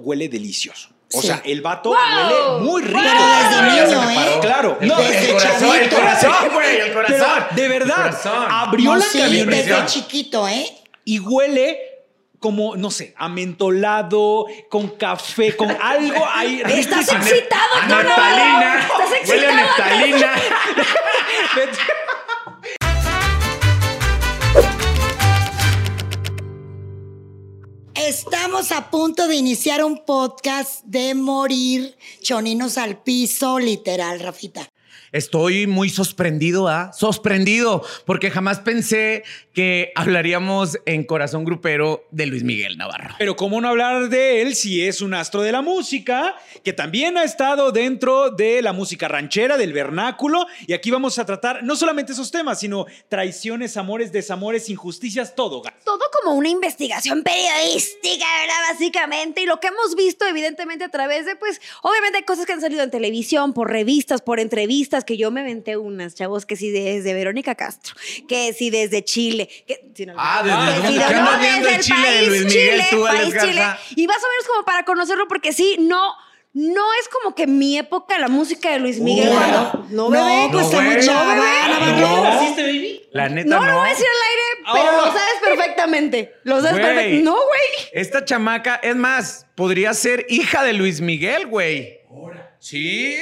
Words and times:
huele 0.00 0.28
delicioso. 0.28 0.88
O 1.12 1.20
Sí. 1.20 1.26
sea, 1.26 1.42
el 1.44 1.60
vato 1.60 1.88
¡Wow! 1.90 1.96
huele 1.98 2.60
muy 2.70 2.82
rico. 2.82 3.00
Pero 3.02 3.26
desde 3.26 3.96
niño, 3.96 4.10
¿eh? 4.10 4.38
Claro. 4.40 4.78
El, 4.80 4.88
No, 4.88 4.98
el 5.00 5.08
desde 5.10 5.32
corazón, 5.32 5.76
el 5.76 5.88
corazón, 5.90 6.34
güey, 6.52 6.76
el 6.76 6.92
corazón. 6.92 7.16
Pero, 7.18 7.46
de 7.62 7.68
verdad, 7.68 7.96
El 8.06 8.12
corazón. 8.12 8.46
abrió 8.48 8.90
No, 8.92 8.96
la 8.96 9.04
sí, 9.04 9.18
camioneta 9.18 9.56
desde 9.80 9.86
chiquito, 9.86 10.46
¿eh? 10.48 10.66
y 11.04 11.18
huele 11.18 11.78
como, 12.38 12.76
no 12.76 12.90
sé, 12.90 13.12
amentolado, 13.18 14.46
con 14.70 14.88
café, 14.96 15.56
con 15.56 15.70
algo 15.70 16.26
ahí. 16.32 16.62
Estás 16.64 17.12
excitado, 17.12 17.74
A 17.74 17.82
Antonio. 17.82 18.08
naftalina. 18.08 18.80
Estás 18.80 19.28
Huele 19.28 19.46
a 19.46 19.50
excitado. 19.50 20.40
Estamos 28.10 28.72
a 28.72 28.90
punto 28.90 29.28
de 29.28 29.36
iniciar 29.36 29.84
un 29.84 30.04
podcast 30.04 30.82
de 30.84 31.14
morir 31.14 31.96
choninos 32.20 32.76
al 32.76 33.00
piso, 33.04 33.60
literal, 33.60 34.18
Rafita. 34.18 34.68
Estoy 35.12 35.66
muy 35.66 35.90
sorprendido, 35.90 36.68
¿ah? 36.68 36.92
Sorprendido, 36.92 37.84
porque 38.06 38.30
jamás 38.30 38.60
pensé 38.60 39.24
que 39.52 39.92
hablaríamos 39.96 40.78
en 40.86 41.02
Corazón 41.02 41.44
Grupero 41.44 42.06
de 42.12 42.26
Luis 42.26 42.44
Miguel 42.44 42.78
Navarro. 42.78 43.16
Pero 43.18 43.34
cómo 43.34 43.60
no 43.60 43.68
hablar 43.68 44.08
de 44.08 44.42
él 44.42 44.54
si 44.54 44.86
es 44.86 45.00
un 45.00 45.14
astro 45.14 45.42
de 45.42 45.50
la 45.50 45.62
música, 45.62 46.36
que 46.62 46.72
también 46.72 47.18
ha 47.18 47.24
estado 47.24 47.72
dentro 47.72 48.30
de 48.30 48.62
la 48.62 48.72
música 48.72 49.08
ranchera, 49.08 49.56
del 49.58 49.72
vernáculo, 49.72 50.46
y 50.68 50.74
aquí 50.74 50.92
vamos 50.92 51.18
a 51.18 51.26
tratar 51.26 51.64
no 51.64 51.74
solamente 51.74 52.12
esos 52.12 52.30
temas, 52.30 52.60
sino 52.60 52.86
traiciones, 53.08 53.76
amores, 53.76 54.12
desamores, 54.12 54.70
injusticias, 54.70 55.34
todo. 55.34 55.60
gato. 55.60 55.76
todo 55.84 56.04
como 56.22 56.36
una 56.36 56.48
investigación 56.48 57.24
periodística, 57.24 58.26
¿verdad? 58.42 58.72
Básicamente, 58.72 59.42
y 59.42 59.46
lo 59.46 59.58
que 59.58 59.66
hemos 59.66 59.96
visto, 59.96 60.24
evidentemente, 60.24 60.84
a 60.84 60.88
través 60.90 61.26
de, 61.26 61.34
pues, 61.34 61.60
obviamente 61.82 62.18
hay 62.18 62.24
cosas 62.24 62.46
que 62.46 62.52
han 62.52 62.60
salido 62.60 62.84
en 62.84 62.90
televisión, 62.90 63.52
por 63.52 63.68
revistas, 63.70 64.22
por 64.22 64.38
entrevistas, 64.38 64.99
que 65.04 65.16
yo 65.16 65.30
me 65.30 65.42
venté 65.42 65.76
unas, 65.76 66.14
chavos, 66.14 66.46
que 66.46 66.56
sí 66.56 66.70
desde 66.70 67.14
Verónica 67.14 67.54
Castro, 67.54 67.94
que 68.28 68.52
sí 68.52 68.70
desde 68.70 69.04
Chile, 69.04 69.48
que 69.66 69.90
si 69.94 70.06
no, 70.06 70.14
Ah, 70.16 70.42
desde- 70.44 70.98
¿qué 71.08 71.14
no, 71.14 71.22
no, 71.22 71.38
desde 71.38 71.74
el 71.76 71.80
Chile 71.82 72.10
de 72.10 72.26
Luis 72.26 72.44
Miguel, 72.46 72.82
tú, 72.90 73.06
Alex 73.06 73.30
país 73.34 73.42
Chile, 73.42 73.62
y 73.96 74.06
más 74.06 74.16
o 74.18 74.28
menos 74.28 74.46
como 74.50 74.64
para 74.64 74.84
conocerlo, 74.84 75.26
porque 75.28 75.52
sí, 75.52 75.76
no... 75.80 76.14
No 76.52 76.82
es 77.00 77.08
como 77.08 77.32
que 77.36 77.46
mi 77.46 77.78
época, 77.78 78.18
la 78.18 78.26
música 78.26 78.72
de 78.72 78.80
Luis 78.80 78.98
Miguel. 78.98 79.28
Claro. 79.28 79.70
cuando- 79.70 80.10
no, 80.10 80.10
bebé. 80.10 80.48
pues 80.50 80.64
No, 80.66 81.00
chava, 81.00 81.36
No, 81.36 81.42
bebé. 81.42 81.68
Navarro. 81.68 82.00
No. 82.00 83.00
La 83.12 83.28
neta 83.28 83.48
No, 83.48 83.60
no. 83.60 83.66
lo 83.70 83.78
voy 83.78 83.86
a 83.86 83.90
decir 83.90 84.06
al 84.06 84.28
aire, 84.30 84.72
pero 84.72 84.98
Oh. 84.98 85.06
lo 85.06 85.12
sabes 85.12 85.34
perfectamente. 85.44 86.34
Lo 86.42 86.56
sabes 86.60 86.72
perfectamente. 86.72 87.22
No, 87.22 87.34
güey. 87.36 87.88
Esta 87.92 88.24
chamaca, 88.24 88.80
es 88.82 88.96
más, 88.96 89.46
podría 89.54 89.94
ser 89.94 90.26
hija 90.28 90.64
de 90.64 90.72
Luis 90.72 91.00
Miguel, 91.00 91.46
güey. 91.46 92.00
Sí. 92.60 93.16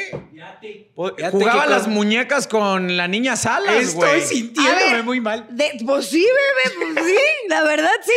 Po- 0.96 1.14
Fíjate 1.14 1.30
Jugaba 1.36 1.64
que 1.64 1.70
las 1.70 1.84
con- 1.84 1.94
muñecas 1.94 2.48
con 2.48 2.96
la 2.96 3.06
niña 3.06 3.36
Salas. 3.36 3.76
Estoy 3.76 4.20
sintiéndome 4.22 4.92
ver, 4.94 5.04
muy 5.04 5.20
mal. 5.20 5.46
De- 5.50 5.78
pues 5.86 6.06
sí, 6.06 6.24
bebé, 6.24 6.92
pues 6.94 7.06
sí, 7.06 7.16
la 7.48 7.62
verdad 7.62 7.90
sí. 8.04 8.12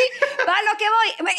Va, 0.48 0.54
a 0.54 0.64
lo 0.64 0.78
que 0.80 0.86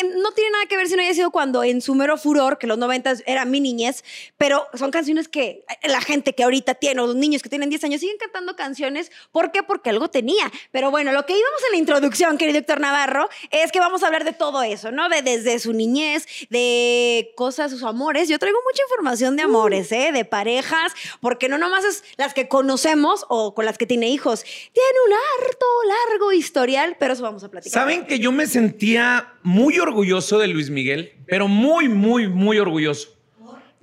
voy. 0.06 0.22
No 0.22 0.30
tiene 0.32 0.52
nada 0.52 0.66
que 0.66 0.76
ver 0.76 0.86
si 0.88 0.94
no 0.94 1.02
haya 1.02 1.12
sido 1.14 1.32
cuando 1.32 1.64
en 1.64 1.80
su 1.80 1.96
mero 1.96 2.16
furor, 2.16 2.58
que 2.58 2.68
los 2.68 2.78
noventas 2.78 3.24
era 3.26 3.44
mi 3.44 3.58
niñez, 3.60 4.04
pero 4.38 4.66
son 4.74 4.92
canciones 4.92 5.26
que 5.26 5.64
la 5.82 6.00
gente 6.00 6.32
que 6.34 6.44
ahorita 6.44 6.74
tiene, 6.76 7.00
o 7.00 7.06
los 7.08 7.16
niños 7.16 7.42
que 7.42 7.48
tienen 7.48 7.68
10 7.68 7.82
años, 7.82 8.00
siguen 8.00 8.18
cantando 8.18 8.54
canciones. 8.54 9.10
¿Por 9.32 9.50
qué? 9.50 9.64
Porque 9.64 9.90
algo 9.90 10.08
tenía. 10.10 10.50
Pero 10.70 10.92
bueno, 10.92 11.10
lo 11.10 11.26
que 11.26 11.32
íbamos 11.32 11.60
en 11.66 11.72
la 11.72 11.78
introducción, 11.78 12.38
querido 12.38 12.60
Héctor 12.60 12.78
Navarro, 12.78 13.28
es 13.50 13.72
que 13.72 13.80
vamos 13.80 14.04
a 14.04 14.06
hablar 14.06 14.22
de 14.24 14.32
todo 14.32 14.62
eso, 14.62 14.92
¿no? 14.92 15.08
De 15.08 15.22
desde 15.22 15.58
su 15.58 15.72
niñez, 15.72 16.26
de 16.50 17.32
cosas, 17.36 17.72
sus 17.72 17.82
amores. 17.82 18.28
Yo 18.28 18.38
traigo 18.38 18.58
mucha 18.64 18.82
información 18.84 19.36
de 19.36 19.42
amores, 19.72 19.92
¿eh? 19.92 20.10
De 20.12 20.24
parejas, 20.24 20.92
porque 21.20 21.48
no 21.48 21.58
nomás 21.58 21.84
es 21.84 22.04
las 22.16 22.34
que 22.34 22.48
conocemos 22.48 23.24
o 23.28 23.54
con 23.54 23.64
las 23.64 23.78
que 23.78 23.86
tiene 23.86 24.08
hijos. 24.08 24.42
Tiene 24.44 24.98
un 25.06 25.12
harto, 25.12 25.66
largo 26.10 26.32
historial, 26.32 26.96
pero 26.98 27.14
eso 27.14 27.22
vamos 27.22 27.44
a 27.44 27.50
platicar. 27.50 27.72
¿Saben 27.82 28.06
que 28.06 28.18
yo 28.18 28.32
me 28.32 28.46
sentía 28.46 29.34
muy 29.42 29.78
orgulloso 29.78 30.38
de 30.38 30.48
Luis 30.48 30.70
Miguel? 30.70 31.12
Pero 31.26 31.48
muy, 31.48 31.88
muy, 31.88 32.28
muy 32.28 32.58
orgulloso. 32.58 33.08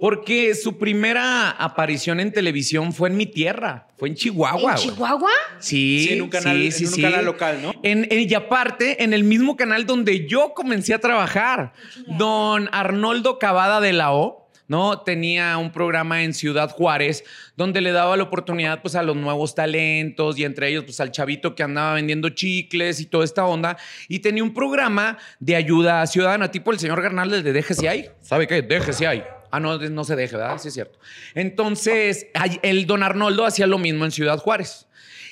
Porque 0.01 0.55
su 0.55 0.77
primera 0.77 1.49
aparición 1.51 2.21
en 2.21 2.31
televisión 2.31 2.93
fue 2.93 3.09
en 3.09 3.17
mi 3.17 3.25
tierra, 3.25 3.89
fue 3.97 4.07
en 4.07 4.15
Chihuahua. 4.15 4.71
¿En. 4.71 4.77
Chihuahua? 4.77 5.29
Sí, 5.59 6.05
Sí, 6.07 6.13
en 6.13 6.21
un 6.21 6.29
canal- 6.29 6.55
sí, 6.57 6.65
en 6.67 6.71
sí, 6.71 6.85
un 6.85 6.91
sí. 6.93 7.01
canal 7.01 7.25
local, 7.25 7.59
¿no? 7.61 7.73
En, 7.83 8.07
en- 8.09 8.29
y 8.29 8.33
aparte, 8.33 9.03
en 9.03 9.11
el 9.13 9.25
mismo 9.25 9.57
canal 9.57 9.85
donde 9.85 10.25
yo 10.25 10.53
comencé 10.53 10.93
a 10.93 10.99
trabajar, 10.99 11.73
don 12.17 12.69
Arnoldo 12.71 13.39
Cavada 13.39 13.81
de 13.81 13.91
la 13.91 14.13
O. 14.13 14.48
¿no? 14.69 15.01
Tenía 15.01 15.57
un 15.57 15.73
programa 15.73 16.23
en 16.23 16.33
Ciudad 16.33 16.69
Juárez 16.69 17.25
donde 17.57 17.81
le 17.81 17.91
daba 17.91 18.15
la 18.15 18.23
oportunidad 18.23 18.81
pues 18.81 18.95
a 18.95 19.03
los 19.03 19.17
nuevos 19.17 19.53
talentos 19.53 20.39
y 20.39 20.45
entre 20.45 20.69
ellos 20.69 20.85
pues 20.85 21.01
al 21.01 21.11
chavito 21.11 21.55
que 21.55 21.63
andaba 21.63 21.95
vendiendo 21.95 22.29
chicles 22.29 23.01
y 23.01 23.05
toda 23.05 23.25
esta 23.25 23.45
onda 23.45 23.77
y 24.07 24.19
tenía 24.19 24.43
un 24.43 24.53
programa 24.53 25.17
de 25.39 25.57
ayuda 25.57 26.07
ciudadana 26.07 26.49
tipo 26.49 26.71
el 26.71 26.79
señor 26.79 27.01
Garnales 27.01 27.43
de 27.43 27.51
Déjese 27.51 27.89
ahí. 27.89 28.09
¿Sabe 28.21 28.47
qué? 28.47 28.61
Déjese 28.61 29.05
ahí. 29.05 29.23
Ah, 29.51 29.59
no, 29.59 29.77
no 29.77 30.03
se 30.03 30.15
deje, 30.15 30.37
¿verdad? 30.37 30.59
Sí 30.59 30.67
es 30.67 30.75
cierto. 30.75 30.99
Entonces, 31.33 32.27
el 32.61 32.85
don 32.85 33.01
Arnoldo 33.01 33.45
hacía 33.45 33.65
lo 33.65 33.79
mismo 33.79 34.05
en 34.05 34.11
Ciudad 34.11 34.37
Juárez. 34.37 34.87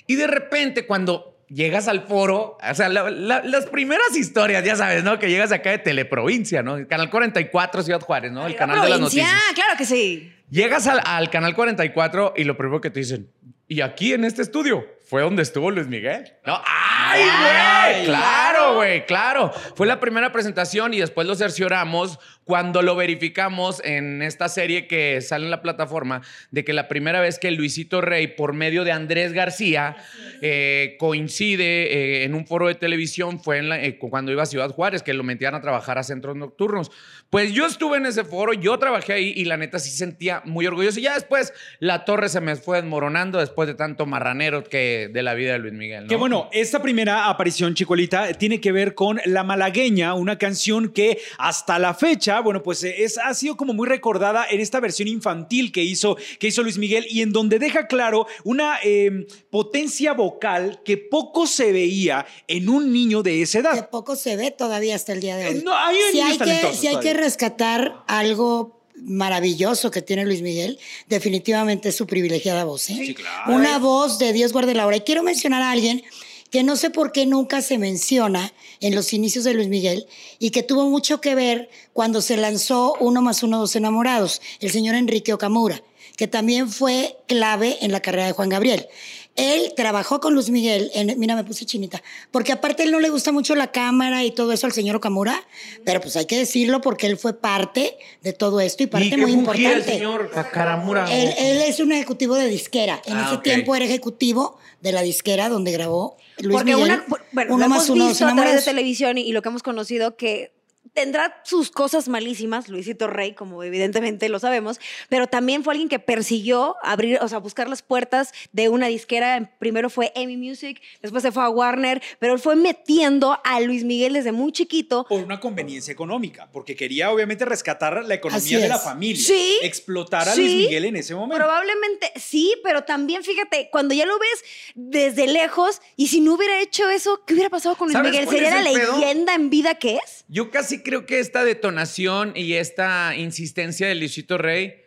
Y 0.07 0.15
de 0.15 0.25
repente, 0.25 0.87
cuando 0.87 1.36
llegas 1.49 1.87
al 1.87 2.01
foro, 2.01 2.57
o 2.61 2.75
sea, 2.75 2.89
la- 2.89 3.09
la- 3.09 3.41
las 3.43 3.65
primeras 3.67 4.15
historias, 4.15 4.63
ya 4.63 4.75
sabes, 4.75 5.03
¿no? 5.03 5.17
Que 5.19 5.29
llegas 5.29 5.51
acá 5.51 5.71
de 5.71 5.77
Teleprovincia, 5.79 6.61
¿no? 6.63 6.77
El 6.77 6.87
Canal 6.87 7.09
44, 7.09 7.83
Ciudad 7.83 8.01
Juárez, 8.01 8.31
¿no? 8.31 8.45
El 8.47 8.55
canal 8.55 8.81
de 8.81 8.89
las 8.89 8.99
noticias. 8.99 9.29
claro 9.55 9.77
que 9.77 9.85
sí. 9.85 10.33
Llegas 10.49 10.87
al, 10.87 11.01
al 11.05 11.29
Canal 11.29 11.55
44 11.55 12.33
y 12.37 12.43
lo 12.45 12.55
primero 12.57 12.79
que 12.81 12.89
te 12.89 12.99
dicen, 12.99 13.29
y 13.67 13.81
aquí 13.81 14.13
en 14.13 14.23
este 14.23 14.41
estudio 14.41 14.85
fue 15.09 15.21
donde 15.21 15.41
estuvo 15.43 15.71
Luis 15.71 15.87
Miguel. 15.87 16.33
No, 16.45 16.61
¡ay, 16.65 17.21
Ay, 17.23 17.93
güey! 17.95 18.05
Claro, 18.05 18.66
güey, 18.75 19.05
claro. 19.05 19.51
Fue 19.75 19.87
la 19.87 19.99
primera 19.99 20.31
presentación 20.31 20.93
y 20.93 20.99
después 20.99 21.27
lo 21.27 21.35
cercioramos 21.35 22.19
cuando 22.43 22.81
lo 22.81 22.95
verificamos 22.95 23.81
en 23.83 24.21
esta 24.21 24.47
serie 24.47 24.87
que 24.87 25.19
sale 25.21 25.45
en 25.45 25.51
la 25.51 25.61
plataforma 25.61 26.21
de 26.51 26.63
que 26.63 26.71
la 26.71 26.87
primera 26.87 27.19
vez 27.19 27.39
que 27.39 27.51
Luisito 27.51 27.99
Rey, 27.99 28.27
por 28.27 28.53
medio 28.53 28.85
de 28.85 28.93
Andrés 28.93 29.33
García, 29.33 29.97
eh, 30.41 30.95
coincide 30.99 32.21
eh, 32.21 32.23
en 32.23 32.33
un 32.35 32.45
foro 32.47 32.67
de 32.67 32.75
televisión 32.75 33.41
fue 33.41 33.57
en 33.57 33.69
la- 33.69 33.83
eh, 33.83 33.97
cuando 33.97 34.31
iba 34.31 34.43
a 34.43 34.45
Ciudad 34.45 34.69
Juárez, 34.69 35.03
que 35.03 35.13
lo 35.13 35.23
metían 35.23 35.55
a 35.55 35.61
trabajar 35.61 35.97
a 35.97 36.03
centros 36.03 36.35
nocturnos. 36.37 36.89
Pues 37.29 37.51
yo 37.51 37.65
estuve 37.65 37.97
en 37.97 38.05
ese 38.05 38.23
foro, 38.23 38.53
yo 38.53 38.77
trabajé 38.79 39.11
ahí 39.13 39.33
y 39.35 39.43
la 39.43 39.57
neta 39.57 39.79
sí 39.79 39.89
sentía 39.89 40.41
muy 40.45 40.65
orgulloso. 40.65 40.99
Y 40.99 41.03
ya 41.03 41.15
después 41.15 41.53
la 41.79 42.05
torre 42.05 42.29
se 42.29 42.39
me 42.39 42.55
fue 42.55 42.77
desmoronando 42.81 43.39
después 43.39 43.67
de 43.67 43.73
tanto 43.75 44.05
marranero 44.05 44.63
que 44.63 45.09
de 45.11 45.23
la 45.23 45.33
vida 45.33 45.51
de 45.51 45.59
Luis 45.59 45.73
Miguel. 45.73 46.07
Que 46.07 46.15
bueno, 46.15 46.49
esta 46.53 46.81
primera 46.81 47.27
aparición, 47.29 47.73
Chicolita, 47.73 48.31
tiene 48.33 48.56
que 48.59 48.71
ver 48.71 48.95
con 48.95 49.19
La 49.25 49.43
Malagueña, 49.43 50.13
una 50.13 50.37
canción 50.37 50.89
que 50.91 51.19
hasta 51.37 51.79
la 51.79 51.93
fecha, 51.93 52.39
bueno, 52.41 52.63
pues 52.63 52.83
eh, 52.83 53.03
es, 53.03 53.17
ha 53.17 53.33
sido 53.33 53.57
como 53.57 53.73
muy 53.73 53.87
recordada 53.87 54.45
en 54.49 54.59
esta 54.59 54.79
versión 54.79 55.07
infantil 55.07 55.71
que 55.71 55.83
hizo, 55.83 56.17
que 56.39 56.47
hizo 56.47 56.63
Luis 56.63 56.77
Miguel 56.77 57.05
y 57.09 57.21
en 57.21 57.31
donde 57.31 57.59
deja 57.59 57.87
claro 57.87 58.27
una 58.43 58.77
eh, 58.83 59.27
potencia 59.49 60.13
vocal 60.13 60.81
que 60.83 60.97
poco 60.97 61.47
se 61.47 61.71
veía 61.71 62.25
en 62.47 62.69
un 62.69 62.91
niño 62.91 63.23
de 63.23 63.41
esa 63.41 63.61
Que 63.61 63.67
edad. 63.67 63.89
poco 63.89 64.15
se 64.15 64.35
ve 64.35 64.51
todavía 64.51 64.95
hasta 64.95 65.13
el 65.13 65.21
día 65.21 65.37
de 65.37 65.47
hoy. 65.47 65.57
Eh, 65.57 65.61
no, 65.63 65.75
hay 65.75 65.95
si 66.11 66.19
hay 66.21 66.37
que, 66.37 66.73
si 66.73 66.87
hay 66.87 66.99
que 66.99 67.13
rescatar 67.13 68.03
algo 68.07 68.77
maravilloso 68.95 69.91
que 69.91 70.01
tiene 70.01 70.25
Luis 70.25 70.41
Miguel, 70.41 70.79
definitivamente 71.07 71.89
es 71.89 71.95
su 71.95 72.07
privilegiada 72.07 72.63
voz. 72.63 72.89
¿eh? 72.89 72.95
Sí, 72.97 73.13
claro. 73.13 73.53
Una 73.53 73.77
voz 73.77 74.17
de 74.19 74.33
Dios 74.33 74.53
guarde 74.53 74.73
la 74.73 74.87
hora. 74.87 74.97
Y 74.97 75.01
quiero 75.01 75.23
mencionar 75.23 75.61
a 75.61 75.71
alguien 75.71 76.03
que 76.51 76.63
no 76.63 76.75
sé 76.75 76.89
por 76.89 77.11
qué 77.11 77.25
nunca 77.25 77.61
se 77.61 77.77
menciona 77.77 78.53
en 78.79 78.95
los 78.95 79.13
inicios 79.13 79.43
de 79.43 79.53
Luis 79.53 79.67
Miguel 79.67 80.07
y 80.39 80.51
que 80.51 80.63
tuvo 80.63 80.89
mucho 80.89 81.19
que 81.21 81.35
ver 81.35 81.69
cuando 81.93 82.21
se 82.21 82.37
lanzó 82.37 82.95
Uno 82.99 83.21
más 83.21 83.43
uno, 83.43 83.59
dos 83.59 83.75
enamorados, 83.75 84.41
el 84.59 84.71
señor 84.71 84.95
Enrique 84.95 85.33
Okamura, 85.33 85.81
que 86.15 86.27
también 86.27 86.69
fue 86.69 87.17
clave 87.27 87.77
en 87.81 87.91
la 87.91 87.99
carrera 88.01 88.27
de 88.27 88.31
Juan 88.33 88.49
Gabriel. 88.49 88.87
Él 89.35 89.73
trabajó 89.75 90.19
con 90.19 90.33
Luis 90.33 90.49
Miguel, 90.49 90.89
en, 90.95 91.13
mira, 91.19 91.35
me 91.35 91.43
puse 91.43 91.63
chinita, 91.63 92.01
porque 92.31 92.51
aparte 92.51 92.81
él 92.81 92.91
no 92.91 92.99
le 92.99 93.09
gusta 93.11 93.31
mucho 93.31 93.53
la 93.55 93.71
cámara 93.71 94.23
y 94.23 94.31
todo 94.31 94.51
eso 94.51 94.65
al 94.65 94.73
señor 94.73 94.95
Okamura, 94.95 95.45
pero 95.85 96.01
pues 96.01 96.15
hay 96.15 96.25
que 96.25 96.39
decirlo 96.39 96.81
porque 96.81 97.05
él 97.05 97.17
fue 97.17 97.33
parte 97.39 97.97
de 98.23 98.33
todo 98.33 98.59
esto 98.61 98.81
y 98.81 98.87
parte 98.87 99.09
¿Y 99.09 99.17
muy 99.17 99.31
importante. 99.33 99.73
el 99.73 99.83
señor 99.83 100.31
Caramura? 100.51 101.05
Él, 101.13 101.31
él 101.37 101.61
es 101.61 101.79
un 101.79 101.91
ejecutivo 101.91 102.33
de 102.35 102.47
disquera. 102.47 102.99
En 103.05 103.15
Ah, 103.15 103.25
ese 103.27 103.35
ok. 103.35 103.43
tiempo 103.43 103.75
era 103.75 103.85
ejecutivo 103.85 104.57
de 104.81 104.91
la 104.91 105.03
disquera 105.03 105.49
donde 105.49 105.71
grabó 105.71 106.17
Luis 106.39 106.57
Porque 106.57 106.75
Miguel. 106.75 106.91
una, 106.91 107.05
bueno, 107.31 107.55
uno 107.55 107.63
lo 107.65 107.69
más 107.69 107.77
hemos 107.87 107.89
uno, 107.89 108.07
visto 108.07 108.27
a 108.27 108.35
través 108.35 108.55
de 108.55 108.61
televisión 108.71 109.17
y, 109.17 109.21
y 109.21 109.31
lo 109.31 109.41
que 109.41 109.49
hemos 109.49 109.63
conocido 109.63 110.17
que 110.17 110.51
tendrá 110.97 111.39
sus 111.43 111.69
cosas 111.69 112.07
malísimas, 112.07 112.69
Luisito 112.69 113.05
Rey, 113.05 113.33
como 113.33 113.61
evidentemente 113.61 114.29
lo 114.29 114.39
sabemos, 114.39 114.79
pero 115.09 115.27
también 115.27 115.63
fue 115.63 115.73
alguien 115.73 115.89
que 115.89 115.99
persiguió 115.99 116.75
abrir, 116.81 117.19
o 117.21 117.27
sea, 117.29 117.37
buscar 117.37 117.69
las 117.69 117.83
puertas 117.83 118.33
de 118.51 118.69
una 118.69 118.87
disquera. 118.87 119.51
Primero 119.59 119.91
fue 119.91 120.11
Amy 120.15 120.37
Music, 120.37 120.81
después 121.03 121.21
se 121.21 121.31
fue 121.31 121.43
a 121.43 121.49
Warner, 121.49 122.01
pero 122.17 122.33
él 122.33 122.39
fue 122.39 122.55
metiendo 122.55 123.39
a 123.43 123.59
Luis 123.59 123.83
Miguel 123.83 124.13
desde 124.13 124.31
muy 124.31 124.51
chiquito. 124.51 125.05
Por 125.07 125.21
una 125.21 125.39
conveniencia 125.39 125.91
económica, 125.91 126.49
porque 126.51 126.75
quería 126.75 127.11
obviamente 127.11 127.45
rescatar 127.45 128.03
la 128.03 128.15
economía 128.15 128.57
de 128.57 128.67
la 128.67 128.79
familia. 128.79 129.23
Sí, 129.23 129.59
Explotar 129.61 130.27
a 130.27 130.33
sí, 130.33 130.41
Luis 130.41 130.55
Miguel 130.65 130.85
en 130.85 130.95
ese 130.95 131.13
momento. 131.13 131.37
Probablemente 131.37 132.11
sí, 132.15 132.55
pero 132.63 132.85
también 132.85 133.23
fíjate, 133.23 133.69
cuando 133.71 133.93
ya 133.93 134.07
lo 134.07 134.17
ves 134.17 134.43
desde 134.73 135.27
lejos, 135.27 135.79
y 135.95 136.07
si 136.07 136.21
no 136.21 136.33
hubiera 136.33 136.59
hecho 136.59 136.89
eso, 136.89 137.21
¿qué 137.27 137.35
hubiera 137.35 137.51
pasado 137.51 137.75
con 137.75 137.89
Luis 137.89 137.97
¿Sabes 137.97 138.11
Miguel? 138.11 138.27
¿Sería 138.27 138.63
la 138.63 138.71
pedo? 138.71 138.97
leyenda 138.97 139.35
en 139.35 139.51
vida 139.51 139.75
que 139.75 139.97
es? 139.97 140.25
Yo 140.27 140.49
casi 140.49 140.81
creo 140.87 141.05
que 141.05 141.19
esta 141.19 141.43
detonación 141.43 142.31
y 142.35 142.53
esta 142.53 143.15
insistencia 143.15 143.87
de 143.87 143.95
Luisito 143.95 144.37
Rey 144.37 144.81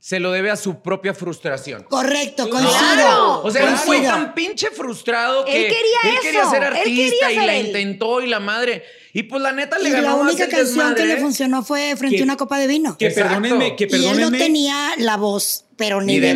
se 0.00 0.20
lo 0.20 0.30
debe 0.30 0.50
a 0.50 0.56
su 0.56 0.80
propia 0.80 1.12
frustración. 1.12 1.82
Correcto, 1.82 2.48
Claro. 2.48 2.68
coincido. 2.68 3.42
O 3.42 3.50
sea, 3.50 3.68
él 3.68 3.76
fue 3.76 4.00
tan 4.02 4.32
pinche 4.32 4.70
frustrado 4.70 5.44
Él 5.46 5.52
que 5.54 5.62
quería 5.62 6.12
él 6.12 6.18
quería 6.22 6.44
ser 6.48 6.62
artista 6.62 7.26
quería 7.28 7.42
y 7.42 7.46
la 7.46 7.54
él. 7.56 7.66
intentó 7.66 8.20
y 8.20 8.28
la 8.28 8.38
madre. 8.38 8.84
Y 9.12 9.24
pues 9.24 9.42
la 9.42 9.50
neta 9.50 9.76
le 9.78 9.88
Y 9.88 9.92
ganó 9.92 10.08
la 10.08 10.14
única 10.16 10.46
canción 10.48 10.54
que 10.54 10.60
desmadre. 10.64 11.06
le 11.06 11.16
funcionó 11.16 11.64
fue 11.64 11.96
frente 11.96 12.16
Que- 12.16 12.22
a 12.22 12.24
una 12.24 12.36
copa 12.36 12.58
de 12.60 12.68
vino. 12.68 12.96
Que 12.96 13.06
Exacto. 13.08 13.28
perdónenme, 13.30 13.74
que 13.74 13.84
Y 13.90 13.94
él 13.94 14.02
no 14.02 14.08
perdónenme. 14.10 14.38
tenía 14.38 14.90
la 14.98 15.16
voz, 15.16 15.64
pero 15.78 16.02
ni, 16.02 16.14
Ni 16.14 16.20
de. 16.20 16.34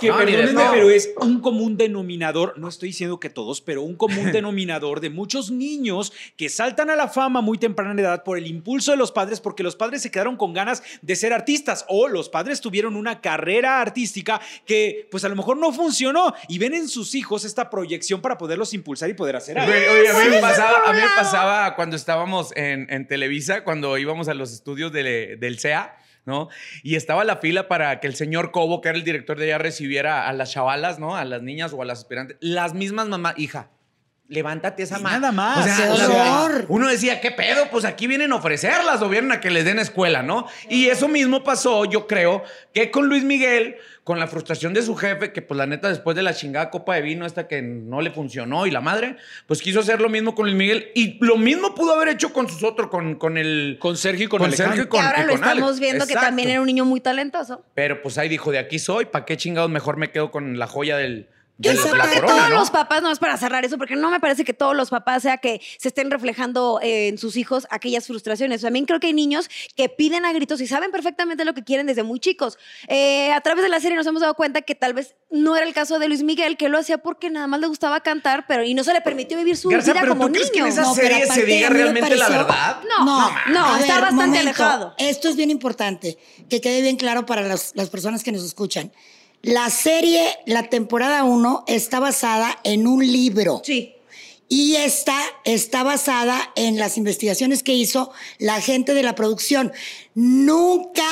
Que 0.00 0.08
No, 0.08 0.18
de 0.18 0.24
perdónenme, 0.24 0.62
pero 0.72 0.90
es 0.90 1.10
un 1.20 1.40
común 1.40 1.76
denominador, 1.76 2.54
no 2.58 2.68
estoy 2.68 2.88
diciendo 2.88 3.20
que 3.20 3.30
todos, 3.30 3.60
pero 3.60 3.82
un 3.82 3.94
común 3.94 4.32
denominador 4.32 5.00
de 5.00 5.10
muchos 5.10 5.52
niños 5.52 6.12
que 6.36 6.48
saltan 6.48 6.90
a 6.90 6.96
la 6.96 7.06
fama 7.08 7.40
muy 7.42 7.58
temprana 7.58 8.00
edad 8.00 8.24
por 8.24 8.38
el 8.38 8.46
impulso 8.48 8.90
de 8.90 8.96
los 8.96 9.12
padres, 9.12 9.40
porque 9.40 9.62
los 9.62 9.76
padres 9.76 10.02
se 10.02 10.10
quedaron 10.10 10.36
con 10.36 10.52
ganas 10.52 10.82
de 11.02 11.14
ser 11.14 11.32
artistas 11.32 11.84
o 11.88 12.08
los 12.08 12.28
padres 12.28 12.60
tuvieron 12.60 12.96
una 12.96 13.20
carrera 13.20 13.80
artística 13.80 14.40
que 14.66 15.06
pues 15.10 15.22
a 15.24 15.28
lo 15.28 15.36
mejor 15.36 15.58
no 15.58 15.70
funcionó 15.72 16.34
y 16.48 16.58
ven 16.58 16.74
en 16.74 16.88
sus 16.88 17.14
hijos 17.14 17.44
esta 17.44 17.68
proyección 17.70 18.20
para 18.22 18.38
poderlos 18.38 18.72
impulsar 18.74 19.10
y 19.10 19.14
poder 19.14 19.36
hacer 19.36 19.58
algo. 19.58 19.72
Oye, 19.72 20.08
a 20.08 20.14
mí, 20.14 20.30
me 20.30 20.40
pasaba, 20.40 20.78
por 20.78 20.86
a 20.86 20.90
un 20.90 20.96
mí 20.96 21.02
me 21.02 21.06
lado. 21.08 21.20
pasaba 21.20 21.76
cuando 21.76 21.96
estábamos 21.96 22.56
en, 22.56 22.86
en 22.90 23.06
Televisa, 23.06 23.64
cuando 23.64 23.98
íbamos 23.98 24.28
a 24.28 24.34
los 24.34 24.52
estudios 24.52 24.90
de- 24.92 25.36
del 25.38 25.58
CEA, 25.58 25.94
¿no? 26.24 26.48
Y 26.82 26.96
estaba 26.96 27.24
la 27.24 27.36
fila 27.36 27.68
para 27.68 28.00
que 28.00 28.06
el 28.06 28.14
señor 28.14 28.50
Cobo, 28.50 28.80
que 28.80 28.88
era 28.88 28.98
el 28.98 29.04
director 29.04 29.38
de 29.38 29.46
allá, 29.46 29.58
recibiera 29.58 30.28
a 30.28 30.32
las 30.32 30.52
chavalas, 30.52 30.98
¿no? 30.98 31.16
A 31.16 31.24
las 31.24 31.42
niñas 31.42 31.72
o 31.72 31.82
a 31.82 31.84
las 31.84 32.00
aspirantes. 32.00 32.36
Las 32.40 32.74
mismas 32.74 33.08
mamás, 33.08 33.34
hija. 33.38 33.70
Levántate 34.32 34.82
esa 34.82 34.98
Y 34.98 35.02
ma-". 35.02 35.10
nada 35.12 35.30
más. 35.32 35.64
¡Qué 35.64 35.88
o 35.88 35.96
sea, 35.96 36.42
horror! 36.42 36.64
uno 36.68 36.88
decía, 36.88 37.20
¿qué 37.20 37.30
pedo? 37.30 37.68
Pues 37.70 37.84
aquí 37.84 38.06
vienen 38.06 38.32
a 38.32 38.36
ofrecerlas 38.36 39.02
o 39.02 39.08
vienen 39.08 39.30
a 39.32 39.40
que 39.40 39.50
les 39.50 39.64
den 39.64 39.78
escuela, 39.78 40.22
¿no? 40.22 40.46
Y 40.68 40.86
eso 40.88 41.06
mismo 41.08 41.44
pasó, 41.44 41.84
yo 41.84 42.06
creo, 42.06 42.42
que 42.72 42.90
con 42.90 43.06
Luis 43.08 43.24
Miguel, 43.24 43.76
con 44.04 44.18
la 44.18 44.26
frustración 44.26 44.74
de 44.74 44.82
su 44.82 44.96
jefe, 44.96 45.32
que 45.32 45.42
pues 45.42 45.56
la 45.58 45.66
neta 45.66 45.88
después 45.88 46.16
de 46.16 46.22
la 46.22 46.34
chingada 46.34 46.70
copa 46.70 46.94
de 46.96 47.02
vino 47.02 47.24
esta 47.24 47.46
que 47.46 47.62
no 47.62 48.00
le 48.00 48.10
funcionó 48.10 48.66
y 48.66 48.70
la 48.70 48.80
madre, 48.80 49.16
pues 49.46 49.60
quiso 49.62 49.80
hacer 49.80 50.00
lo 50.00 50.08
mismo 50.08 50.34
con 50.34 50.46
Luis 50.46 50.56
Miguel 50.56 50.88
y 50.94 51.18
lo 51.24 51.36
mismo 51.36 51.74
pudo 51.74 51.94
haber 51.94 52.08
hecho 52.08 52.32
con 52.32 52.48
sus 52.48 52.64
otros, 52.64 52.88
con, 52.88 53.14
con 53.16 53.36
el... 53.38 53.76
Con 53.78 53.96
Sergio 53.96 54.24
y 54.24 54.28
con, 54.28 54.38
Con 54.38 54.48
Alejandro. 54.48 54.74
Sergio 54.76 54.84
y 54.84 54.88
con- 54.88 55.00
y 55.02 55.06
ahora 55.06 55.22
lo 55.24 55.32
con 55.34 55.44
Alex. 55.44 55.56
estamos 55.56 55.78
viendo 55.80 56.06
que 56.06 56.14
también 56.14 56.48
era 56.50 56.60
un 56.60 56.66
niño 56.66 56.84
muy 56.84 57.00
talentoso. 57.00 57.64
Pero 57.74 58.02
pues 58.02 58.18
ahí 58.18 58.28
dijo, 58.28 58.50
de 58.50 58.58
aquí 58.58 58.78
soy, 58.78 59.04
¿para 59.04 59.24
qué 59.24 59.36
chingados 59.36 59.70
mejor 59.70 59.96
me 59.98 60.10
quedo 60.10 60.30
con 60.30 60.58
la 60.58 60.66
joya 60.66 60.96
del... 60.96 61.28
Yo 61.62 61.72
no 61.74 61.82
creo 61.82 62.10
que 62.10 62.20
todos 62.20 62.50
¿no? 62.50 62.56
los 62.56 62.70
papás, 62.70 63.02
no 63.02 63.10
es 63.10 63.18
para 63.18 63.36
cerrar 63.36 63.64
eso, 63.64 63.78
porque 63.78 63.96
no 63.96 64.10
me 64.10 64.20
parece 64.20 64.44
que 64.44 64.52
todos 64.52 64.76
los 64.76 64.90
papás 64.90 65.22
sea 65.22 65.38
que 65.38 65.60
se 65.78 65.88
estén 65.88 66.10
reflejando 66.10 66.80
eh, 66.82 67.08
en 67.08 67.18
sus 67.18 67.36
hijos 67.36 67.66
aquellas 67.70 68.06
frustraciones. 68.06 68.62
También 68.62 68.84
creo 68.84 69.00
que 69.00 69.08
hay 69.08 69.12
niños 69.12 69.48
que 69.76 69.88
piden 69.88 70.24
a 70.24 70.32
gritos 70.32 70.60
y 70.60 70.66
saben 70.66 70.90
perfectamente 70.90 71.44
lo 71.44 71.54
que 71.54 71.62
quieren 71.64 71.86
desde 71.86 72.02
muy 72.02 72.20
chicos. 72.20 72.58
Eh, 72.88 73.32
a 73.32 73.40
través 73.40 73.62
de 73.62 73.68
la 73.70 73.80
serie 73.80 73.96
nos 73.96 74.06
hemos 74.06 74.20
dado 74.22 74.34
cuenta 74.34 74.62
que 74.62 74.74
tal 74.74 74.94
vez 74.94 75.14
no 75.30 75.56
era 75.56 75.66
el 75.66 75.72
caso 75.74 75.98
de 75.98 76.08
Luis 76.08 76.22
Miguel, 76.22 76.56
que 76.56 76.68
lo 76.68 76.78
hacía 76.78 76.98
porque 76.98 77.30
nada 77.30 77.46
más 77.46 77.60
le 77.60 77.66
gustaba 77.66 78.00
cantar, 78.00 78.44
pero 78.46 78.64
y 78.64 78.74
no 78.74 78.84
se 78.84 78.92
le 78.92 79.00
permitió 79.00 79.36
vivir 79.38 79.56
su 79.56 79.68
Garza, 79.68 79.92
vida 79.92 80.00
pero 80.02 80.12
como 80.14 80.26
¿tú 80.26 80.34
crees 80.34 80.50
que 80.50 80.60
niño. 80.60 80.66
en 80.66 80.72
esa 80.72 80.82
No, 80.82 80.94
serie 80.94 81.26
se 81.26 81.44
diga 81.44 81.68
realmente 81.70 82.16
la 82.16 82.28
verdad? 82.28 82.80
No, 82.88 83.30
no, 83.48 83.76
está 83.76 83.94
ver, 83.94 84.02
bastante 84.02 84.26
momento. 84.26 84.40
alejado. 84.40 84.94
Esto 84.98 85.28
es 85.28 85.36
bien 85.36 85.50
importante, 85.50 86.18
que 86.50 86.60
quede 86.60 86.82
bien 86.82 86.96
claro 86.96 87.24
para 87.26 87.42
las, 87.42 87.72
las 87.74 87.88
personas 87.90 88.22
que 88.22 88.32
nos 88.32 88.44
escuchan. 88.44 88.92
La 89.42 89.70
serie, 89.70 90.38
la 90.46 90.68
temporada 90.68 91.24
1, 91.24 91.64
está 91.66 91.98
basada 91.98 92.58
en 92.62 92.86
un 92.86 93.04
libro. 93.04 93.60
Sí. 93.64 93.94
Y 94.48 94.76
esta 94.76 95.18
está 95.44 95.82
basada 95.82 96.52
en 96.56 96.78
las 96.78 96.96
investigaciones 96.96 97.62
que 97.62 97.74
hizo 97.74 98.12
la 98.38 98.60
gente 98.60 98.94
de 98.94 99.02
la 99.02 99.14
producción. 99.14 99.72
Nunca 100.14 101.08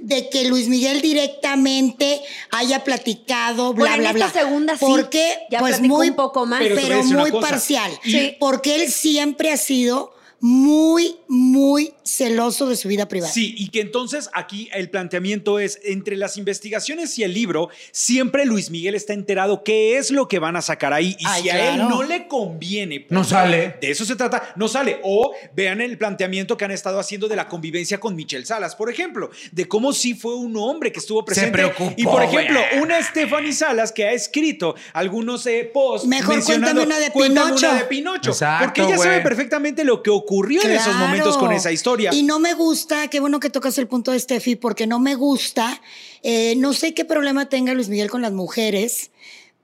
de 0.00 0.30
que 0.30 0.44
Luis 0.44 0.68
Miguel 0.68 1.02
directamente 1.02 2.22
haya 2.50 2.84
platicado, 2.84 3.74
bla, 3.74 3.90
Bueno, 3.90 3.94
en 3.94 4.00
bla, 4.00 4.12
bla. 4.12 4.26
esta 4.26 4.40
segunda 4.40 4.78
sí, 4.78 4.84
Porque, 4.86 5.38
ya 5.50 5.58
pues 5.58 5.80
muy, 5.80 6.10
un 6.10 6.16
poco 6.16 6.46
más. 6.46 6.60
Pero 6.60 6.76
pero, 6.76 7.04
muy 7.04 7.32
parcial. 7.32 7.92
Sí. 8.02 8.36
Porque 8.40 8.76
él 8.76 8.90
siempre 8.90 9.52
ha 9.52 9.56
sido 9.56 10.14
muy, 10.40 11.16
muy 11.28 11.92
celoso 12.10 12.66
de 12.66 12.76
su 12.76 12.88
vida 12.88 13.08
privada. 13.08 13.32
Sí, 13.32 13.54
y 13.56 13.68
que 13.68 13.80
entonces 13.80 14.28
aquí 14.32 14.68
el 14.72 14.90
planteamiento 14.90 15.58
es, 15.58 15.78
entre 15.84 16.16
las 16.16 16.36
investigaciones 16.36 17.18
y 17.18 17.22
el 17.22 17.32
libro, 17.32 17.68
siempre 17.92 18.44
Luis 18.44 18.70
Miguel 18.70 18.94
está 18.94 19.12
enterado 19.12 19.62
qué 19.64 19.96
es 19.96 20.10
lo 20.10 20.28
que 20.28 20.38
van 20.38 20.56
a 20.56 20.62
sacar 20.62 20.92
ahí. 20.92 21.16
Y 21.18 21.24
Ay, 21.26 21.42
si 21.42 21.48
a 21.50 21.74
él 21.74 21.78
no 21.88 22.02
le 22.02 22.26
conviene... 22.26 23.06
No 23.10 23.24
sale. 23.24 23.76
De 23.80 23.90
eso 23.90 24.04
se 24.04 24.16
trata, 24.16 24.52
no 24.56 24.68
sale. 24.68 25.00
O 25.04 25.32
vean 25.54 25.80
el 25.80 25.96
planteamiento 25.98 26.56
que 26.56 26.64
han 26.64 26.70
estado 26.72 26.98
haciendo 26.98 27.28
de 27.28 27.36
la 27.36 27.46
convivencia 27.48 28.00
con 28.00 28.16
Michelle 28.16 28.44
Salas, 28.44 28.74
por 28.74 28.90
ejemplo, 28.90 29.30
de 29.52 29.68
cómo 29.68 29.92
sí 29.92 30.14
fue 30.14 30.34
un 30.34 30.56
hombre 30.56 30.90
que 30.92 30.98
estuvo 30.98 31.24
presente. 31.24 31.52
preocupó, 31.52 31.94
y 31.96 32.04
por 32.04 32.22
ejemplo, 32.22 32.60
una 32.82 33.00
Stephanie 33.02 33.52
Salas 33.52 33.92
que 33.92 34.04
ha 34.04 34.12
escrito 34.12 34.74
algunos 34.92 35.46
eh, 35.46 35.70
posts. 35.72 36.08
Mejor 36.08 36.36
mencionando, 36.36 36.80
cuéntame 36.82 36.86
una 36.86 36.98
de 36.98 37.10
"Cuéntame 37.12 37.46
Pinocho". 37.50 37.68
una 37.68 37.78
de 37.78 37.84
Pinocho. 37.84 38.30
Exacto, 38.30 38.64
porque 38.64 38.82
ella 38.82 38.98
sabe 38.98 39.20
perfectamente 39.20 39.84
lo 39.84 40.02
que 40.02 40.10
ocurrió 40.10 40.62
en 40.62 40.72
esos 40.72 40.94
momentos 40.96 41.36
con 41.36 41.52
esa 41.52 41.70
historia. 41.70 41.99
Y 42.12 42.22
no 42.22 42.38
me 42.38 42.54
gusta, 42.54 43.08
qué 43.08 43.20
bueno 43.20 43.40
que 43.40 43.50
tocas 43.50 43.76
el 43.78 43.86
punto 43.86 44.12
de 44.12 44.18
Steffi, 44.20 44.56
porque 44.56 44.86
no 44.86 44.98
me 44.98 45.14
gusta, 45.14 45.80
eh, 46.22 46.54
no 46.56 46.72
sé 46.72 46.94
qué 46.94 47.04
problema 47.04 47.48
tenga 47.48 47.74
Luis 47.74 47.88
Miguel 47.88 48.10
con 48.10 48.22
las 48.22 48.32
mujeres, 48.32 49.10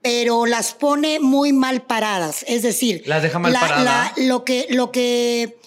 pero 0.01 0.45
las 0.45 0.73
pone 0.73 1.19
muy 1.19 1.51
mal 1.53 1.81
paradas. 1.81 2.45
Es 2.47 2.61
decir, 2.61 3.03
Las 3.05 3.23
deja 3.23 3.39
mal 3.39 3.51
la- 3.53 3.59
parada. 3.59 4.13
la- 4.15 4.23
lo, 4.25 4.45
que, 4.45 4.67
lo 4.69 4.91
que 4.91 5.57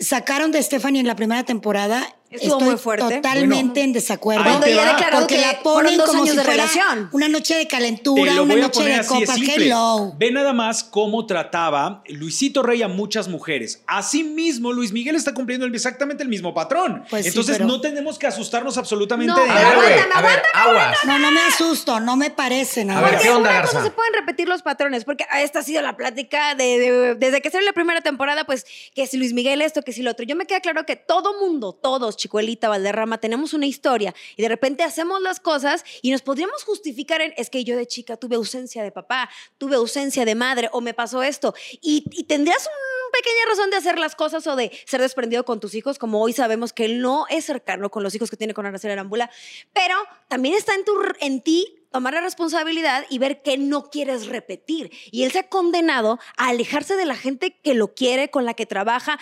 sacaron 0.00 0.50
de 0.52 0.62
Stephanie 0.62 1.00
en 1.00 1.06
la 1.06 1.16
primera 1.16 1.44
temporada. 1.44 2.16
Estuvo 2.34 2.52
estoy 2.58 2.68
muy 2.68 2.76
fuerte. 2.78 3.14
totalmente 3.16 3.82
en 3.82 3.92
desacuerdo. 3.92 4.44
Cuando 4.44 4.66
ella 4.66 4.82
ha 4.90 4.92
declarado 4.94 5.26
que 5.26 5.38
la 5.38 5.62
ponen 5.62 5.96
dos 5.96 6.06
como 6.08 6.22
años 6.22 6.30
si 6.32 6.36
de 6.38 6.44
fuera 6.44 6.66
relación. 6.66 7.08
una 7.12 7.28
noche 7.28 7.54
de 7.54 7.62
Te 7.64 7.68
calentura, 7.68 8.34
lo 8.34 8.42
una 8.44 8.54
voy 8.54 8.62
a 8.62 8.66
noche 8.66 8.80
poner 8.80 8.94
de 8.94 9.00
así 9.00 9.20
de 9.20 9.26
copas. 9.26 9.38
Hello. 9.56 10.12
Ve 10.18 10.30
nada 10.30 10.52
más 10.52 10.84
cómo 10.84 11.26
trataba 11.26 12.02
Luisito 12.08 12.62
Rey 12.62 12.82
a 12.82 12.88
muchas 12.88 13.28
mujeres. 13.28 13.82
Asimismo, 13.86 14.72
Luis 14.72 14.92
Miguel 14.92 15.16
está 15.16 15.32
cumpliendo 15.34 15.66
el- 15.66 15.74
exactamente 15.74 16.22
el 16.22 16.28
mismo 16.28 16.52
patrón. 16.54 17.04
Pues 17.10 17.22
sí, 17.24 17.28
Entonces 17.28 17.56
pero- 17.56 17.66
no 17.68 17.80
tenemos 17.80 18.18
que 18.18 18.26
asustarnos 18.26 18.76
absolutamente 18.78 19.32
No, 19.32 19.40
de 19.40 19.48
nada. 19.48 19.70
aguántame, 19.72 20.12
a 20.14 20.20
ver, 20.22 20.42
aguas. 20.54 20.98
No, 21.06 21.18
no 21.18 21.30
me 21.30 21.40
asusto, 21.42 22.00
no 22.00 22.16
me 22.16 22.30
parece 22.30 22.84
nada. 22.84 23.06
A 23.06 23.10
ver. 23.10 23.20
¿qué 23.20 23.30
onda, 23.30 23.52
Garza? 23.52 23.72
cosa 23.72 23.84
se 23.84 23.90
pueden 23.90 24.12
repetir 24.14 24.48
los 24.48 24.62
patrones, 24.62 25.04
porque 25.04 25.24
esta 25.40 25.60
ha 25.60 25.62
sido 25.62 25.82
la 25.82 25.96
plática 25.96 26.54
de, 26.54 26.78
de- 26.78 27.14
desde 27.14 27.40
que 27.40 27.50
salió 27.50 27.66
la 27.66 27.72
primera 27.72 28.00
temporada, 28.00 28.44
pues 28.44 28.66
que 28.94 29.06
si 29.06 29.16
Luis 29.16 29.32
Miguel 29.32 29.62
esto, 29.62 29.82
que 29.82 29.92
si 29.92 30.02
lo 30.02 30.10
otro. 30.10 30.24
Yo 30.24 30.36
me 30.36 30.46
queda 30.46 30.60
claro 30.60 30.84
que 30.86 30.96
todo 30.96 31.38
mundo, 31.40 31.72
todos, 31.72 32.16
Chicuelita, 32.24 32.70
Valderrama, 32.70 33.18
tenemos 33.18 33.52
una 33.52 33.66
historia 33.66 34.14
y 34.34 34.40
de 34.40 34.48
repente 34.48 34.82
hacemos 34.82 35.20
las 35.20 35.40
cosas 35.40 35.84
y 36.00 36.10
nos 36.10 36.22
podríamos 36.22 36.64
justificar 36.64 37.20
en, 37.20 37.34
es 37.36 37.50
que 37.50 37.64
yo 37.64 37.76
de 37.76 37.86
chica 37.86 38.16
tuve 38.16 38.36
ausencia 38.36 38.82
de 38.82 38.90
papá, 38.90 39.28
tuve 39.58 39.76
ausencia 39.76 40.24
de 40.24 40.34
madre 40.34 40.70
o 40.72 40.80
me 40.80 40.94
pasó 40.94 41.22
esto. 41.22 41.54
Y, 41.82 42.00
tendrías 42.24 42.62
una 42.62 43.10
pequeña 43.12 43.44
razón 43.50 43.68
de 43.68 43.76
hacer 43.76 43.98
las 43.98 44.16
cosas 44.16 44.46
o 44.46 44.56
de 44.56 44.72
ser 44.86 45.02
desprendido 45.02 45.44
con 45.44 45.60
tus 45.60 45.74
hijos, 45.74 45.98
como 45.98 46.22
hoy 46.22 46.32
sabemos 46.32 46.72
que 46.72 46.86
él 46.86 47.02
no 47.02 47.26
es 47.28 47.44
cercano 47.44 47.90
con 47.90 48.02
los 48.02 48.14
hijos 48.14 48.30
que 48.30 48.38
tiene 48.38 48.54
con 48.54 48.64
Araceli 48.64 48.94
Arambula, 48.94 49.30
pero 49.74 49.96
también 50.28 50.54
está 50.54 50.74
en, 50.74 50.86
tu, 50.86 50.94
en 51.20 51.42
ti 51.42 51.84
tomar 51.94 52.14
la 52.14 52.22
responsabilidad 52.22 53.04
y 53.08 53.18
ver 53.18 53.40
qué 53.42 53.56
no 53.56 53.88
quieres 53.88 54.26
repetir. 54.26 54.90
Y 55.12 55.22
él 55.22 55.30
se 55.30 55.38
ha 55.38 55.48
condenado 55.48 56.18
a 56.36 56.48
alejarse 56.48 56.96
de 56.96 57.04
la 57.04 57.14
gente 57.14 57.56
que 57.62 57.74
lo 57.74 57.94
quiere, 57.94 58.30
con 58.30 58.44
la 58.44 58.54
que 58.54 58.66
trabaja. 58.66 59.16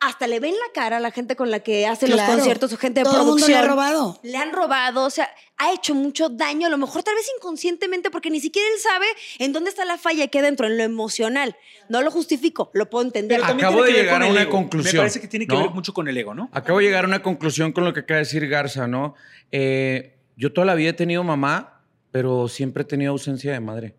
Hasta 0.00 0.28
le 0.28 0.38
ven 0.38 0.52
la 0.54 0.72
cara 0.72 0.98
a 0.98 1.00
la 1.00 1.10
gente 1.10 1.34
con 1.34 1.50
la 1.50 1.58
que 1.58 1.86
hace 1.88 2.06
los 2.06 2.20
conciertos, 2.22 2.70
su 2.70 2.76
gente 2.76 3.00
de 3.00 3.04
Todo 3.04 3.14
el 3.14 3.26
mundo 3.26 3.34
producción. 3.46 3.60
le 3.60 3.66
ha 3.66 3.68
robado. 3.68 4.20
Le 4.22 4.36
han 4.36 4.52
robado, 4.52 5.04
o 5.04 5.10
sea, 5.10 5.28
ha 5.56 5.72
hecho 5.72 5.92
mucho 5.94 6.28
daño, 6.28 6.68
a 6.68 6.70
lo 6.70 6.78
mejor 6.78 7.02
tal 7.02 7.16
vez 7.16 7.26
inconscientemente, 7.36 8.08
porque 8.08 8.30
ni 8.30 8.38
siquiera 8.38 8.68
él 8.72 8.80
sabe 8.80 9.06
en 9.40 9.52
dónde 9.52 9.70
está 9.70 9.84
la 9.84 9.98
falla 9.98 10.28
que 10.28 10.40
dentro, 10.40 10.68
en 10.68 10.76
lo 10.76 10.84
emocional. 10.84 11.56
No 11.88 12.00
lo 12.02 12.12
justifico, 12.12 12.70
lo 12.74 12.88
puedo 12.88 13.04
entender. 13.04 13.40
Pero 13.40 13.52
Acabo 13.54 13.82
de 13.82 13.92
llegar 13.92 14.22
a 14.22 14.26
una 14.26 14.42
ego. 14.42 14.52
conclusión, 14.52 14.94
Me 14.94 15.00
parece 15.00 15.20
que 15.20 15.26
tiene 15.26 15.48
que 15.48 15.54
¿no? 15.54 15.62
ver 15.62 15.70
mucho 15.70 15.92
con 15.92 16.06
el 16.06 16.16
ego, 16.16 16.32
¿no? 16.32 16.48
Acabo 16.52 16.78
de 16.78 16.84
llegar 16.84 17.04
a 17.04 17.08
una 17.08 17.20
conclusión 17.22 17.72
con 17.72 17.84
lo 17.84 17.92
que 17.92 18.00
acaba 18.00 18.18
de 18.18 18.24
decir 18.24 18.46
Garza, 18.48 18.86
¿no? 18.86 19.16
Eh, 19.50 20.16
yo 20.36 20.52
toda 20.52 20.64
la 20.64 20.76
vida 20.76 20.90
he 20.90 20.94
tenido 20.94 21.24
mamá, 21.24 21.82
pero 22.12 22.46
siempre 22.46 22.82
he 22.84 22.86
tenido 22.86 23.10
ausencia 23.10 23.52
de 23.52 23.58
madre. 23.58 23.96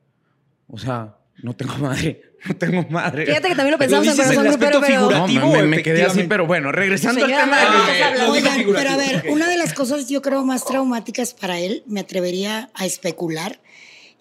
O 0.70 0.78
sea, 0.78 1.18
no 1.44 1.56
tengo 1.56 1.76
madre. 1.78 2.24
No 2.46 2.56
tengo 2.56 2.86
madre. 2.90 3.26
Fíjate 3.26 3.50
que 3.50 3.56
también 3.56 3.74
lo 3.74 3.78
pensamos 3.78 4.08
en 4.08 4.16
corazón 4.16 4.46
el 4.46 4.52
grupero, 4.54 4.80
pero... 4.80 5.10
No, 5.28 5.50
me, 5.52 5.64
me- 5.64 5.84
quedé 5.84 6.06
así, 6.06 6.24
pero 6.24 6.48
bueno, 6.48 6.72
regresando 6.72 7.26
al 7.26 7.32
tema 7.32 7.58
de. 7.58 8.22
Oigan, 8.30 8.64
pero 8.74 8.90
a 8.92 8.96
ver, 8.96 9.26
una 9.28 9.50
de 9.50 9.58
las 9.58 9.74
cosas 9.74 10.08
yo 10.08 10.22
creo 10.22 10.46
más 10.46 10.64
traumáticas 10.64 11.34
para 11.34 11.60
él, 11.60 11.84
me 11.86 12.00
atrevería 12.00 12.70
a 12.76 12.86
especular, 12.86 13.60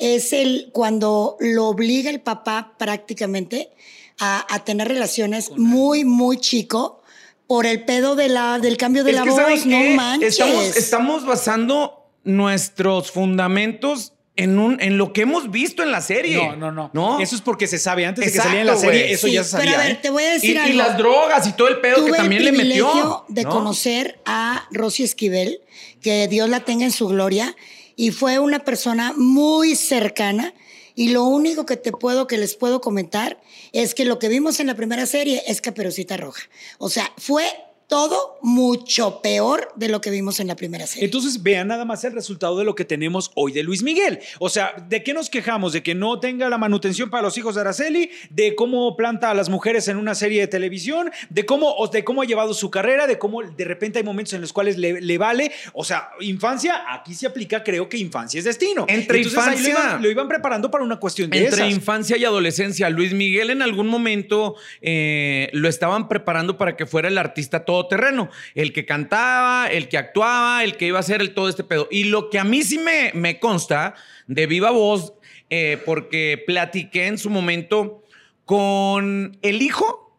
es 0.01 0.33
el 0.33 0.71
cuando 0.73 1.37
lo 1.39 1.67
obliga 1.69 2.11
el 2.11 2.19
papá 2.21 2.75
prácticamente 2.77 3.71
a, 4.19 4.45
a 4.53 4.65
tener 4.65 4.89
relaciones 4.89 5.53
muy, 5.57 6.05
muy 6.05 6.39
chico 6.39 7.05
por 7.47 7.67
el 7.67 7.85
pedo 7.85 8.17
de 8.17 8.31
la, 8.31 8.59
del 8.59 8.77
cambio 8.77 9.05
de 9.05 9.11
Es 9.13 9.17
la 9.17 9.23
que, 9.23 9.31
voz. 9.31 9.39
¿saben 9.39 9.71
No 9.71 9.97
manches. 9.97 10.31
Estamos, 10.41 10.77
estamos 10.77 11.25
basando 11.25 12.11
nuestros 12.25 13.13
fundamentos 13.13 14.13
en, 14.39 14.59
un, 14.59 14.81
en 14.81 14.97
lo 14.97 15.13
que 15.13 15.23
hemos 15.23 15.51
visto 15.51 15.83
en 15.83 15.91
la 15.93 16.01
serie. 16.01 16.37
No, 16.37 16.57
no, 16.57 16.73
no, 16.73 16.91
¿No? 16.95 17.21
Eso 17.21 17.35
es 17.37 17.43
porque 17.43 17.67
se 17.67 17.79
sabe 17.79 18.07
antes 18.07 18.25
de 18.25 18.31
que 18.33 18.39
saliera 18.39 18.61
en 18.61 18.67
la 18.69 18.77
serie, 18.77 19.13
eso 19.13 19.27
Sí, 19.27 19.35
ya 19.35 19.45
se 19.45 19.51
sabía. 19.51 19.73
Pero 19.73 19.81
a 19.81 19.85
ver, 19.85 19.93
¿eh? 19.93 19.99
te 20.01 20.11
voy 20.11 20.23
a 20.23 20.31
y, 20.31 20.33
decir 20.35 20.55
y 20.55 20.59
algo. 20.59 20.77
las 20.79 20.97
drogas 20.97 21.47
y 21.47 21.53
todo 21.53 21.69
el 21.69 21.81
pedo 21.81 21.97
Tuve 21.97 22.13
que 22.13 22.17
también 22.17 22.45
le 22.45 22.53
metió. 22.53 22.89
privilegio 22.89 23.25
de 23.29 23.43
¿no? 23.43 23.51
conocer 23.51 24.21
a 24.25 24.67
Rosy 24.71 25.03
Esquivel, 25.03 25.61
que 26.01 26.29
Dios 26.29 26.49
la 26.49 26.61
tenga 26.61 26.85
en 26.85 26.93
su 26.93 27.09
gloria, 27.09 27.57
y 27.97 28.13
fue 28.13 28.39
una 28.39 28.61
persona 28.61 29.13
muy 29.17 29.75
cercana. 29.75 30.55
Y 30.95 31.11
lo 31.11 31.25
único 31.25 31.67
que 31.67 31.77
te 31.77 31.93
puedo, 31.93 32.27
que 32.27 32.39
les 32.39 32.55
puedo 32.57 32.81
comentar, 32.81 33.41
es 33.73 33.95
que 33.95 34.05
lo 34.05 34.19
que 34.19 34.29
vimos 34.29 34.61
en 34.61 34.67
la 34.69 34.75
primera 34.75 35.07
serie 35.07 35.43
es 35.47 35.61
Caperucita 35.61 36.17
Roja. 36.17 36.43
O 36.79 36.89
sea, 36.91 37.13
fue 37.19 37.45
todo 37.89 38.39
mucho 38.43 39.21
peor 39.23 39.71
de 39.77 39.89
lo 39.89 40.01
que 40.03 40.11
vimos 40.11 40.41
en 40.41 40.47
la 40.47 40.57
primera 40.57 40.87
serie. 40.87 41.07
Entonces 41.07 41.43
vean 41.43 41.69
nada 41.69 41.85
más 41.87 42.05
el 42.05 42.13
resultado 42.13 42.59
de 42.59 42.65
lo 42.65 42.75
que 42.75 42.85
tenemos 42.85 43.31
hoy 43.35 43.51
de 43.53 43.63
Luis 43.63 43.83
Miguel. 43.83 44.19
O 44.39 44.51
sea, 44.51 44.75
¿de 44.89 45.03
qué 45.03 45.15
nos 45.15 45.31
quejamos? 45.31 45.73
¿De 45.73 45.83
que 45.83 45.95
no 45.95 46.21
tenga 46.21 46.49
la 46.51 46.59
manutención 46.59 47.09
para 47.09 47.23
los 47.23 47.39
hijos 47.39 47.55
de 47.55 47.63
Araceli? 47.63 48.11
¿De 48.29 48.55
cómo 48.55 48.95
planta 48.95 49.31
a 49.31 49.35
las 49.35 49.49
mujeres 49.49 49.89
en 49.89 49.97
una 49.97 50.15
serie 50.15 50.41
de 50.43 50.47
televisión? 50.49 51.11
¿De 51.31 51.47
cómo, 51.47 51.75
o 51.77 51.89
de 51.89 52.05
cómo 52.05 52.21
ha 52.21 52.27
llevado 52.27 52.53
su 52.53 52.71
carrera? 52.71 53.07
¿De 53.07 53.19
cómo 53.19 53.43
de 53.43 53.65
repente 53.65 53.99
hay 53.99 54.05
momentos 54.05 54.35
en 54.35 54.43
los 54.43 54.53
cuales 54.53 54.77
le, 54.77 55.01
le 55.01 55.17
vale? 55.19 55.51
O 55.73 55.83
sea, 55.83 56.11
infancia, 56.21 56.85
aquí 56.93 57.15
se 57.15 57.27
aplica, 57.27 57.65
creo 57.65 57.89
que 57.89 57.97
infancia 57.97 58.39
es 58.39 58.45
destino. 58.45 58.85
Entre 58.87 59.17
Entonces, 59.19 59.39
ahí 59.41 59.47
lo 59.63 59.69
infancia- 59.69 59.71
iban, 59.91 60.03
lo 60.03 60.11
iban 60.11 60.29
preparando 60.29 60.71
para 60.71 60.85
una 60.85 60.97
cuestión 61.01 61.31
de 61.31 61.39
Entre 61.39 61.63
esas. 61.63 61.73
infancia 61.73 62.19
y 62.19 62.25
adolescencia, 62.27 62.91
Luis 62.91 63.15
Miguel 63.15 63.49
en 63.49 63.63
algún 63.63 63.89
momento 63.89 64.57
eh, 64.83 65.49
lo 65.55 65.69
estaban 65.71 66.07
preparando 66.09 66.59
para 66.59 66.77
que 66.77 66.85
fuera 66.85 67.09
el 67.09 67.17
artista 67.17 67.65
todoterreno, 67.79 68.31
el 68.55 68.73
que 68.73 68.85
cantaba, 68.85 69.69
el 69.69 69.89
que 69.89 69.99
actuaba, 69.99 70.65
el 70.65 70.77
que 70.77 70.87
iba 70.87 70.99
a 70.99 71.01
hacer 71.01 71.21
el, 71.21 71.35
todo 71.35 71.49
este 71.49 71.65
pedo. 71.65 71.89
Y 71.91 72.05
lo 72.05 72.31
que 72.31 72.39
a 72.39 72.45
mí 72.45 72.63
sí 72.63 72.79
me, 72.79 73.13
me 73.15 73.39
consta 73.39 73.95
de 74.27 74.47
viva 74.47 74.71
voz, 74.71 75.15
eh, 75.51 75.81
porque 75.85 76.43
platiqué 76.47 77.07
en 77.07 77.19
su 77.19 77.31
momento 77.31 78.05
con 78.45 79.39
el 79.43 79.63
hijo 79.63 80.17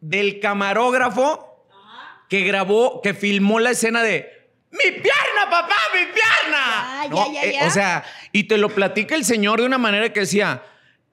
del 0.00 0.40
camarógrafo 0.40 1.66
que 2.28 2.42
grabó, 2.42 3.00
que 3.02 3.14
filmó 3.14 3.58
la 3.58 3.70
escena 3.70 4.02
de 4.02 4.38
¡Mi 4.70 4.90
pierna, 4.90 5.50
papá! 5.50 5.76
¡Mi 5.94 6.04
pierna! 6.06 6.60
Ah, 6.60 7.06
ya, 7.10 7.32
ya, 7.32 7.44
eh, 7.44 7.66
o 7.66 7.70
sea, 7.70 8.04
y 8.32 8.44
te 8.44 8.58
lo 8.58 8.68
platica 8.68 9.14
el 9.14 9.24
señor 9.24 9.60
de 9.60 9.66
una 9.66 9.78
manera 9.78 10.12
que 10.12 10.20
decía, 10.20 10.62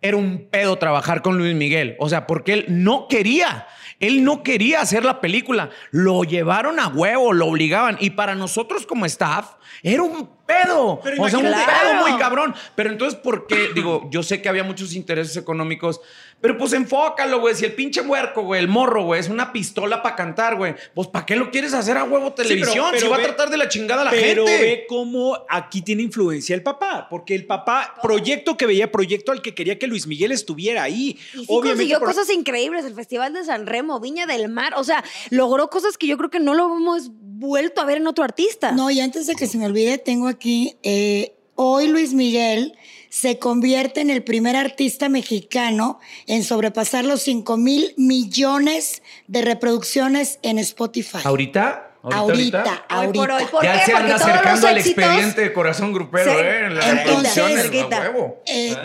era 0.02 0.18
un 0.18 0.50
pedo 0.50 0.78
trabajar 0.78 1.22
con 1.22 1.38
Luis 1.38 1.56
Miguel. 1.56 1.96
O 2.00 2.10
sea, 2.10 2.28
porque 2.28 2.54
él 2.54 2.66
no 2.68 3.08
quería. 3.08 3.68
Él 4.00 4.24
no 4.24 4.44
quería 4.44 4.82
hacer 4.82 5.06
la 5.06 5.22
película. 5.22 5.70
Lo 5.92 6.24
llevaron 6.24 6.80
a 6.80 6.88
huevo, 6.88 7.34
lo 7.34 7.48
obligaban. 7.48 7.98
Y 8.00 8.12
para 8.12 8.36
nosotros 8.36 8.86
como 8.86 9.06
staff, 9.06 9.54
era 9.84 10.04
un 10.04 10.30
pedo. 10.46 11.00
Pero 11.04 11.22
o 11.24 11.30
sea, 11.30 11.40
un 11.40 11.46
imagínate- 11.46 11.66
pedo 11.72 11.90
Claro. 11.92 12.08
muy 12.08 12.20
cabrón. 12.20 12.56
Pero 12.76 12.90
entonces, 12.92 13.20
¿por 13.20 13.48
qué? 13.48 13.70
Digo, 13.76 14.08
yo 14.12 14.24
sé 14.24 14.42
que 14.42 14.50
había 14.50 14.64
muchos 14.64 14.94
intereses 14.94 15.36
económicos, 15.38 16.02
pero 16.42 16.58
pues 16.58 16.74
enfócalo, 16.74 17.40
güey. 17.40 17.56
Si 17.56 17.66
el 17.66 17.74
pinche 17.74 18.02
huerco, 18.02 18.44
güey, 18.44 18.62
el 18.62 18.68
morro, 18.68 19.04
güey, 19.04 19.20
es 19.20 19.30
una 19.30 19.52
pistola 19.52 20.04
para 20.04 20.16
cantar, 20.16 20.56
güey, 20.58 20.76
pues 20.94 21.08
¿para 21.08 21.26
qué 21.26 21.36
lo 21.36 21.50
quieres 21.50 21.74
hacer 21.74 21.98
a 21.98 22.04
huevo 22.04 22.36
pero- 22.36 22.48
televisión? 22.50 22.86
pero 22.92 23.06
si 23.06 23.10
va 23.12 23.18
ve- 23.18 23.24
a 23.24 23.28
tratar 23.28 23.50
de 23.50 23.58
la 23.58 23.68
chingada 23.68 24.02
a 24.02 24.06
la 24.06 24.12
Pero 24.12 24.46
gente. 24.46 24.62
ve 24.62 24.86
cómo 24.88 25.38
aquí 25.50 25.82
tiene 25.82 26.04
influencia 26.04 26.54
el 26.56 26.62
papá, 26.62 27.08
porque 27.10 27.34
el 27.36 27.46
papá, 27.46 27.96
proyecto 28.02 28.58
que 28.58 28.66
veía, 28.66 28.92
proyecto 28.92 29.32
al 29.32 29.42
que 29.42 29.56
quería 29.56 29.80
que 29.80 29.88
Luis 29.88 30.06
Miguel 30.08 30.32
estuviera 30.32 30.84
ahí. 30.84 31.18
Y 31.34 31.40
sí 31.40 31.46
consiguió 31.48 32.00
por- 32.00 32.10
cosas 32.10 32.30
increíbles, 32.30 32.86
el 32.86 32.94
Festival 32.94 33.34
de 33.34 33.44
San 33.44 33.66
Remo, 33.66 34.00
Viña 34.00 34.26
del 34.28 34.50
Mar, 34.50 34.74
o 34.78 34.84
sea, 34.84 35.04
logró 35.32 35.70
cosas 35.70 35.98
que 35.98 36.06
yo 36.08 36.18
creo 36.18 36.30
que 36.30 36.40
no 36.40 36.54
lo 36.54 36.66
hemos 36.76 37.10
vuelto 37.38 37.82
a 37.82 37.86
ver 37.86 37.98
en 37.98 38.08
otro 38.08 38.24
artista. 38.24 38.72
No, 38.72 38.90
y 38.92 39.00
antes 39.00 39.28
de 39.28 39.36
que 39.36 39.48
se 39.48 39.58
me 39.58 39.66
olvide, 39.66 39.98
tengo 39.98 40.28
aquí, 40.28 40.78
eh, 40.84 41.36
hoy 41.56 41.88
Luis 41.88 42.14
Miguel 42.14 42.78
se 43.10 43.40
convierte 43.40 44.02
en 44.02 44.10
el 44.10 44.24
primer 44.24 44.56
artista 44.56 45.08
mexicano 45.10 46.00
en 46.28 46.44
sobrepasar 46.44 47.06
los 47.06 47.22
5 47.22 47.56
mil 47.58 47.94
millones 47.98 49.02
de 49.28 49.42
reproducciones 49.42 50.40
en 50.42 50.60
Spotify. 50.60 51.20
¿Ahorita? 51.24 51.92
Ahorita, 52.04 52.86
Hoy 53.00 53.08
por 53.14 53.32
hoy, 53.32 53.34
ahorita. 53.34 53.52
¿por 53.52 53.64
ya 53.64 53.80
qué? 53.80 53.86
se 53.86 53.94
anda 53.94 54.16
acercando 54.16 54.68
al 54.68 54.78
expediente 54.78 55.42
de 55.42 55.54
corazón 55.54 55.92
grupero, 55.92 56.32
Sí. 56.32 56.38
¿eh? 56.40 56.66
En 56.68 56.76
la 56.76 57.02
Entonces, 57.02 57.72
huevo. 57.72 58.44
Eh, 58.46 58.74
¿Eh? 58.74 58.78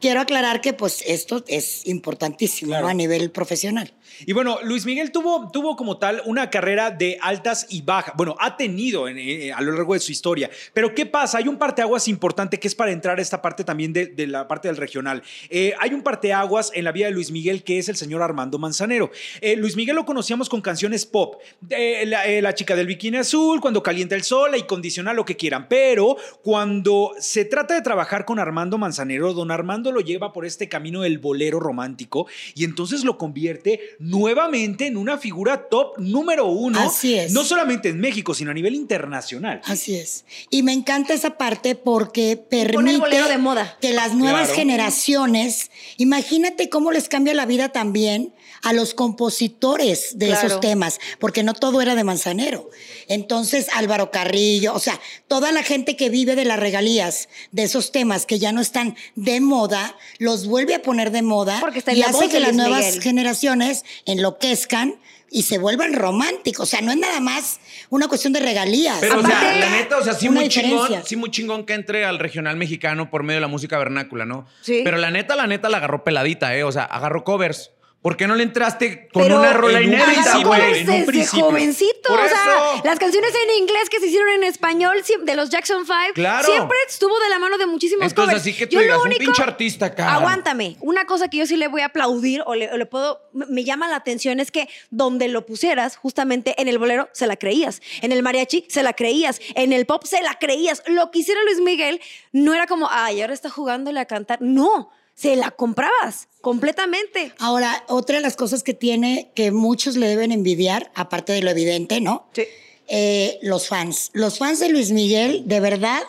Quiero 0.00 0.20
aclarar 0.20 0.60
que 0.60 0.74
pues 0.74 1.02
esto 1.06 1.42
es 1.48 1.86
importantísimo 1.86 2.70
Claro. 2.70 2.84
¿no? 2.84 2.90
a 2.90 2.94
nivel 2.94 3.30
profesional. 3.30 3.94
Y 4.26 4.32
bueno, 4.32 4.58
Luis 4.62 4.84
Miguel 4.86 5.12
tuvo, 5.12 5.50
tuvo 5.50 5.76
como 5.76 5.98
tal 5.98 6.22
una 6.26 6.50
carrera 6.50 6.90
de 6.90 7.18
altas 7.20 7.66
y 7.70 7.82
bajas. 7.82 8.14
Bueno, 8.16 8.36
ha 8.40 8.56
tenido 8.56 9.08
en- 9.08 9.18
eh, 9.18 9.52
a 9.52 9.60
lo 9.60 9.72
largo 9.72 9.94
de 9.94 10.00
su 10.00 10.12
historia. 10.12 10.50
Pero 10.74 10.94
¿qué 10.94 11.06
pasa? 11.06 11.38
Hay 11.38 11.48
un 11.48 11.56
parteaguas 11.58 12.08
importante 12.08 12.58
que 12.58 12.68
es 12.68 12.74
para 12.74 12.90
entrar 12.92 13.18
a 13.18 13.22
esta 13.22 13.40
parte 13.42 13.64
también 13.64 13.92
de, 13.92 14.26
la 14.26 14.46
parte 14.48 14.68
del 14.68 14.76
regional. 14.76 15.22
Eh, 15.50 15.72
hay 15.78 15.92
un 15.94 16.02
parteaguas 16.02 16.70
en 16.74 16.84
la 16.84 16.92
vida 16.92 17.06
de 17.06 17.12
Luis 17.12 17.30
Miguel 17.30 17.62
que 17.62 17.78
es 17.78 17.88
el 17.88 17.96
señor 17.96 18.22
Armando 18.22 18.58
Manzanero. 18.58 19.10
Eh, 19.40 19.56
Luis 19.56 19.76
Miguel 19.76 19.96
lo 19.96 20.04
conocíamos 20.04 20.48
con 20.48 20.60
canciones 20.60 21.06
pop. 21.06 21.36
La, 21.68 22.26
la 22.40 22.54
chica 22.54 22.74
del 22.76 22.86
bikini 22.86 23.18
azul, 23.18 23.60
cuando 23.60 23.82
calienta 23.82 24.14
el 24.14 24.22
sol, 24.22 24.50
la 24.50 24.58
incondicional, 24.58 25.16
lo 25.16 25.24
que 25.24 25.36
quieran. 25.36 25.68
Pero 25.68 26.16
cuando 26.42 27.12
se 27.18 27.44
trata 27.44 27.74
de 27.74 27.82
trabajar 27.82 28.24
con 28.24 28.38
Armando 28.38 28.78
Manzanero, 28.78 29.32
don 29.32 29.50
Armando 29.50 29.92
lo 29.92 30.00
lleva 30.00 30.32
por 30.32 30.44
este 30.44 30.68
camino 30.68 31.02
del 31.02 31.18
bolero 31.18 31.60
romántico 31.60 32.26
y 32.54 32.64
entonces 32.64 33.04
lo 33.04 33.18
convierte 33.18 33.80
nuevamente 34.08 34.86
en 34.86 34.96
una 34.96 35.18
figura 35.18 35.68
top 35.68 35.98
número 35.98 36.46
uno. 36.46 36.80
Así 36.80 37.14
es. 37.14 37.32
No 37.32 37.44
solamente 37.44 37.90
en 37.90 38.00
México, 38.00 38.34
sino 38.34 38.50
a 38.50 38.54
nivel 38.54 38.74
internacional. 38.74 39.60
Así 39.64 39.94
es. 39.94 40.24
Y 40.50 40.62
me 40.62 40.72
encanta 40.72 41.14
esa 41.14 41.36
parte 41.36 41.74
porque 41.74 42.32
el 42.32 42.38
permite 42.38 43.22
de 43.28 43.38
moda. 43.38 43.76
que 43.80 43.92
las 43.92 44.14
nuevas 44.14 44.48
Claro. 44.48 44.54
generaciones, 44.60 45.70
imagínate 45.96 46.68
cómo 46.68 46.90
les 46.92 47.08
cambia 47.08 47.34
la 47.34 47.46
vida 47.46 47.68
también 47.70 48.32
a 48.62 48.72
los 48.72 48.94
compositores 48.94 50.18
de 50.18 50.26
Claro. 50.28 50.46
esos 50.46 50.60
temas, 50.60 51.00
porque 51.18 51.42
no 51.42 51.54
todo 51.54 51.80
era 51.80 51.94
de 51.94 52.04
Manzanero. 52.04 52.70
Entonces, 53.08 53.68
Álvaro 53.74 54.10
Carrillo, 54.10 54.74
o 54.74 54.78
sea, 54.80 55.00
toda 55.28 55.52
la 55.52 55.62
gente 55.62 55.96
que 55.96 56.10
vive 56.10 56.34
de 56.36 56.44
las 56.44 56.58
regalías 56.58 57.28
de 57.52 57.62
esos 57.64 57.92
temas 57.92 58.26
que 58.26 58.38
ya 58.38 58.52
no 58.52 58.60
están 58.60 58.96
de 59.14 59.40
moda, 59.40 59.96
los 60.18 60.46
vuelve 60.46 60.74
a 60.74 60.82
poner 60.82 61.10
de 61.10 61.22
moda 61.22 61.58
Porque 61.60 61.78
está 61.78 61.92
y 61.92 61.96
la 61.96 62.06
hace 62.06 62.28
que 62.28 62.40
las 62.40 62.54
nuevas 62.54 62.84
Miguel. 62.84 63.02
generaciones 63.02 63.84
enloquezcan 64.06 64.96
y 65.30 65.42
se 65.42 65.58
vuelvan 65.58 65.92
románticos. 65.92 66.62
O 66.62 66.70
sea, 66.70 66.80
no 66.80 66.90
es 66.90 66.96
nada 66.98 67.20
más 67.20 67.60
una 67.90 68.08
cuestión 68.08 68.32
de 68.32 68.40
regalías. 68.40 68.96
Pero, 69.00 69.18
o 69.20 69.22
sea, 69.26 69.56
la 69.58 69.70
neta, 69.70 69.98
o 69.98 70.02
sea, 70.04 70.14
sí 70.14 70.28
muy 70.30 70.48
chingón, 70.48 71.02
sí 71.04 71.16
muy 71.16 71.30
chingón 71.30 71.64
que 71.66 71.74
entre 71.74 72.04
al 72.06 72.18
regional 72.18 72.56
mexicano 72.56 73.10
por 73.10 73.22
medio 73.22 73.36
de 73.36 73.42
la 73.42 73.48
música 73.48 73.76
vernácula, 73.78 74.24
¿no? 74.24 74.46
Sí. 74.62 74.80
Pero 74.84 74.96
la 74.96 75.10
neta, 75.10 75.36
la 75.36 75.46
neta 75.46 75.68
la 75.68 75.76
agarró 75.78 76.02
peladita, 76.02 76.56
¿eh? 76.56 76.64
O 76.64 76.72
sea, 76.72 76.84
agarró 76.84 77.24
covers. 77.24 77.70
¿Por 78.00 78.16
qué 78.16 78.28
no 78.28 78.36
le 78.36 78.44
entraste 78.44 79.08
con 79.08 79.24
Pero 79.24 79.40
una 79.40 79.52
rola 79.54 79.80
en 79.80 79.88
inédita, 79.92 80.38
güey? 80.44 80.84
desde 80.84 81.02
principio. 81.04 81.46
jovencito. 81.46 82.08
Por 82.08 82.20
o 82.20 82.28
sea, 82.28 82.38
eso. 82.76 82.82
las 82.84 82.98
canciones 83.00 83.32
en 83.34 83.56
inglés 83.62 83.90
que 83.90 83.98
se 83.98 84.06
hicieron 84.06 84.28
en 84.30 84.44
español 84.44 85.02
de 85.24 85.34
los 85.36 85.50
Jackson 85.50 85.84
Five 85.84 86.12
Claro. 86.14 86.46
siempre 86.46 86.76
estuvo 86.88 87.18
de 87.18 87.28
la 87.28 87.40
mano 87.40 87.58
de 87.58 87.66
muchísimos 87.66 88.04
Entonces, 88.06 88.34
covers. 88.34 88.40
así 88.40 88.54
que 88.56 88.68
tú 88.68 88.74
Yo 88.74 88.78
lo 88.82 88.84
digas, 88.84 89.00
un 89.04 89.10
pinche 89.26 89.42
artista 89.42 89.86
acá. 89.86 90.14
Aguántame. 90.14 90.76
Una 90.80 91.06
cosa 91.06 91.28
que 91.28 91.38
yo 91.38 91.46
sí 91.46 91.56
le 91.56 91.66
voy 91.66 91.80
a 91.80 91.86
aplaudir 91.86 92.42
o 92.46 92.54
le, 92.54 92.72
o 92.72 92.76
le 92.76 92.86
puedo, 92.86 93.20
me 93.32 93.64
llama 93.64 93.88
la 93.88 93.96
atención 93.96 94.38
es 94.38 94.52
que 94.52 94.68
donde 94.90 95.26
lo 95.26 95.44
pusieras, 95.44 95.96
justamente 95.96 96.54
en 96.62 96.68
el 96.68 96.78
bolero 96.78 97.08
se 97.12 97.26
la 97.26 97.34
creías, 97.36 97.82
en 98.00 98.12
el 98.12 98.22
mariachi 98.22 98.64
se 98.68 98.84
la 98.84 98.92
creías, 98.92 99.40
en 99.56 99.72
el 99.72 99.86
pop 99.86 100.04
se 100.04 100.22
la 100.22 100.34
creías. 100.38 100.84
Lo 100.86 101.10
que 101.10 101.18
hiciera 101.18 101.42
Luis 101.42 101.60
Miguel 101.60 102.00
no 102.30 102.54
era 102.54 102.68
como, 102.68 102.88
ay, 102.90 103.20
ahora 103.22 103.34
está 103.34 103.50
jugándole 103.50 103.98
a 103.98 104.04
cantar. 104.06 104.38
No, 104.40 104.90
se 105.18 105.34
la 105.34 105.50
comprabas 105.50 106.28
completamente. 106.40 107.32
Ahora, 107.38 107.84
otra 107.88 108.16
de 108.16 108.22
las 108.22 108.36
cosas 108.36 108.62
que 108.62 108.74
tiene 108.74 109.32
que 109.34 109.50
muchos 109.50 109.96
le 109.96 110.06
deben 110.06 110.30
envidiar, 110.30 110.92
aparte 110.94 111.32
de 111.32 111.42
lo 111.42 111.50
evidente, 111.50 112.00
¿no? 112.00 112.28
Sí. 112.32 112.44
Eh, 112.86 113.38
los 113.42 113.66
fans. 113.66 114.10
Los 114.12 114.38
fans 114.38 114.60
de 114.60 114.68
Luis 114.68 114.92
Miguel, 114.92 115.42
de 115.46 115.58
verdad, 115.60 116.02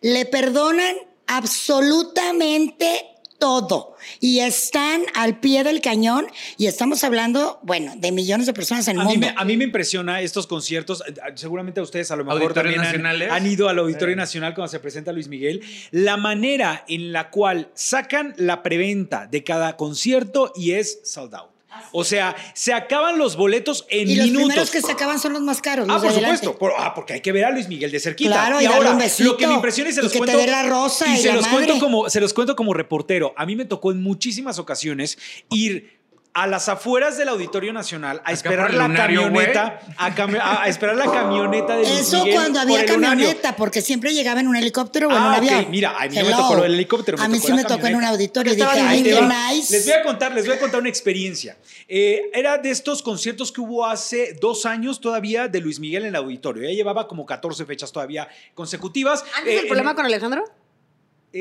le 0.00 0.24
perdonan 0.24 0.96
absolutamente 1.26 3.04
todo. 3.38 3.96
Y 4.20 4.40
están 4.40 5.02
al 5.14 5.40
pie 5.40 5.64
del 5.64 5.80
cañón 5.80 6.26
y 6.56 6.66
estamos 6.66 7.02
hablando, 7.04 7.58
bueno, 7.62 7.94
de 7.96 8.12
millones 8.12 8.46
de 8.46 8.52
personas 8.52 8.86
en 8.88 8.96
el 8.96 9.02
A 9.02 9.04
mí, 9.04 9.12
mundo. 9.12 9.26
me, 9.28 9.34
a 9.36 9.44
mí 9.44 9.56
me 9.56 9.64
impresiona 9.64 10.20
estos 10.20 10.46
conciertos. 10.46 11.02
eh, 11.06 11.14
Seguramente 11.34 11.80
a 11.80 11.82
ustedes 11.82 12.10
a 12.10 12.16
lo 12.16 12.24
mejor 12.24 12.54
también 12.54 12.80
han, 12.80 13.06
han 13.06 13.46
ido 13.46 13.68
al 13.68 13.78
Auditorio 13.78 14.16
Nacional 14.16 14.54
cuando 14.54 14.70
se 14.70 14.80
presenta 14.80 15.12
Luis 15.12 15.28
Miguel. 15.28 15.62
La 15.90 16.16
manera 16.16 16.84
en 16.88 17.12
la 17.12 17.30
cual 17.30 17.70
sacan 17.74 18.34
la 18.36 18.62
preventa 18.62 19.26
de 19.26 19.44
cada 19.44 19.76
concierto 19.76 20.52
y 20.56 20.72
es 20.72 21.00
sold 21.04 21.34
out. 21.34 21.55
O 21.92 22.04
sea, 22.04 22.34
se 22.54 22.72
acaban 22.72 23.18
los 23.18 23.36
boletos 23.36 23.86
en 23.88 24.08
y 24.10 24.14
los 24.16 24.26
minutos. 24.26 24.46
primeros 24.48 24.70
que 24.70 24.80
se 24.82 24.92
acaban 24.92 25.18
son 25.18 25.32
los 25.32 25.42
más 25.42 25.60
caros. 25.60 25.86
Ah, 25.88 25.94
los 25.94 26.02
por 26.02 26.10
adelante. 26.12 26.38
supuesto. 26.44 26.58
Por- 26.58 26.72
ah, 26.78 26.92
porque 26.94 27.14
hay 27.14 27.20
que 27.20 27.32
ver 27.32 27.44
a 27.44 27.50
Luis 27.50 27.68
Miguel 27.68 27.90
de 27.90 28.00
cerquita. 28.00 28.30
Claro, 28.30 28.60
y 28.60 28.66
ahora, 28.66 28.92
un 28.92 28.98
besito, 28.98 29.30
lo 29.30 29.36
que 29.36 29.46
me 29.46 29.54
impresiona 29.54 29.90
y 29.90 29.92
se 29.92 30.00
y 30.00 30.02
los 30.04 30.12
que 30.12 30.20
te 30.20 30.32
cuento. 30.32 30.46
la 30.50 30.62
rosa 30.64 31.06
y 31.06 31.16
se 31.16 31.28
la 31.28 31.34
los 31.36 31.46
cuento 31.48 31.78
como 31.78 32.08
se 32.10 32.20
los 32.20 32.32
cuento 32.34 32.56
como 32.56 32.74
reportero. 32.74 33.34
A 33.36 33.46
mí 33.46 33.56
me 33.56 33.64
tocó 33.64 33.90
en 33.92 34.02
muchísimas 34.02 34.58
ocasiones 34.58 35.18
ir 35.50 35.96
a 36.38 36.46
las 36.46 36.68
afueras 36.68 37.16
del 37.16 37.28
Auditorio 37.30 37.72
Nacional 37.72 38.18
a 38.18 38.20
Acá 38.20 38.32
esperar 38.32 38.70
el 38.70 38.76
la 38.76 38.88
lunario, 38.88 39.22
camioneta, 39.22 39.80
a, 39.96 40.14
cami- 40.14 40.38
a- 40.38 40.64
a 40.64 40.68
esperar 40.68 40.94
la 40.96 41.06
camioneta 41.10 41.76
de 41.78 41.84
Luis 41.84 41.98
Eso 42.00 42.18
Miguel 42.18 42.34
cuando 42.34 42.60
por 42.60 42.62
había 42.68 42.80
el 42.80 42.86
camioneta, 42.86 43.56
porque 43.56 43.80
siempre 43.80 44.12
llegaba 44.12 44.40
en 44.40 44.48
un 44.48 44.56
helicóptero 44.56 45.08
o 45.08 45.12
en 45.12 45.16
Ah, 45.16 45.26
un 45.28 45.32
ok. 45.32 45.38
avión. 45.38 45.70
Mira, 45.70 45.96
a 45.98 46.06
mí 46.06 46.14
no 46.14 46.24
me 46.26 46.30
tocó 46.32 46.54
lo 46.56 46.62
del 46.64 46.74
helicóptero, 46.74 47.18
a 47.22 47.26
mí 47.28 47.38
sí 47.40 47.52
me 47.54 47.64
tocó 47.64 47.86
en 47.86 47.94
un 47.96 48.04
auditorio 48.04 48.52
y 48.52 48.56
Estaba 48.56 48.74
dije, 48.74 48.86
Ahí 48.86 48.96
ay, 48.98 49.02
te 49.04 49.10
qué 49.10 49.20
va. 49.22 49.50
nice. 49.50 49.72
Les 49.72 49.84
voy 49.86 49.94
a 49.94 50.02
contar, 50.02 50.34
les 50.34 50.46
voy 50.46 50.56
a 50.56 50.60
contar 50.60 50.80
una 50.80 50.90
experiencia. 50.90 51.56
Eh, 51.88 52.30
era 52.34 52.58
de 52.58 52.70
estos 52.70 53.00
conciertos 53.02 53.50
que 53.50 53.62
hubo 53.62 53.86
hace 53.86 54.34
dos 54.38 54.66
años 54.66 55.00
todavía 55.00 55.48
de 55.48 55.60
Luis 55.62 55.80
Miguel 55.80 56.02
en 56.02 56.08
el 56.10 56.16
auditorio. 56.16 56.64
Ya 56.68 56.74
llevaba 56.74 57.08
como 57.08 57.24
14 57.24 57.64
fechas 57.64 57.90
todavía 57.92 58.28
consecutivas. 58.54 59.24
¿Antes 59.38 59.52
Eh, 59.54 59.56
del 59.56 59.66
problema 59.68 59.90
en- 59.92 59.96
con 59.96 60.04
Alejandro? 60.04 60.44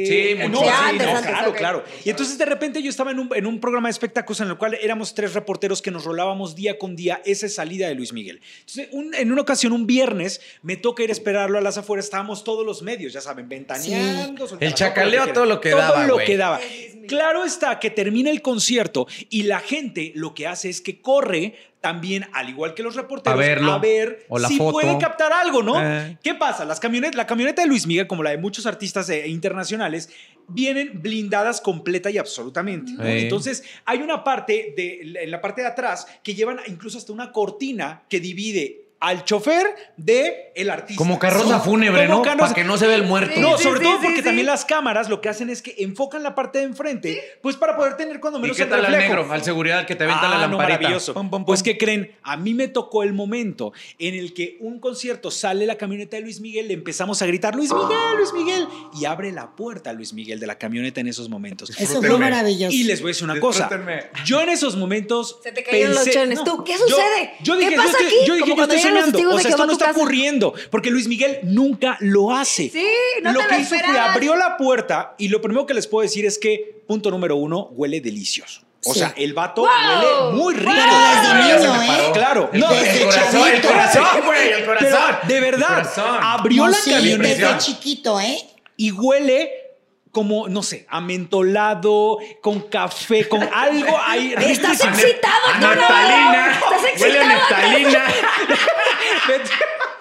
Eh, 0.03 0.35
Sí, 0.35 0.49
no, 0.49 0.61
antes, 0.69 1.05
no, 1.07 1.15
antes, 1.17 1.29
claro, 1.31 1.53
claro. 1.53 1.83
Y 2.03 2.09
entonces 2.09 2.37
de 2.37 2.45
repente 2.45 2.81
yo 2.83 2.89
estaba 2.89 3.11
en 3.11 3.19
un, 3.19 3.29
en 3.35 3.45
un 3.45 3.59
programa 3.59 3.87
de 3.87 3.91
espectáculos 3.91 4.41
en 4.41 4.49
el 4.49 4.57
cual 4.57 4.73
éramos 4.81 5.13
tres 5.15 5.33
reporteros 5.33 5.81
que 5.81 5.91
nos 5.91 6.03
rolábamos 6.03 6.55
día 6.55 6.77
con 6.77 6.95
día 6.95 7.21
esa 7.25 7.47
salida 7.49 7.87
de 7.87 7.95
Luis 7.95 8.13
Miguel. 8.13 8.41
Entonces, 8.59 8.89
un- 8.91 9.13
en 9.15 9.31
una 9.31 9.41
ocasión, 9.41 9.71
un 9.73 9.87
viernes, 9.87 10.41
me 10.61 10.75
toca 10.77 11.03
ir 11.03 11.09
a 11.09 11.13
esperarlo 11.13 11.57
a 11.57 11.61
las 11.61 11.77
afueras. 11.77 12.05
Estábamos 12.05 12.43
todos 12.43 12.65
los 12.65 12.81
medios, 12.81 13.13
ya 13.13 13.21
saben, 13.21 13.47
ventaneando. 13.49 14.45
El 14.59 14.59
todo 14.69 14.71
chacaleo, 14.75 15.33
todo 15.33 15.45
lo 15.45 15.61
que 15.61 15.71
todo 15.71 15.79
daba, 15.81 16.05
lo 16.07 16.15
güey. 16.15 16.25
que 16.25 16.37
daba. 16.37 16.59
Claro 17.07 17.43
está 17.45 17.79
que 17.79 17.91
termina 17.91 18.31
el 18.31 18.41
concierto 18.41 19.07
y 19.29 19.43
la 19.43 19.59
gente 19.59 20.11
lo 20.15 20.33
que 20.33 20.47
hace 20.47 20.69
es 20.69 20.81
que 20.81 21.01
corre 21.01 21.55
también, 21.85 22.25
al 22.33 22.49
igual 22.49 22.73
que 22.73 22.81
los 22.81 22.95
reporteros, 22.95 23.37
A 23.37 23.39
verlo. 23.39 23.71
a 23.73 23.77
ver 23.77 24.25
O 24.27 24.39
la 24.39 24.47
si 24.47 24.57
foto. 24.57 24.71
puede 24.71 24.97
captar 24.97 25.31
algo, 25.31 25.61
¿no? 25.61 25.79
Eh. 25.79 26.17
¿Qué 26.23 26.33
pasa? 26.33 26.65
Las 26.65 26.79
camionetas, 26.79 27.15
la 27.15 27.27
camioneta 27.27 27.61
de 27.61 27.67
Luis 27.67 27.85
Miguel, 27.85 28.07
como 28.07 28.23
la 28.23 28.31
de 28.31 28.39
muchos 28.39 28.65
artistas 28.65 29.07
eh, 29.11 29.27
internacionales, 29.27 30.09
vienen 30.47 30.99
blindadas 30.99 31.61
completa 31.61 32.09
y 32.09 32.17
absolutamente. 32.17 32.91
Entonces, 33.21 33.63
hay 33.85 33.99
una 33.99 34.23
parte 34.23 34.73
de, 34.75 35.21
en 35.23 35.29
la 35.29 35.41
parte 35.41 35.61
de 35.61 35.67
atrás 35.67 36.07
que 36.23 36.33
llevan 36.33 36.57
incluso 36.65 36.97
hasta 36.97 37.13
una 37.13 37.31
cortina 37.31 38.01
que 38.09 38.19
divide 38.19 38.84
al 38.99 39.23
chofer 39.25 39.67
de 39.97 40.51
el 40.55 40.69
artista. 40.69 40.97
Como 40.97 41.19
carroza 41.19 41.59
fúnebre, 41.59 42.07
¿no? 42.07 42.21
Para 42.23 42.53
que 42.53 42.63
no 42.63 42.77
se 42.77 42.87
vea 42.87 42.95
el 42.95 43.03
muerto. 43.03 43.39
no, 43.39 43.57
Sí, 43.57 43.63
sobre 43.63 43.79
sí, 43.79 43.83
todo 43.83 43.99
porque 44.01 44.17
sí. 44.17 44.23
también 44.23 44.47
las 44.47 44.63
cámaras 44.65 45.09
lo 45.09 45.19
que 45.21 45.29
hacen 45.29 45.49
es 45.49 45.61
que 45.61 45.75
enfocan 45.79 46.23
la 46.23 46.33
parte 46.33 46.59
de 46.59 46.63
enfrente, 46.65 47.21
pues 47.41 47.55
para 47.57 47.75
poder 47.75 47.97
tener 47.97 48.19
cuando 48.19 48.39
¿Y 48.39 48.43
menos 48.43 48.57
qué 48.57 48.63
el 48.63 48.69
tal 48.69 48.79
al 48.85 48.91
reflejo. 48.93 49.15
negro? 49.15 49.31
Al 49.33 49.43
seguridad 49.43 49.85
que 49.85 49.95
te 49.95 50.05
avienta 50.05 50.25
Ah, 50.27 50.29
la 50.29 50.47
no, 50.47 50.57
lamparita. 50.57 50.79
maravilloso. 50.79 51.13
Pum, 51.13 51.29
pum, 51.29 51.39
pum. 51.41 51.45
Pues, 51.45 51.61
¿qué 51.61 51.77
creen? 51.77 52.15
A 52.23 52.37
mí 52.37 52.53
me 52.53 52.67
tocó 52.67 53.03
el 53.03 53.13
momento 53.13 53.73
en 53.99 54.15
el 54.15 54.33
que 54.33 54.57
un 54.61 54.79
concierto 54.79 55.29
sale 55.29 55.65
la 55.65 55.75
camioneta 55.75 56.15
de 56.17 56.23
Luis 56.23 56.39
Miguel, 56.39 56.67
le 56.69 56.73
empezamos 56.73 57.21
a 57.21 57.25
gritar, 57.25 57.53
Luis 57.55 57.71
Miguel, 57.73 57.97
Luis 58.17 58.33
Miguel, 58.33 58.67
y 58.97 59.05
abre 59.05 59.31
la 59.31 59.55
puerta 59.55 59.91
Luis 59.93 60.13
Miguel 60.13 60.39
de 60.39 60.47
la 60.47 60.57
camioneta 60.57 61.01
en 61.01 61.07
esos 61.07 61.29
momentos. 61.29 61.69
Eso 61.77 62.01
fue 62.01 62.17
maravilloso. 62.17 62.73
Y 62.75 62.83
les 62.83 63.01
voy 63.01 63.09
a 63.09 63.11
decir 63.11 63.25
una 63.29 63.39
cosa. 63.39 63.69
Yo 64.25 64.41
en 64.41 64.49
esos 64.49 64.75
momentos. 64.77 65.39
Se 65.43 65.51
te 65.51 65.63
cayeron 65.63 65.93
los 65.95 66.05
pensé- 66.05 66.13
chones. 66.13 66.43
Tú, 66.43 66.63
¿qué 66.63 66.77
sucede? 66.77 67.33
Yo, 67.41 67.57
¿Qué 67.57 67.65
dije, 67.65 67.75
pasa 67.75 67.91
yo 67.91 67.97
estoy, 67.97 68.07
aquí? 68.19 68.27
yo 68.27 68.33
dije, 68.35 68.55
Testigos 68.93 69.35
O 69.35 69.39
sea, 69.39 69.49
esto 69.51 69.65
no 69.65 69.71
está 69.73 69.85
casa. 69.87 69.97
ocurriendo. 69.99 70.53
Porque 70.69 70.89
Luis 70.91 71.07
Miguel 71.07 71.39
nunca 71.43 71.97
lo 72.01 72.31
hace. 72.33 72.69
Sí, 72.69 72.85
no 73.23 73.31
lo 73.33 73.39
te 73.41 73.47
que 73.47 73.55
lo 73.55 73.61
hizo 73.61 73.75
fue 73.75 73.99
abrió 73.99 74.35
la 74.35 74.57
puerta 74.57 75.15
y 75.17 75.27
lo 75.29 75.41
primero 75.41 75.65
que 75.65 75.73
les 75.73 75.87
puedo 75.87 76.03
decir 76.03 76.25
es 76.25 76.37
que, 76.37 76.81
punto 76.87 77.09
número 77.11 77.35
uno, 77.35 77.69
huele 77.71 78.01
delicioso. 78.01 78.61
O 78.87 78.93
Sí. 78.93 78.99
sea, 78.99 79.13
el 79.17 79.33
vato 79.33 79.61
¡Wow! 79.61 79.69
huele 79.69 80.37
muy 80.43 80.53
rico. 80.53 80.71
Pero 80.71 81.55
desde 81.55 81.67
niño, 81.67 81.81
¿eh? 81.81 82.11
Claro. 82.13 82.49
El, 82.53 82.59
No, 82.59 82.69
desde 82.69 83.01
el 83.01 83.05
corazón, 83.09 83.47
el 83.47 83.61
corazón, 83.61 84.05
güey, 84.25 84.49
el 84.51 84.65
corazón. 84.65 84.89
Pero, 85.21 85.27
de 85.33 85.39
verdad, 85.41 85.89
abrió 86.21 86.63
No, 86.65 86.69
la 86.69 86.77
sí, 86.77 86.91
camioneta 86.91 87.53
desde 87.53 87.57
chiquito, 87.57 88.19
¿eh? 88.21 88.37
y 88.77 88.91
huele 88.91 89.64
como, 90.15 90.47
no 90.47 90.63
sé, 90.63 90.85
amentolado, 90.87 92.19
con 92.41 92.61
café, 92.69 93.27
con 93.27 93.43
algo 93.53 93.99
ahí. 94.01 94.33
Estás 94.39 94.79
excitado, 94.81 95.47
A 95.53 95.59
tú 95.59 95.59
no. 95.59 95.75
naftalina. 95.75 96.51
Estás 96.51 97.01
Huele 97.01 97.19
a 97.19 97.27
excitado. 97.27 98.07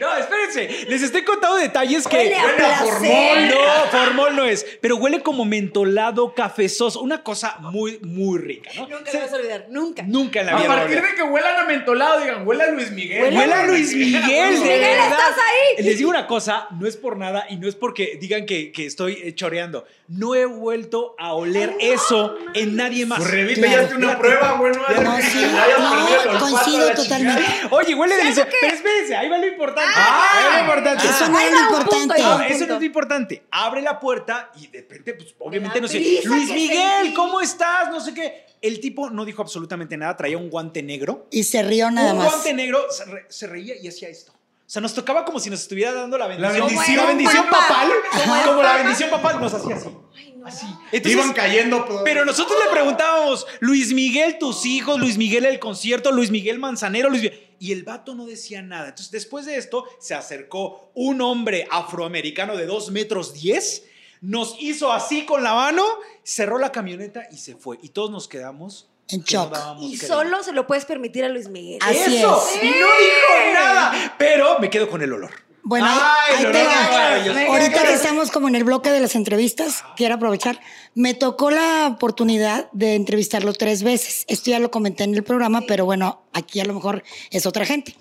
No, 0.00 0.16
espérense. 0.16 0.86
Les 0.88 1.02
estoy 1.02 1.22
contando 1.22 1.56
detalles 1.56 2.06
que. 2.06 2.16
Huele 2.16 2.34
a 2.36 2.44
Huele 2.46 2.64
a 2.66 2.76
formol. 2.78 3.48
No, 3.48 3.90
formol 3.90 4.36
no 4.36 4.44
es. 4.44 4.66
Pero 4.80 4.96
huele 4.96 5.22
como 5.22 5.44
mentolado, 5.44 6.34
cafezoso. 6.34 7.00
Una 7.00 7.22
cosa 7.22 7.56
muy, 7.60 7.98
muy 8.00 8.38
rica, 8.38 8.70
¿no? 8.76 8.86
Nunca 8.88 9.10
Se- 9.10 9.16
lo 9.18 9.24
vas 9.24 9.32
a 9.32 9.36
olvidar, 9.36 9.66
nunca. 9.70 10.02
Nunca 10.02 10.40
en 10.40 10.46
la 10.46 10.52
A 10.52 10.56
vida. 10.56 10.66
partir 10.68 10.90
lo 10.90 10.96
olvidé. 11.00 11.10
de 11.10 11.16
que 11.16 11.22
huelan 11.22 11.56
a 11.60 11.64
mentolado, 11.64 12.20
digan, 12.20 12.46
huele 12.46 12.64
a 12.64 12.70
Luis 12.70 12.90
Miguel. 12.90 13.22
Huele 13.22 13.36
Huele 13.38 13.52
a 13.54 13.66
Luis 13.66 13.94
Miguel, 13.94 14.48
Luis 14.48 14.60
de 14.62 14.64
Miguel, 14.74 14.80
verdad. 14.80 15.10
¿estás 15.12 15.36
ahí? 15.38 15.84
Les 15.84 15.98
digo 15.98 16.10
una 16.10 16.26
cosa, 16.26 16.66
no 16.78 16.86
es 16.86 16.96
por 16.96 17.16
nada 17.16 17.46
y 17.48 17.56
no 17.56 17.68
es 17.68 17.74
porque 17.74 18.18
digan 18.20 18.46
que, 18.46 18.72
que 18.72 18.86
estoy 18.86 19.14
eh, 19.22 19.34
choreando. 19.34 19.84
No 20.08 20.34
he 20.34 20.44
vuelto 20.44 21.14
a 21.18 21.32
oler 21.32 21.74
eso 21.80 22.36
en 22.54 22.76
nadie 22.76 23.06
más. 23.06 23.22
Revita 23.30 23.62
Claro. 23.66 23.96
una 23.96 24.18
prueba, 24.18 24.52
güey. 24.58 24.72
No, 24.74 25.02
No, 25.02 25.16
sí, 25.22 25.46
no, 26.26 26.38
coincido 26.38 26.90
totalmente. 26.94 27.42
Oye, 27.70 27.94
huele 27.94 28.16
delicioso. 28.16 28.48
Pero 28.60 28.74
espérense, 28.74 29.16
ahí 29.16 29.28
va 29.28 29.38
lo 29.38 29.46
importante. 29.46 29.61
Ah, 29.96 30.50
lo 30.54 30.60
importante. 30.60 31.06
Eso 31.06 31.28
no 31.28 31.34
va 31.34 31.44
lo 31.44 31.48
un 31.50 31.68
punto, 31.84 31.96
importante. 31.96 32.22
un 32.22 32.42
eso 32.42 32.66
no 32.66 32.74
es 32.74 32.80
lo 32.80 32.84
importante. 32.86 33.42
Abre 33.50 33.82
la 33.82 33.98
puerta 34.00 34.50
y 34.60 34.66
de 34.66 34.80
repente, 34.82 35.14
pues 35.14 35.34
obviamente 35.38 35.80
no 35.80 35.88
sé. 35.88 36.20
Luis 36.24 36.50
Miguel. 36.50 37.12
¿cómo 37.14 37.40
estás? 37.40 37.90
No 37.90 38.00
sé 38.00 38.12
qué. 38.14 38.46
El 38.60 38.80
tipo 38.80 39.10
no 39.10 39.24
dijo 39.24 39.42
absolutamente 39.42 39.96
nada, 39.96 40.16
traía 40.16 40.38
un 40.38 40.48
guante 40.48 40.82
negro. 40.82 41.26
Y 41.30 41.42
se 41.44 41.62
rió 41.62 41.90
nada 41.90 42.12
un 42.12 42.18
más. 42.18 42.28
guante 42.30 42.54
negro, 42.54 42.80
se, 42.90 43.04
re- 43.06 43.26
se 43.28 43.46
reía 43.46 43.74
y 43.80 43.88
hacía 43.88 44.08
esto. 44.08 44.32
O 44.32 44.70
sea, 44.72 44.80
nos 44.80 44.94
tocaba 44.94 45.24
como 45.24 45.38
si 45.38 45.50
nos 45.50 45.60
estuviera 45.60 45.92
dando 45.92 46.16
la 46.16 46.26
bendición. 46.28 46.66
bendición. 46.66 46.96
La 46.96 47.04
bendición 47.06 47.44
Como 47.46 47.56
el 47.56 47.62
papal. 47.68 47.88
Papa. 48.10 48.42
Como 48.46 48.62
la 48.62 48.76
bendición 48.76 49.10
papal 49.10 49.40
nos 49.40 49.52
hacía 49.52 49.76
así. 49.76 49.88
Así. 50.44 50.66
Entonces, 50.92 51.12
Iban 51.12 51.32
cayendo. 51.32 51.84
pues. 51.86 52.00
pero 52.04 52.24
nosotros 52.24 52.58
le 52.64 52.70
preguntábamos, 52.70 53.46
Luis 53.60 53.92
Miguel, 53.92 54.38
tus 54.38 54.64
hijos, 54.66 54.98
Luis 54.98 55.16
Miguel 55.18 55.44
el 55.44 55.58
concierto, 55.58 56.10
Luis 56.12 56.30
Miguel 56.30 56.58
Manzanero, 56.58 57.08
Luis 57.10 57.22
Miguel. 57.22 57.48
Y 57.58 57.72
el 57.72 57.84
vato 57.84 58.14
no 58.14 58.26
decía 58.26 58.60
nada. 58.60 58.88
Entonces, 58.88 59.10
después 59.12 59.46
de 59.46 59.56
esto, 59.56 59.84
se 60.00 60.14
acercó 60.14 60.90
un 60.94 61.20
hombre 61.20 61.68
afroamericano 61.70 62.56
de 62.56 62.66
2 62.66 62.90
metros 62.90 63.32
10, 63.34 63.84
nos 64.22 64.56
hizo 64.60 64.92
así 64.92 65.24
con 65.24 65.42
la 65.42 65.54
mano, 65.54 65.84
cerró 66.24 66.58
la 66.58 66.72
camioneta 66.72 67.22
y 67.30 67.36
se 67.36 67.54
fue. 67.56 67.78
Y 67.82 67.90
todos 67.90 68.10
nos 68.10 68.26
quedamos 68.28 68.88
En 69.08 69.20
no 69.20 69.24
shock. 69.26 69.52
dábamos 69.52 69.84
Y 69.84 69.96
solo 69.96 70.42
se 70.42 70.52
lo 70.52 70.66
puedes 70.66 70.84
permitir 70.84 71.24
a 71.24 71.28
Luis 71.28 71.48
Miguel. 71.48 71.78
Así 71.82 72.16
Eso. 72.18 72.42
es. 72.54 72.62
Y 72.62 72.66
no 72.66 72.72
dijo 72.72 73.52
nada. 73.54 74.14
Pero 74.18 74.58
me 74.58 74.68
quedo 74.70 74.88
con 74.88 75.02
el 75.02 75.12
olor. 75.12 75.30
Bueno, 75.64 75.86
ahí- 75.86 75.98
Ay, 76.00 76.34
ahí 76.38 76.44
no, 76.44 76.52
te 76.52 76.64
no. 77.46 77.52
Ahorita 77.52 77.82
que 77.84 77.92
estamos 77.94 78.30
como 78.30 78.48
en 78.48 78.56
el 78.56 78.64
bloque 78.64 78.90
de 78.90 78.98
las 79.00 79.14
entrevistas, 79.14 79.84
quiero 79.96 80.16
aprovechar. 80.16 80.60
Me 80.94 81.14
tocó 81.14 81.50
la 81.50 81.86
oportunidad 81.86 82.68
de 82.72 82.94
entrevistarlo 82.96 83.52
tres 83.52 83.82
veces. 83.82 84.24
Esto 84.28 84.50
ya 84.50 84.58
lo 84.58 84.70
comenté 84.70 85.04
en 85.04 85.14
el 85.14 85.22
programa, 85.22 85.62
pero 85.68 85.84
bueno, 85.84 86.22
aquí 86.32 86.58
a 86.60 86.64
lo 86.64 86.74
mejor 86.74 87.04
es 87.30 87.46
otra 87.46 87.64
gente. 87.64 87.94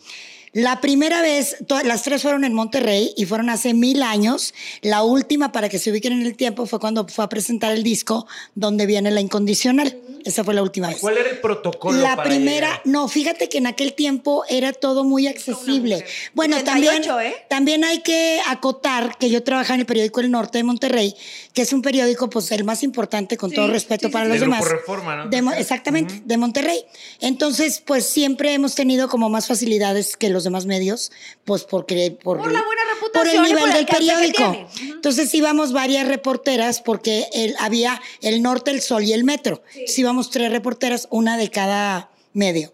La 0.53 0.81
primera 0.81 1.21
vez, 1.21 1.55
las 1.85 2.03
tres 2.03 2.21
fueron 2.21 2.43
en 2.43 2.53
Monterrey 2.53 3.13
y 3.15 3.25
fueron 3.25 3.49
hace 3.49 3.73
mil 3.73 4.03
años. 4.03 4.53
La 4.81 5.01
última, 5.03 5.53
para 5.53 5.69
que 5.69 5.79
se 5.79 5.91
ubiquen 5.91 6.11
en 6.11 6.25
el 6.25 6.35
tiempo, 6.35 6.65
fue 6.65 6.79
cuando 6.79 7.07
fue 7.07 7.23
a 7.23 7.29
presentar 7.29 7.71
el 7.71 7.83
disco 7.83 8.27
donde 8.53 8.85
viene 8.85 9.11
la 9.11 9.21
incondicional. 9.21 9.97
Esa 10.25 10.43
fue 10.43 10.53
la 10.53 10.61
última 10.61 10.89
vez. 10.89 10.97
¿Cuál 10.99 11.17
era 11.17 11.29
el 11.29 11.39
protocolo? 11.39 11.99
La 11.99 12.15
para 12.15 12.29
primera, 12.29 12.67
llegar? 12.67 12.81
no, 12.85 13.07
fíjate 13.07 13.49
que 13.49 13.57
en 13.59 13.67
aquel 13.67 13.93
tiempo 13.93 14.43
era 14.49 14.73
todo 14.73 15.03
muy 15.03 15.27
accesible. 15.27 16.05
Bueno, 16.33 16.57
88, 16.57 17.09
también, 17.09 17.31
¿eh? 17.31 17.35
también 17.49 17.83
hay 17.83 17.99
que 18.01 18.39
acotar 18.47 19.17
que 19.17 19.29
yo 19.29 19.43
trabajaba 19.43 19.75
en 19.75 19.79
el 19.81 19.85
periódico 19.85 20.19
El 20.19 20.31
Norte 20.31 20.57
de 20.59 20.63
Monterrey, 20.63 21.15
que 21.53 21.61
es 21.63 21.73
un 21.73 21.81
periódico, 21.81 22.29
pues, 22.29 22.51
el 22.51 22.63
más 22.63 22.83
importante, 22.83 23.37
con 23.37 23.49
Sí, 23.49 23.55
todo 23.55 23.67
respeto 23.67 24.07
sí, 24.07 24.13
para 24.13 24.25
sí, 24.25 24.31
los 24.31 24.39
demás. 24.41 24.63
Reforma, 24.69 25.15
¿no? 25.15 25.29
De 25.29 25.41
exactamente, 25.57 26.21
de 26.23 26.37
Monterrey. 26.37 26.85
Entonces, 27.19 27.81
pues, 27.83 28.05
siempre 28.05 28.53
hemos 28.53 28.75
tenido 28.75 29.07
como 29.07 29.29
más 29.29 29.47
facilidades 29.47 30.17
que 30.17 30.29
los 30.29 30.40
demás 30.43 30.65
medios, 30.65 31.11
pues, 31.45 31.63
porque... 31.63 32.11
Por, 32.11 32.39
Por 32.39 32.51
la 32.51 32.63
buena 32.63 32.81
por 33.13 33.27
el 33.27 33.33
reputación 33.33 33.43
nivel 33.43 33.59
por 33.59 33.69
el 33.69 33.75
del 33.75 33.85
periódico. 33.85 34.51
tiene. 34.51 34.63
Ujú. 34.65 34.93
Entonces 34.95 35.33
íbamos 35.33 35.73
varias 35.73 36.07
reporteras 36.07 36.81
porque 36.81 37.27
el- 37.33 37.55
había 37.59 38.01
el 38.21 38.41
norte, 38.41 38.71
el 38.71 38.81
sol 38.81 39.03
y 39.03 39.13
el 39.13 39.23
metro. 39.23 39.63
Entonces 39.73 39.99
íbamos 39.99 40.29
tres 40.29 40.51
reporteras, 40.51 41.07
una 41.11 41.37
de 41.37 41.49
cada 41.49 42.11
medio. 42.33 42.73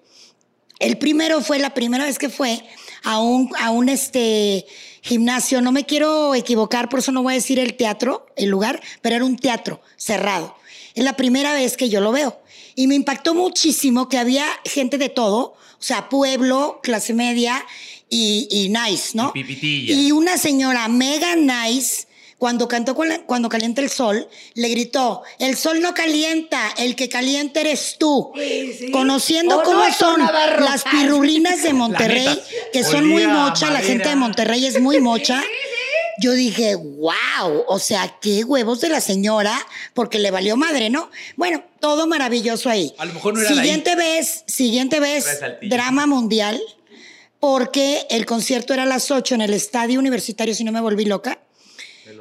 El 0.79 0.97
primero 0.97 1.41
fue 1.41 1.57
la 1.59 1.73
primera 1.73 2.05
vez 2.05 2.19
que 2.19 2.29
fue 2.29 2.61
a 3.03 3.19
un, 3.19 3.49
a 3.59 3.71
un 3.71 3.89
este, 3.89 4.65
gimnasio, 5.01 5.61
no 5.61 5.71
me 5.71 5.85
quiero 5.85 6.35
equivocar, 6.35 6.89
por 6.89 6.99
eso 6.99 7.11
no 7.11 7.23
voy 7.23 7.33
a 7.33 7.35
decir 7.35 7.57
el 7.57 7.75
teatro, 7.75 8.27
el 8.35 8.49
lugar, 8.49 8.81
pero 9.01 9.15
era 9.15 9.25
un 9.25 9.37
teatro 9.37 9.81
cerrado. 9.95 10.55
Es 10.97 11.03
la 11.03 11.15
primera 11.15 11.53
vez 11.53 11.77
que 11.77 11.89
yo 11.89 12.01
lo 12.01 12.11
veo. 12.11 12.41
Y 12.75 12.87
me 12.87 12.95
impactó 12.95 13.35
muchísimo 13.35 14.09
que 14.09 14.17
había 14.17 14.45
gente 14.65 14.97
de 14.97 15.09
todo, 15.09 15.37
o 15.39 15.57
sea, 15.79 16.09
pueblo, 16.09 16.79
clase 16.81 17.13
media 17.13 17.63
y, 18.09 18.47
y 18.49 18.69
nice, 18.69 19.11
¿no? 19.13 19.31
Y 19.35 19.43
pipitilla. 19.43 19.93
Y 19.93 20.11
una 20.11 20.37
señora 20.37 20.87
mega 20.87 21.35
nice, 21.35 22.07
cuando 22.39 22.67
cantó 22.67 22.95
con 22.95 23.09
la- 23.09 23.19
Cuando 23.21 23.47
calienta 23.49 23.81
el 23.81 23.89
sol, 23.89 24.27
le 24.55 24.69
gritó, 24.69 25.21
el 25.39 25.55
sol 25.55 25.81
no 25.81 25.93
calienta, 25.93 26.69
el 26.77 26.95
que 26.95 27.09
calienta 27.09 27.61
eres 27.61 27.95
tú. 27.99 28.31
Conociendo 28.91 29.55
¿O 29.57 29.59
no, 29.59 29.63
cómo 29.63 29.93
son 29.93 30.19
las 30.59 30.83
pirrulinas 30.83 31.61
de 31.63 31.73
Monterrey, 31.73 32.39
que 32.73 32.83
son 32.83 33.07
muy 33.07 33.27
mocha, 33.27 33.69
la 33.71 33.81
gente 33.81 34.09
de 34.09 34.15
Monterrey 34.15 34.65
es 34.65 34.79
muy 34.79 34.99
mocha. 34.99 35.43
Yo 36.19 36.33
dije, 36.33 36.75
wow, 36.75 37.63
o 37.67 37.79
sea, 37.79 38.17
qué 38.21 38.43
huevos 38.43 38.81
de 38.81 38.89
la 38.89 39.01
señora, 39.01 39.57
porque 39.93 40.19
le 40.19 40.31
valió 40.31 40.57
madre, 40.57 40.89
¿no? 40.89 41.11
Bueno, 41.35 41.63
todo 41.79 42.07
maravilloso 42.07 42.69
ahí. 42.69 42.93
A 42.97 43.05
lo 43.05 43.13
mejor 43.13 43.35
no 43.35 43.41
era. 43.41 43.49
Siguiente 43.49 43.95
vez, 43.95 44.43
siguiente 44.47 44.99
vez, 44.99 45.39
drama 45.61 46.07
mundial, 46.07 46.59
porque 47.39 48.07
el 48.09 48.25
concierto 48.25 48.73
era 48.73 48.83
a 48.83 48.87
las 48.87 49.11
8 49.11 49.35
en 49.35 49.41
el 49.41 49.53
estadio 49.53 49.99
universitario, 49.99 50.55
si 50.55 50.63
no 50.63 50.71
me 50.71 50.81
volví 50.81 51.05
loca. 51.05 51.39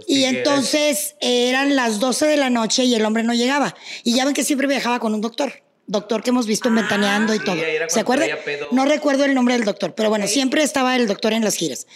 Y 0.06 0.24
entonces 0.24 1.14
eran 1.20 1.74
las 1.76 1.98
12 2.00 2.26
de 2.26 2.36
la 2.36 2.50
noche 2.50 2.84
y 2.84 2.94
el 2.94 3.04
hombre 3.04 3.22
no 3.22 3.34
llegaba. 3.34 3.74
Y 4.04 4.14
ya 4.14 4.24
ven 4.24 4.34
que 4.34 4.44
siempre 4.44 4.66
viajaba 4.66 4.98
con 4.98 5.14
un 5.14 5.20
doctor. 5.20 5.62
Doctor 5.86 6.22
que 6.22 6.30
hemos 6.30 6.46
visto 6.46 6.68
en 6.68 6.74
Ventaneando 6.74 7.32
y 7.34 7.38
sí, 7.38 7.44
todo. 7.44 7.56
¿Se 7.88 8.00
acuerdan? 8.00 8.30
No 8.72 8.84
recuerdo 8.84 9.24
el 9.24 9.34
nombre 9.34 9.54
del 9.54 9.64
doctor, 9.64 9.94
pero 9.94 10.08
bueno, 10.08 10.26
siempre 10.26 10.62
estaba 10.62 10.96
el 10.96 11.06
doctor 11.06 11.32
en 11.32 11.44
las 11.44 11.54
giras. 11.54 11.86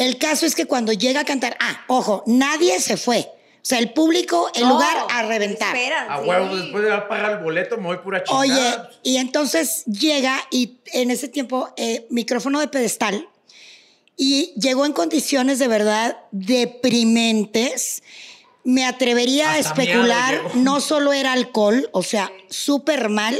El 0.00 0.16
caso 0.16 0.46
es 0.46 0.54
que 0.54 0.64
cuando 0.64 0.92
llega 0.94 1.20
a 1.20 1.24
cantar, 1.24 1.56
ah, 1.60 1.84
ojo, 1.86 2.22
nadie 2.26 2.80
se 2.80 2.96
fue. 2.96 3.18
O 3.56 3.64
sea, 3.64 3.78
el 3.78 3.92
público, 3.92 4.50
el 4.54 4.62
No, 4.62 4.70
lugar 4.70 4.96
a 5.10 5.22
reventar. 5.24 5.76
esperan, 5.76 6.10
A 6.10 6.22
sí. 6.22 6.26
huevo, 6.26 6.56
después 6.56 6.82
de 6.82 6.90
pagar 7.02 7.32
el 7.32 7.38
boleto, 7.44 7.76
me 7.76 7.88
voy 7.88 7.98
pura 7.98 8.24
chingada. 8.24 8.40
Oye, 8.40 8.98
y 9.02 9.18
entonces 9.18 9.84
llega 9.84 10.40
y 10.50 10.78
en 10.94 11.10
ese 11.10 11.28
tiempo, 11.28 11.68
eh, 11.76 12.06
micrófono 12.08 12.60
de 12.60 12.68
pedestal, 12.68 13.28
y 14.16 14.54
llegó 14.58 14.86
en 14.86 14.94
condiciones 14.94 15.58
de 15.58 15.68
verdad 15.68 16.16
deprimentes. 16.30 18.02
Me 18.64 18.86
atrevería 18.86 19.52
a 19.52 19.58
especular, 19.58 20.40
no 20.54 20.80
solo 20.80 21.12
era 21.12 21.32
alcohol, 21.32 21.90
o 21.92 22.02
sea, 22.02 22.30
súper 22.48 23.10
mal. 23.10 23.38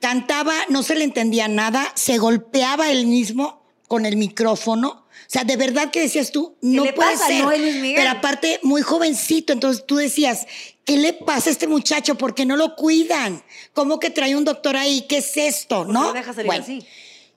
Cantaba, 0.00 0.54
no 0.68 0.82
se 0.82 0.96
le 0.96 1.04
entendía 1.04 1.46
nada, 1.46 1.92
se 1.94 2.18
golpeaba 2.18 2.90
él 2.90 3.06
mismo 3.06 3.62
con 3.86 4.06
el 4.06 4.16
micrófono. 4.16 5.06
O 5.28 5.30
sea, 5.30 5.44
de 5.44 5.56
verdad 5.58 5.90
que 5.90 6.00
decías 6.00 6.32
tú, 6.32 6.56
no 6.62 6.84
le 6.84 6.94
puede 6.94 7.12
pasa, 7.12 7.26
ser. 7.26 7.42
no, 7.44 7.50
Luis 7.54 7.74
Miguel? 7.76 7.96
Pero 7.96 8.10
aparte, 8.10 8.60
muy 8.62 8.80
jovencito, 8.80 9.52
entonces 9.52 9.84
tú 9.86 9.96
decías, 9.96 10.46
¿qué 10.86 10.96
le 10.96 11.12
pasa 11.12 11.50
a 11.50 11.52
este 11.52 11.66
muchacho? 11.66 12.14
¿Por 12.14 12.34
qué 12.34 12.46
no 12.46 12.56
lo 12.56 12.74
cuidan? 12.76 13.42
¿Cómo 13.74 14.00
que 14.00 14.08
trae 14.08 14.34
un 14.34 14.44
doctor 14.46 14.74
ahí? 14.78 15.02
¿Qué 15.06 15.18
es 15.18 15.36
esto? 15.36 15.78
¿Por 15.84 15.86
qué 15.88 15.92
¿No? 15.92 16.12
deja 16.14 16.32
salir 16.32 16.46
Bueno, 16.46 16.62
así? 16.62 16.82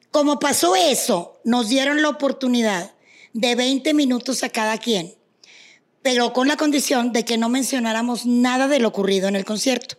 como 0.09 0.39
pasó 0.39 0.73
eso, 0.77 1.37
nos 1.43 1.67
dieron 1.67 2.01
la 2.01 2.07
oportunidad 2.07 2.93
de 3.33 3.55
20 3.55 3.93
minutos 3.93 4.41
a 4.43 4.49
cada 4.49 4.77
quien, 4.77 5.13
pero 6.01 6.31
con 6.31 6.47
la 6.47 6.55
condición 6.55 7.11
de 7.11 7.25
que 7.25 7.37
no 7.37 7.49
mencionáramos 7.49 8.25
nada 8.25 8.69
de 8.69 8.79
lo 8.79 8.87
ocurrido 8.87 9.27
en 9.27 9.35
el 9.35 9.43
concierto. 9.43 9.97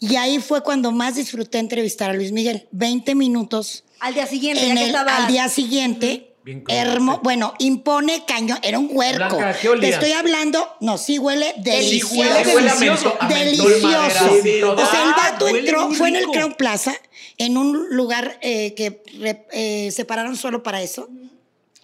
Y 0.00 0.16
ahí 0.16 0.40
fue 0.40 0.64
cuando 0.64 0.90
más 0.90 1.14
disfruté 1.14 1.58
entrevistar 1.60 2.10
a 2.10 2.14
Luis 2.14 2.32
Miguel. 2.32 2.66
20 2.72 3.14
minutos 3.14 3.84
Al 4.00 4.14
día 4.14 4.26
siguiente, 4.26 4.60
ya 4.60 4.70
en 4.72 4.76
que 4.76 4.82
el- 4.82 4.88
estaba... 4.90 5.16
al 5.16 5.26
día 5.28 5.48
siguiente. 5.48 6.27
Bien 6.54 6.64
hermo- 6.68 7.20
bueno, 7.22 7.52
impone 7.58 8.24
cañón, 8.26 8.58
era 8.62 8.78
un 8.78 8.88
huerco. 8.90 9.36
Blanca, 9.36 9.58
¿qué 9.60 9.68
olía? 9.68 9.82
Te 9.82 9.94
estoy 9.94 10.12
hablando, 10.12 10.66
no, 10.80 10.96
sí 10.96 11.18
huele 11.18 11.52
delicioso. 11.58 12.08
Sí, 12.14 12.18
huele 12.20 12.44
delicioso. 12.44 13.16
a 13.20 13.28
mentol. 13.28 14.78
O 14.78 14.86
sea, 14.90 15.02
el 15.04 15.10
Ah, 15.10 15.14
vato 15.32 15.48
entró, 15.48 15.90
fue 15.92 16.08
en 16.08 16.16
el. 16.16 16.24
Crown 16.28 16.54
Plaza, 16.54 16.94
en 17.36 17.58
un 17.58 17.88
lugar 17.94 18.38
eh, 18.40 18.72
que 18.74 19.02
re- 19.18 19.46
eh, 19.52 19.90
separaron 19.90 20.36
solo 20.36 20.62
para 20.62 20.80
eso. 20.80 21.08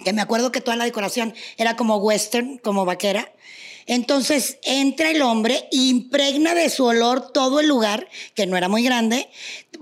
Que 0.02 0.12
me 0.14 0.22
acuerdo 0.22 0.50
que 0.50 0.60
toda 0.62 0.76
la 0.76 0.84
decoración 0.84 1.34
era 1.58 1.76
como 1.76 1.96
western, 1.98 2.56
como 2.58 2.84
vaquera. 2.86 3.30
Entonces 3.86 4.58
entra 4.62 5.10
el 5.10 5.22
hombre, 5.22 5.68
impregna 5.70 6.54
de 6.54 6.70
su 6.70 6.84
olor 6.84 7.30
todo 7.32 7.60
el 7.60 7.68
lugar, 7.68 8.08
que 8.34 8.46
no 8.46 8.56
era 8.56 8.68
muy 8.68 8.82
grande, 8.82 9.28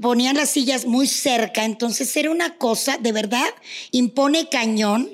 ponían 0.01 0.37
las 0.37 0.51
sillas 0.51 0.87
muy 0.87 1.07
cerca, 1.07 1.65
entonces 1.65 2.15
era 2.17 2.31
una 2.31 2.57
cosa, 2.57 2.99
de 2.99 3.13
verdad, 3.13 3.47
impone 3.91 4.49
cañón 4.49 5.09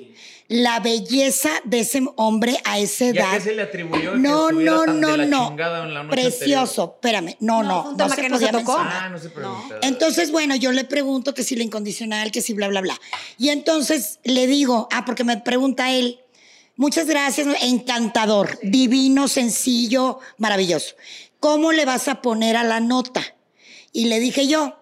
la 0.47 0.79
belleza 0.79 1.51
de 1.63 1.81
ese 1.81 2.01
hombre 2.15 2.59
a 2.65 2.79
esa 2.79 3.05
¿Y 3.05 3.07
a 3.09 3.11
edad. 3.11 3.33
qué 3.33 3.41
se 3.41 3.53
le 3.53 3.61
atribuyó 3.61 4.13
que 4.13 4.17
No, 4.17 4.49
estuviera 4.49 4.71
no, 4.71 4.83
tan 4.85 4.95
de 4.95 5.01
no, 5.01 5.17
la 5.17 5.25
no. 5.27 5.47
chingada 5.49 5.83
en 5.85 5.93
la 5.93 6.03
noche 6.03 6.21
Precioso, 6.21 6.93
espérame. 6.95 7.35
No, 7.39 7.61
No, 7.61 7.91
no, 7.95 8.09
se 8.09 8.15
que 8.19 8.29
no 8.29 8.39
se 8.39 8.47
podía 8.47 8.59
tocó. 8.59 8.75
Ah, 8.79 9.09
no 9.11 9.19
se 9.19 9.29
pregunta. 9.29 9.75
Entonces, 9.83 10.31
bueno, 10.31 10.55
yo 10.55 10.71
le 10.71 10.85
pregunto 10.85 11.35
que 11.35 11.43
si 11.43 11.55
la 11.55 11.63
incondicional, 11.63 12.31
que 12.31 12.41
si 12.41 12.53
bla, 12.53 12.67
bla, 12.67 12.81
bla. 12.81 12.99
Y 13.37 13.49
entonces 13.49 14.17
le 14.23 14.47
digo, 14.47 14.87
ah, 14.91 15.05
porque 15.05 15.23
me 15.23 15.37
pregunta 15.37 15.91
él, 15.91 16.19
muchas 16.79 17.05
gracias, 17.05 17.47
encantador, 17.61 18.57
divino, 18.63 19.27
sencillo, 19.27 20.19
maravilloso. 20.37 20.95
¿Cómo 21.39 21.73
le 21.73 21.85
vas 21.85 22.07
a 22.07 22.21
poner 22.21 22.57
a 22.57 22.63
la 22.63 22.79
nota? 22.79 23.21
Y 23.91 24.05
le 24.05 24.19
dije 24.19 24.47
yo, 24.47 24.79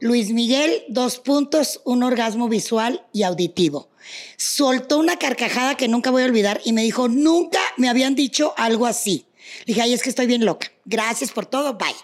Luis 0.00 0.32
Miguel, 0.32 0.84
dos 0.88 1.18
puntos, 1.18 1.80
un 1.84 2.02
orgasmo 2.02 2.48
visual 2.48 3.06
y 3.12 3.22
auditivo. 3.22 3.88
Soltó 4.36 4.98
una 4.98 5.18
carcajada 5.18 5.76
que 5.76 5.88
nunca 5.88 6.10
voy 6.10 6.24
a 6.24 6.26
olvidar 6.26 6.60
y 6.64 6.72
me 6.72 6.82
dijo, 6.82 7.08
nunca 7.08 7.60
me 7.76 7.88
habían 7.88 8.14
dicho 8.14 8.52
algo 8.56 8.86
así. 8.86 9.26
Le 9.60 9.66
dije, 9.66 9.82
ay, 9.82 9.92
es 9.92 10.02
que 10.02 10.10
estoy 10.10 10.26
bien 10.26 10.44
loca. 10.44 10.70
Gracias 10.84 11.30
por 11.30 11.46
todo, 11.46 11.74
bye 11.74 11.94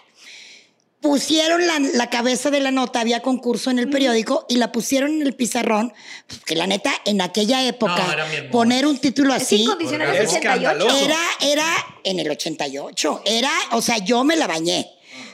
pusieron 1.03 1.67
la, 1.67 1.79
la 1.79 2.09
cabeza 2.09 2.49
de 2.49 2.61
la 2.61 2.71
nota, 2.71 3.01
había 3.01 3.21
concurso 3.21 3.69
en 3.69 3.77
el 3.77 3.89
periódico 3.89 4.45
y 4.47 4.55
la 4.55 4.71
pusieron 4.71 5.11
en 5.11 5.21
el 5.21 5.33
pizarrón, 5.35 5.93
que 6.45 6.55
la 6.55 6.65
neta, 6.65 6.91
en 7.05 7.21
aquella 7.21 7.67
época, 7.67 7.97
No, 8.07 8.13
era 8.13 8.49
poner 8.49 8.87
un 8.87 8.97
título 8.97 9.33
así 9.33 9.63
es. 9.63 9.69
88. 9.69 10.87
era, 11.03 11.19
era 11.41 11.65
en 12.05 12.19
el 12.19 12.31
88, 12.31 13.21
era, 13.25 13.51
o 13.73 13.81
sea, 13.81 13.97
yo 13.97 14.23
me 14.23 14.37
la 14.37 14.47
bañé. 14.47 14.89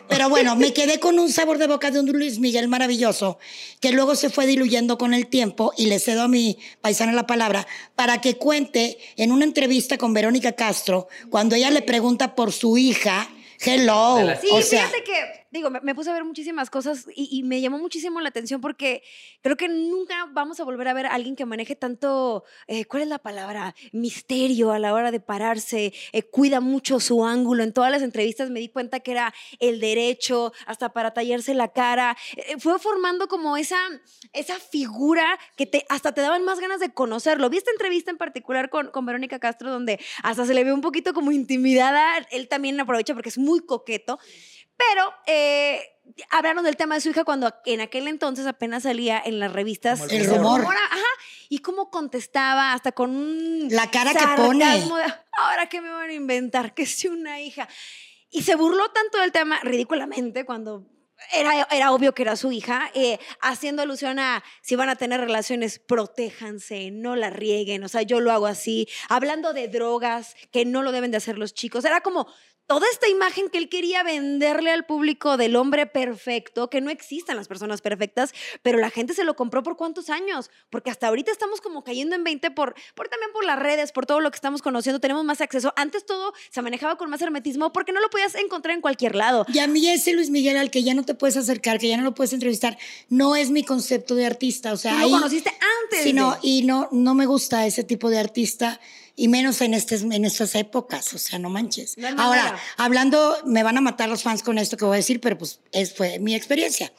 Pero 0.09 0.27
bueno, 0.27 0.55
me 0.55 0.73
quedé 0.73 0.99
con 0.99 1.19
un 1.19 1.31
sabor 1.31 1.59
de 1.59 1.67
boca 1.67 1.91
de 1.91 1.99
un 1.99 2.07
Luis 2.07 2.39
Miguel 2.39 2.67
maravilloso, 2.67 3.37
que 3.79 3.91
luego 3.91 4.15
se 4.15 4.31
fue 4.31 4.47
diluyendo 4.47 4.97
con 4.97 5.13
el 5.13 5.27
tiempo 5.27 5.71
y 5.77 5.85
le 5.85 5.99
cedo 5.99 6.23
a 6.23 6.27
mi 6.27 6.57
paisana 6.81 7.13
la 7.13 7.27
palabra 7.27 7.67
para 7.95 8.19
que 8.19 8.37
cuente 8.37 8.97
en 9.17 9.31
una 9.31 9.45
entrevista 9.45 9.99
con 9.99 10.15
Verónica 10.15 10.53
Castro, 10.53 11.07
cuando 11.29 11.55
ella 11.55 11.69
le 11.69 11.83
pregunta 11.83 12.33
por 12.33 12.51
su 12.51 12.75
hija, 12.79 13.29
hello, 13.59 14.17
Sí, 14.41 14.47
o 14.51 14.61
sea, 14.63 14.87
fíjate 14.87 15.03
que, 15.03 15.38
digo, 15.51 15.69
me, 15.69 15.95
puse 15.95 16.09
a 16.09 16.13
ver 16.13 16.23
muchísimas 16.23 16.69
cosas 16.69 17.05
y, 17.15 17.43
me 17.43 17.61
llamó 17.61 17.79
muchísimo 17.79 18.21
la 18.21 18.29
atención 18.29 18.61
porque 18.61 19.03
creo 19.41 19.57
que 19.57 19.67
nunca 19.67 20.27
vamos 20.31 20.59
a 20.59 20.63
volver 20.63 20.87
a 20.87 20.93
ver 20.93 21.07
a 21.07 21.13
alguien 21.13 21.35
que 21.35 21.45
maneje 21.45 21.75
tanto, 21.75 22.43
eh, 22.67 22.85
¿cuál 22.85 23.03
es 23.03 23.09
la 23.09 23.17
palabra? 23.17 23.75
Misterio 23.91 24.71
a 24.71 24.79
la 24.79 24.93
hora 24.93 25.11
de 25.11 25.19
pararse, 25.19 25.93
eh, 26.11 26.23
cuida 26.23 26.59
mucho 26.59 26.99
su 26.99 27.25
ángulo. 27.25 27.63
En 27.63 27.73
todas 27.73 27.91
las 27.91 28.01
entrevistas 28.01 28.49
me 28.49 28.59
di 28.59 28.69
cuenta 28.69 28.99
que 28.99 29.11
era 29.11 29.33
el 29.59 29.79
derecho, 29.79 30.53
hasta 30.65 30.93
para 30.93 31.13
tallarse 31.13 31.53
la 31.53 31.69
cara. 31.69 32.15
Eh, 32.35 32.57
fue 32.59 32.77
formando 32.77 33.27
como 33.27 33.57
esa, 33.57 33.79
esa 34.33 34.55
figura 34.59 35.39
que 35.55 35.85
hasta 35.89 36.11
te 36.11 36.21
daban 36.21 36.43
más 36.43 36.59
ganas 36.59 36.79
de 36.79 36.93
conocerlo. 36.93 37.49
Vi 37.49 37.57
esta 37.57 37.71
entrevista 37.71 38.11
en 38.11 38.17
particular 38.17 38.69
con, 38.69 38.91
con 38.91 39.05
Verónica 39.05 39.39
Castro 39.39 39.71
donde 39.71 39.99
hasta 40.23 40.45
se 40.45 40.53
le 40.53 40.63
ve 40.63 40.73
un 40.73 40.81
poquito 40.81 41.13
como 41.13 41.31
intimidada. 41.31 42.17
Él 42.31 42.47
también 42.47 42.79
aprovecha 42.79 43.13
porque 43.13 43.29
es 43.29 43.37
muy 43.37 43.61
coqueto. 43.61 44.19
Pero 44.79 45.13
eh, 45.27 45.81
hablaron 46.29 46.63
del 46.63 46.77
tema 46.77 46.95
de 46.95 47.01
su 47.01 47.09
hija 47.09 47.25
cuando 47.25 47.53
en 47.65 47.81
aquel 47.81 48.07
entonces 48.07 48.47
apenas 48.47 48.83
salía 48.83 49.21
en 49.23 49.37
las 49.37 49.51
revistas. 49.51 49.99
Como 49.99 50.11
el 50.11 50.25
rumor. 50.25 50.61
Ajá. 50.61 50.97
Y 51.49 51.59
cómo 51.59 51.89
contestaba, 51.89 52.71
hasta 52.73 52.93
con 52.93 53.11
un. 53.11 53.67
La 53.71 53.91
cara 53.91 54.13
que 54.13 54.25
pone. 54.41 54.65
de, 54.65 55.13
Ahora, 55.33 55.67
¿qué 55.67 55.81
me 55.81 55.89
van 55.89 56.09
a 56.09 56.13
inventar? 56.13 56.73
Que 56.73 56.85
si 56.85 57.09
una 57.09 57.41
hija. 57.41 57.67
Y 58.29 58.43
se 58.43 58.55
burló 58.55 58.89
tanto 58.91 59.19
del 59.19 59.31
tema 59.33 59.59
ridículamente 59.63 60.45
cuando 60.45 60.85
era, 61.33 61.67
era 61.71 61.91
obvio 61.91 62.13
que 62.13 62.23
era 62.23 62.35
su 62.35 62.51
hija, 62.51 62.89
eh, 62.93 63.19
haciendo 63.41 63.81
alusión 63.81 64.19
a 64.19 64.43
si 64.61 64.75
van 64.75 64.89
a 64.89 64.95
tener 64.95 65.19
relaciones, 65.19 65.79
protéjanse, 65.79 66.91
no 66.91 67.15
la 67.15 67.29
rieguen, 67.29 67.83
o 67.83 67.89
sea, 67.89 68.01
yo 68.03 68.19
lo 68.19 68.31
hago 68.31 68.47
así, 68.47 68.87
hablando 69.09 69.53
de 69.53 69.67
drogas, 69.67 70.35
que 70.51 70.65
no 70.65 70.81
lo 70.81 70.91
deben 70.91 71.11
de 71.11 71.17
hacer 71.17 71.37
los 71.37 71.53
chicos, 71.53 71.85
era 71.85 72.01
como 72.01 72.27
toda 72.69 72.85
esta 72.93 73.07
imagen 73.07 73.49
que 73.49 73.57
él 73.57 73.67
quería 73.67 74.03
venderle 74.03 74.69
al 74.69 74.85
público 74.85 75.37
del 75.37 75.55
hombre 75.55 75.87
perfecto, 75.87 76.69
que 76.69 76.81
no 76.81 76.91
existen 76.91 77.35
las 77.35 77.47
personas 77.47 77.81
perfectas, 77.81 78.31
pero 78.61 78.77
la 78.77 78.91
gente 78.91 79.15
se 79.15 79.23
lo 79.23 79.35
compró 79.35 79.63
por 79.63 79.75
cuántos 79.75 80.11
años, 80.11 80.51
porque 80.69 80.91
hasta 80.91 81.07
ahorita 81.07 81.31
estamos 81.31 81.61
como 81.61 81.83
cayendo 81.83 82.15
en 82.15 82.23
20 82.23 82.51
por, 82.51 82.75
por 82.93 83.07
también 83.09 83.31
por 83.33 83.43
las 83.43 83.57
redes, 83.57 83.91
por 83.91 84.05
todo 84.05 84.19
lo 84.19 84.29
que 84.29 84.35
estamos 84.35 84.61
conociendo, 84.61 84.99
tenemos 84.99 85.25
más 85.25 85.41
acceso. 85.41 85.73
Antes 85.77 86.05
todo 86.05 86.31
se 86.51 86.61
manejaba 86.61 86.95
con 86.95 87.09
más 87.09 87.23
hermetismo 87.23 87.73
porque 87.73 87.91
no 87.91 88.01
lo 88.01 88.09
podías 88.11 88.35
encontrar 88.35 88.75
en 88.75 88.81
cualquier 88.81 89.15
lado. 89.15 89.47
Y 89.51 89.57
a 89.57 89.65
mí 89.67 89.87
ese 89.89 90.13
Luis 90.13 90.29
Miguel 90.29 90.55
al 90.55 90.69
que 90.69 90.83
ya 90.83 90.93
no 90.93 91.03
te 91.03 91.15
puedes 91.15 91.37
acercar, 91.37 91.79
que 91.79 91.87
ya 91.89 91.97
no 91.97 92.03
lo 92.03 92.13
puedes 92.13 92.33
entrevistar, 92.33 92.77
no 93.09 93.35
es 93.35 93.49
mi 93.49 93.63
concepto 93.63 94.13
de 94.13 94.27
artista. 94.27 94.73
O 94.73 94.77
sea, 94.77 94.93
lo 94.93 95.05
ahí- 95.05 95.11
conociste 95.11 95.49
antes. 95.83 96.03
Sí, 96.03 96.13
no, 96.13 96.33
de- 96.33 96.37
y 96.43 96.61
no, 96.61 96.87
no 96.91 97.15
me 97.15 97.25
gusta 97.25 97.65
ese 97.65 97.83
tipo 97.83 98.11
de 98.11 98.19
artista, 98.19 98.79
y 99.19 99.27
menos 99.27 99.59
en, 99.59 99.73
estes, 99.73 100.03
en 100.03 100.23
estas 100.23 100.55
épocas, 100.55 101.13
o 101.13 101.17
sea, 101.17 101.39
no 101.39 101.49
manches. 101.49 101.97
No 101.97 102.07
Ahora, 102.07 102.43
manera. 102.43 102.59
hablando, 102.77 103.35
me 103.45 103.63
van 103.63 103.77
a 103.77 103.81
matar 103.81 104.07
los 104.07 104.23
fans 104.23 104.43
con 104.43 104.57
esto 104.57 104.77
que 104.77 104.85
voy 104.85 104.93
a 104.93 104.97
decir, 104.97 105.19
pero 105.19 105.37
pues 105.37 105.59
es, 105.73 105.93
fue 105.93 106.19
mi 106.19 106.35
experiencia. 106.35 106.93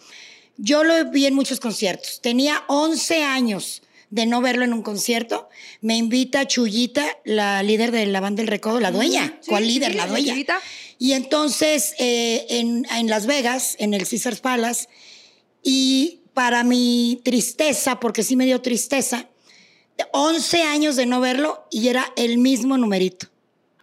Yo 0.59 0.85
lo 0.85 1.11
vi 1.11 1.24
en 1.24 1.35
muchos 1.35 1.61
conciertos. 1.61 2.20
Tenía 2.20 2.62
11 2.68 3.22
años 3.24 3.80
de 4.11 4.26
no 4.26 4.42
verlo 4.42 4.64
en 4.64 4.74
un 4.74 4.83
concierto. 4.83 5.48
Me 5.80 5.96
invita 5.96 6.46
Chuyita, 6.46 7.06
la 7.24 7.62
líder 7.62 7.90
de 7.90 8.04
la 8.04 8.20
banda 8.20 8.42
del 8.42 8.48
Recodo, 8.48 8.80
la 8.80 8.90
dueña. 8.90 9.38
Sí, 9.40 9.48
¿Cuál 9.48 9.66
líder? 9.66 9.92
sí, 9.92 9.96
la 9.96 10.04
la 10.04 10.11
dueña. 10.11 10.35
Chuyita. 10.35 10.61
Y 10.98 11.12
entonces 11.12 11.94
eh, 11.98 12.44
en, 12.50 12.87
en 12.90 13.09
Las 13.09 13.24
Vegas, 13.24 13.76
en 13.78 13.94
el 13.94 14.06
Caesars 14.06 14.40
Palace, 14.40 14.88
y 15.62 16.20
para 16.35 16.64
mi 16.64 17.22
tristeza, 17.24 17.98
porque 17.98 18.22
sí 18.22 18.37
me 18.37 18.44
dio 18.44 18.61
tristeza, 18.61 19.30
11 20.13 20.63
años 20.63 20.97
de 20.97 21.07
no 21.07 21.21
verlo 21.21 21.67
y 21.71 21.89
era 21.89 22.13
el 22.17 22.39
mismo 22.39 22.77
numerito. 22.79 23.27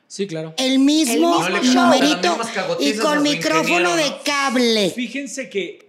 Sí, 0.08 0.26
claro. 0.28 0.54
El 0.58 0.80
mismo, 0.80 1.14
El 1.14 1.20
mismo 1.20 1.40
No 1.42 1.50
le 1.50 1.62
show. 1.64 1.74
numerito 1.84 2.38
y 2.80 2.94
con 2.98 3.22
micrófono 3.24 3.96
de 3.96 4.14
cable. 4.24 4.92
Fíjense 4.92 5.50
que 5.50 5.86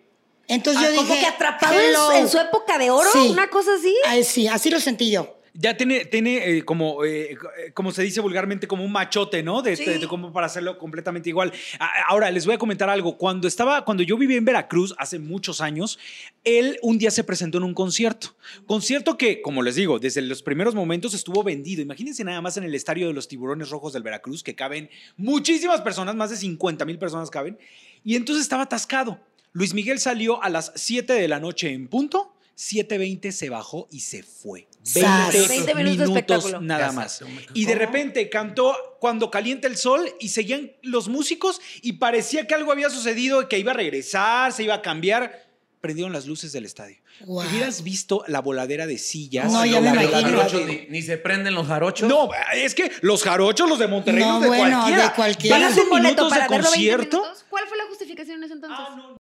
Entonces 0.50 0.82
Ah, 0.82 0.90
yo 0.90 0.96
como 0.96 1.08
dije, 1.08 1.20
que 1.20 1.26
atrapado 1.26 1.74
en 1.74 1.80
su, 1.80 1.88
"Hello". 1.90 2.12
en 2.12 2.28
su 2.30 2.38
época 2.38 2.78
de 2.78 2.90
oro, 2.90 3.08
Sí. 3.12 3.28
una 3.30 3.48
cosa 3.50 3.70
así. 3.78 3.94
Ay, 4.06 4.24
sí, 4.24 4.48
así 4.48 4.70
lo 4.70 4.80
sentí 4.80 5.10
yo. 5.10 5.36
Ya 5.60 5.76
tiene, 5.76 6.04
tiene 6.04 6.58
eh, 6.58 6.64
como, 6.64 7.04
eh, 7.04 7.32
eh, 7.32 7.36
como 7.74 7.90
se 7.90 8.02
dice 8.04 8.20
vulgarmente, 8.20 8.68
como 8.68 8.84
un 8.84 8.92
machote, 8.92 9.42
¿no? 9.42 9.60
De, 9.60 9.74
Sí. 9.74 9.84
de- 9.84 9.98
de 9.98 10.06
como 10.06 10.32
para 10.32 10.46
hacerlo 10.46 10.78
completamente 10.78 11.28
igual. 11.28 11.52
A- 11.80 11.90
Ahora, 12.10 12.30
les 12.30 12.46
voy 12.46 12.54
a 12.54 12.58
comentar 12.58 12.88
algo. 12.88 13.18
Cuando 13.18 13.48
estaba, 13.48 13.84
cuando 13.84 14.04
yo 14.04 14.16
vivía 14.16 14.36
en 14.36 14.44
Veracruz 14.44 14.94
hace 14.98 15.18
muchos 15.18 15.60
años, 15.60 15.98
él 16.44 16.78
un 16.82 16.96
día 16.98 17.10
se 17.10 17.24
presentó 17.24 17.58
en 17.58 17.64
un 17.64 17.74
concierto. 17.74 18.36
Concierto 18.66 19.16
que, 19.18 19.42
como 19.42 19.62
les 19.62 19.74
digo, 19.74 19.98
desde 19.98 20.22
los 20.22 20.42
primeros 20.44 20.76
momentos 20.76 21.12
estuvo 21.12 21.42
vendido. 21.42 21.82
Imagínense 21.82 22.22
nada 22.22 22.40
más 22.40 22.56
en 22.56 22.62
el 22.62 22.74
estadio 22.76 23.08
de 23.08 23.12
los 23.14 23.26
Tiburones 23.26 23.70
Rojos 23.70 23.92
del 23.92 24.04
Veracruz, 24.04 24.44
que 24.44 24.54
caben 24.54 24.88
muchísimas 25.16 25.80
personas, 25.80 26.14
más 26.14 26.30
de 26.30 26.36
50 26.36 26.84
mil 26.84 26.98
personas 26.98 27.30
caben. 27.30 27.58
Y 28.04 28.14
entonces 28.14 28.42
estaba 28.44 28.62
atascado. 28.62 29.18
Luis 29.52 29.74
Miguel 29.74 29.98
salió 29.98 30.40
a 30.40 30.50
las 30.50 30.70
7 30.76 31.14
de 31.14 31.26
la 31.26 31.40
noche 31.40 31.72
en 31.72 31.88
punto. 31.88 32.32
7.20 32.56 33.32
se 33.32 33.50
bajó 33.50 33.88
y 33.90 34.00
se 34.00 34.22
fue. 34.22 34.67
20, 34.94 35.00
Sas. 35.00 35.48
20 35.48 35.74
minutos 35.74 35.98
de 35.98 36.04
espectáculo. 36.04 36.60
nada 36.60 36.92
más. 36.92 37.22
Y 37.54 37.64
de 37.66 37.74
repente 37.74 38.28
cantó 38.28 38.76
Cuando 39.00 39.30
calienta 39.30 39.68
el 39.68 39.76
sol 39.76 40.08
y 40.18 40.28
seguían 40.30 40.72
los 40.82 41.08
músicos 41.08 41.60
y 41.82 41.94
parecía 41.94 42.46
que 42.46 42.54
algo 42.54 42.72
había 42.72 42.90
sucedido, 42.90 43.48
que 43.48 43.58
iba 43.58 43.70
a 43.72 43.74
regresar, 43.74 44.52
se 44.52 44.64
iba 44.64 44.74
a 44.74 44.82
cambiar. 44.82 45.46
Prendieron 45.80 46.12
las 46.12 46.26
luces 46.26 46.50
del 46.50 46.64
estadio. 46.64 46.96
Guau. 47.20 47.48
Hubieras 47.48 47.84
visto 47.84 48.24
la 48.26 48.40
voladera 48.40 48.86
de 48.88 48.98
sillas. 48.98 49.52
No, 49.52 49.64
ya 49.64 49.80
me 49.80 49.90
imagino. 49.90 50.42
ni, 50.66 50.86
ni 50.88 51.02
se 51.02 51.18
prenden 51.18 51.54
los 51.54 51.68
jarochos. 51.68 52.08
No, 52.08 52.28
es 52.54 52.74
que 52.74 52.90
los 53.02 53.22
jarochos, 53.22 53.68
los 53.68 53.78
de 53.78 53.86
Monterrey, 53.86 54.24
No, 54.24 54.32
los 54.34 54.42
de 54.42 54.48
bueno, 54.48 54.76
cualquiera. 54.80 55.08
de 55.08 55.14
cualquiera. 55.14 55.56
Van 55.56 55.62
a 55.62 55.68
¿Pagas 55.68 55.72
hacer 55.78 55.84
un 55.84 55.90
boleto 55.90 56.08
minutos 56.24 56.32
de 56.32 56.38
para 56.38 56.48
verlo 56.48 56.70
20 56.72 56.90
concierto. 56.90 57.16
minutos? 57.22 57.44
¿Cuál 57.48 57.66
fue 57.68 57.78
la 57.78 57.84
justificación 57.86 58.36
en 58.38 58.44
ese 58.44 58.54
entonces? 58.54 58.78
Ah, 58.80 58.94
no. 58.96 59.17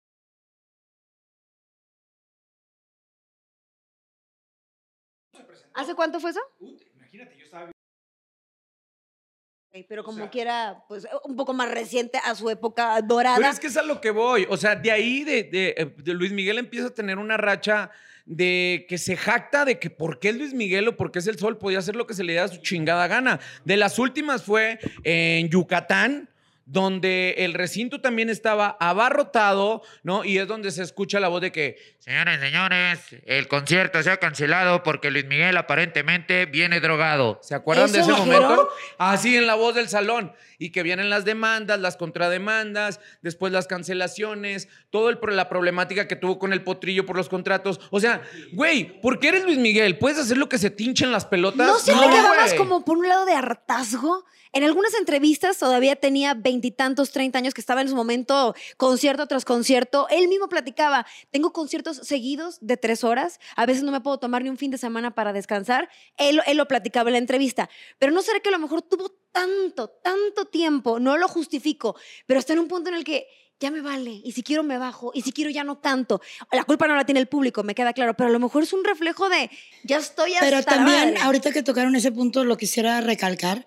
¿Hace 5.76 5.94
cuánto 5.96 6.20
fue 6.20 6.32
eso? 6.32 6.40
Imagínate, 6.96 7.38
yo 7.38 7.46
estaba 7.46 7.72
Pero 9.90 10.04
O 10.04 10.06
como 10.06 10.20
sea- 10.20 10.30
quiera, 10.30 10.86
pues 10.88 11.06
un 11.26 11.36
poco 11.36 11.54
más 11.54 11.70
reciente 11.70 12.18
a 12.24 12.34
su 12.34 12.50
época 12.50 13.02
dorada. 13.02 13.36
Pero 13.36 13.50
es 13.50 13.60
que 13.60 13.68
es 13.68 13.76
a 13.76 13.84
lo 13.84 14.00
que 14.00 14.10
voy. 14.10 14.48
O 14.50 14.56
sea, 14.56 14.76
de 14.78 14.90
ahí 14.90 15.26
de, 15.26 15.44
de- 15.44 15.94
de 15.98 16.14
Luis 16.14 16.32
Miguel 16.32 16.58
empieza 16.60 16.88
a 16.88 16.94
tener 16.94 17.18
una 17.18 17.36
racha 17.36 17.92
de 18.26 18.86
que 18.88 18.98
se 18.98 19.18
jacta 19.18 19.66
de 19.66 19.78
que 19.78 19.90
por 19.90 20.20
qué 20.20 20.30
es 20.30 20.38
Luis 20.38 20.54
Miguel 20.54 20.88
o 20.88 20.96
por 20.96 21.12
qué 21.12 21.20
es 21.20 21.28
el 21.28 21.38
sol, 21.38 21.58
podía 21.58 21.80
hacer 21.80 21.98
lo 21.98 22.08
que 22.08 22.14
se 22.14 22.24
le 22.24 22.32
diera 22.34 22.48
su 22.48 22.62
chingada 22.62 23.06
gana. 23.08 23.42
De 23.66 23.76
las 23.76 24.00
últimas 24.00 24.44
fue 24.44 24.80
en 25.04 25.50
Yucatán, 25.50 26.30
donde 26.66 27.36
el 27.38 27.54
recinto 27.54 28.02
también 28.02 28.30
estaba 28.30 28.76
abarrotado, 28.80 29.84
¿no? 30.02 30.26
Y 30.26 30.40
es 30.40 30.48
donde 30.48 30.72
se 30.72 30.82
escucha 30.82 31.20
la 31.20 31.28
voz 31.28 31.42
de 31.42 31.52
que, 31.52 31.78
señores, 32.00 32.40
señores, 32.40 33.00
el 33.26 33.48
concierto 33.48 34.02
se 34.02 34.10
ha 34.10 34.18
cancelado 34.18 34.82
porque 34.82 35.12
Luis 35.12 35.26
Miguel 35.26 35.56
aparentemente 35.58 36.48
viene 36.48 36.80
drogado. 36.80 37.40
¿Se 37.44 37.54
acuerdan 37.54 37.92
de 37.92 38.00
¿Eso 38.00 38.12
ese 38.12 38.24
dijeron? 38.24 38.44
momento? 38.44 38.70
Así 38.98 39.38
en 39.38 39.46
la 39.46 39.54
voz 39.54 39.76
del 39.76 39.90
salón. 39.90 40.34
Y 40.58 40.72
que 40.72 40.84
vienen 40.84 41.10
las 41.10 41.26
demandas, 41.26 41.80
las 41.80 41.98
contrademandas, 41.98 43.00
después 43.22 43.52
las 43.54 43.68
cancelaciones, 43.68 44.68
toda 44.90 45.16
la 45.32 45.50
problemática 45.50 46.08
que 46.08 46.16
tuvo 46.16 46.40
con 46.40 46.54
el 46.54 46.64
potrillo 46.64 47.06
por 47.06 47.16
los 47.18 47.30
contratos. 47.30 47.80
O 47.92 48.00
sea, 48.00 48.22
güey, 48.54 49.02
¿por 49.02 49.20
qué 49.20 49.28
eres 49.28 49.44
Luis 49.44 49.58
Miguel? 49.58 49.98
¿Puedes 49.98 50.18
hacer 50.18 50.38
lo 50.38 50.50
que 50.50 50.58
se 50.58 50.70
te 50.70 50.84
hinchen 50.84 51.12
las 51.12 51.26
pelotas? 51.26 51.68
¿No 51.68 51.78
siente 51.78 52.06
que 52.06 52.22
va 52.22 52.36
más 52.36 52.48
güey. 52.48 52.58
como 52.58 52.86
por 52.86 52.98
un 52.98 53.08
lado 53.08 53.26
de 53.26 53.34
hartazgo? 53.34 54.26
En 54.56 54.64
algunas 54.64 54.94
entrevistas 54.94 55.58
todavía 55.58 55.98
tenía 55.98 56.34
veintitantos, 56.56 57.12
treinta 57.12 57.38
años 57.40 57.54
que 57.54 57.62
estaba 57.62 57.82
en 57.82 57.90
su 57.90 57.96
momento 57.96 58.56
concierto 58.78 59.28
tras 59.28 59.44
concierto. 59.44 60.08
Él 60.10 60.28
mismo 60.28 60.48
platicaba, 60.48 61.06
tengo 61.32 61.52
conciertos 61.52 61.98
seguidos 61.98 62.58
de 62.62 62.78
tres 62.78 63.04
horas, 63.04 63.40
a 63.56 63.66
veces 63.66 63.84
no 63.84 63.92
me 63.92 64.02
puedo 64.02 64.18
tomar 64.18 64.44
ni 64.44 64.50
un 64.50 64.58
fin 64.58 64.72
de 64.72 64.78
semana 64.78 65.12
para 65.12 65.34
descansar. 65.34 65.90
Él, 66.18 66.42
él 66.48 66.58
lo 66.58 66.68
platicaba 66.68 67.10
en 67.10 67.14
la 67.14 67.20
entrevista. 67.20 67.70
Pero 68.00 68.12
no 68.12 68.22
será 68.22 68.40
que 68.40 68.50
a 68.50 68.54
lo 68.54 68.60
mejor 68.60 68.82
tuvo 68.82 69.10
tanto, 69.32 69.90
tanto 70.02 70.46
tiempo, 70.46 71.00
no 71.00 71.18
lo 71.18 71.28
justifico, 71.28 71.96
pero 72.26 72.40
está 72.40 72.54
en 72.54 72.60
un 72.60 72.68
punto 72.68 72.90
en 72.90 72.96
el 72.96 73.04
que 73.04 73.28
ya 73.60 73.72
me 73.72 73.82
vale, 73.82 74.22
y 74.24 74.32
si 74.34 74.44
quiero 74.44 74.64
me 74.64 74.78
bajo, 74.78 75.12
y 75.14 75.22
si 75.22 75.32
quiero 75.32 75.50
ya 75.50 75.64
no 75.64 75.80
canto. 75.80 76.22
La 76.52 76.66
culpa 76.66 76.88
no 76.88 76.96
la 76.96 77.06
tiene 77.06 77.22
el 77.22 77.28
público, 77.28 77.64
me 77.64 77.74
queda 77.74 77.94
claro, 77.94 78.14
pero 78.16 78.30
a 78.30 78.32
lo 78.32 78.40
mejor 78.40 78.64
es 78.64 78.74
un 78.74 78.84
reflejo 78.84 79.30
de 79.30 79.50
ya 79.84 79.98
estoy 79.98 80.34
hasta 80.34 80.46
Pero 80.46 80.64
también, 80.64 81.18
ahorita 81.18 81.52
que 81.52 81.64
tocaron 81.64 81.96
ese 81.96 82.12
punto, 82.12 82.44
lo 82.44 82.58
quisiera 82.58 83.00
recalcar. 83.02 83.66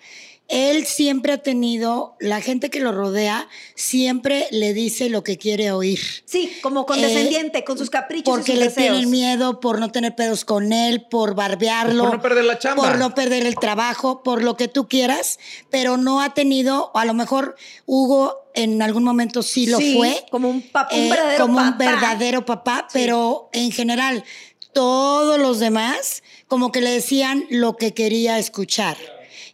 Él 0.49 0.87
siempre 0.87 1.35
ha 1.35 1.39
tenido, 1.39 2.17
la 2.21 2.41
gente 2.41 2.71
que 2.71 2.81
lo 2.81 2.91
rodea, 2.93 3.49
siempre 3.75 4.47
le 4.51 4.73
dice 4.73 5.11
lo 5.11 5.23
que 5.23 5.37
quiere 5.37 5.73
oír. 5.73 6.01
Sí, 6.25 6.57
como 6.63 6.87
condescendiente, 6.87 7.65
con 7.65 7.77
sus 7.77 7.91
caprichos 7.91 8.25
Porque 8.35 8.53
y 8.53 8.55
sus 8.55 8.61
le 8.61 8.69
deseos. 8.71 8.93
tienen 8.97 9.11
miedo 9.11 9.61
por 9.61 9.79
no 9.79 9.93
tener 9.93 10.15
pedos 10.17 10.47
con 10.47 10.73
él, 10.73 11.03
por 11.11 11.35
barbearlo. 11.35 12.05
Por 12.05 12.15
no 12.17 12.23
perder 12.23 12.45
la 12.47 12.59
chamba. 12.59 12.83
Por 12.83 12.99
no 12.99 13.15
perder 13.15 13.45
el 13.47 13.57
trabajo, 13.57 14.23
por 14.23 14.43
lo 14.43 14.57
que 14.57 14.69
tú 14.69 14.89
quieras, 14.89 15.39
pero 15.69 15.99
no 15.99 16.23
ha 16.23 16.33
tenido, 16.33 16.93
a 16.95 17.05
lo 17.05 17.13
mejor 17.13 17.55
Hugo 17.85 18.35
en 18.55 18.81
algún 18.81 19.05
momento 19.05 19.43
sí 19.43 19.67
lo 19.67 19.77
Sí, 19.79 19.95
fue. 19.97 20.25
como 20.31 20.49
un, 20.49 20.63
pap- 20.73 20.89
un 20.93 20.99
eh, 20.99 21.11
verdadero 21.11 21.45
como 21.45 21.59
un 21.59 21.73
papá. 21.73 21.77
verdadero 21.85 22.45
papá, 22.47 22.89
pero 22.93 23.51
en 23.53 23.71
general 23.71 24.25
todos 24.73 25.39
los 25.39 25.59
demás 25.59 26.23
como 26.47 26.73
que 26.73 26.81
le 26.81 26.91
decían 26.91 27.45
lo 27.51 27.77
que 27.77 27.93
quería 27.93 28.39
escuchar. 28.39 28.97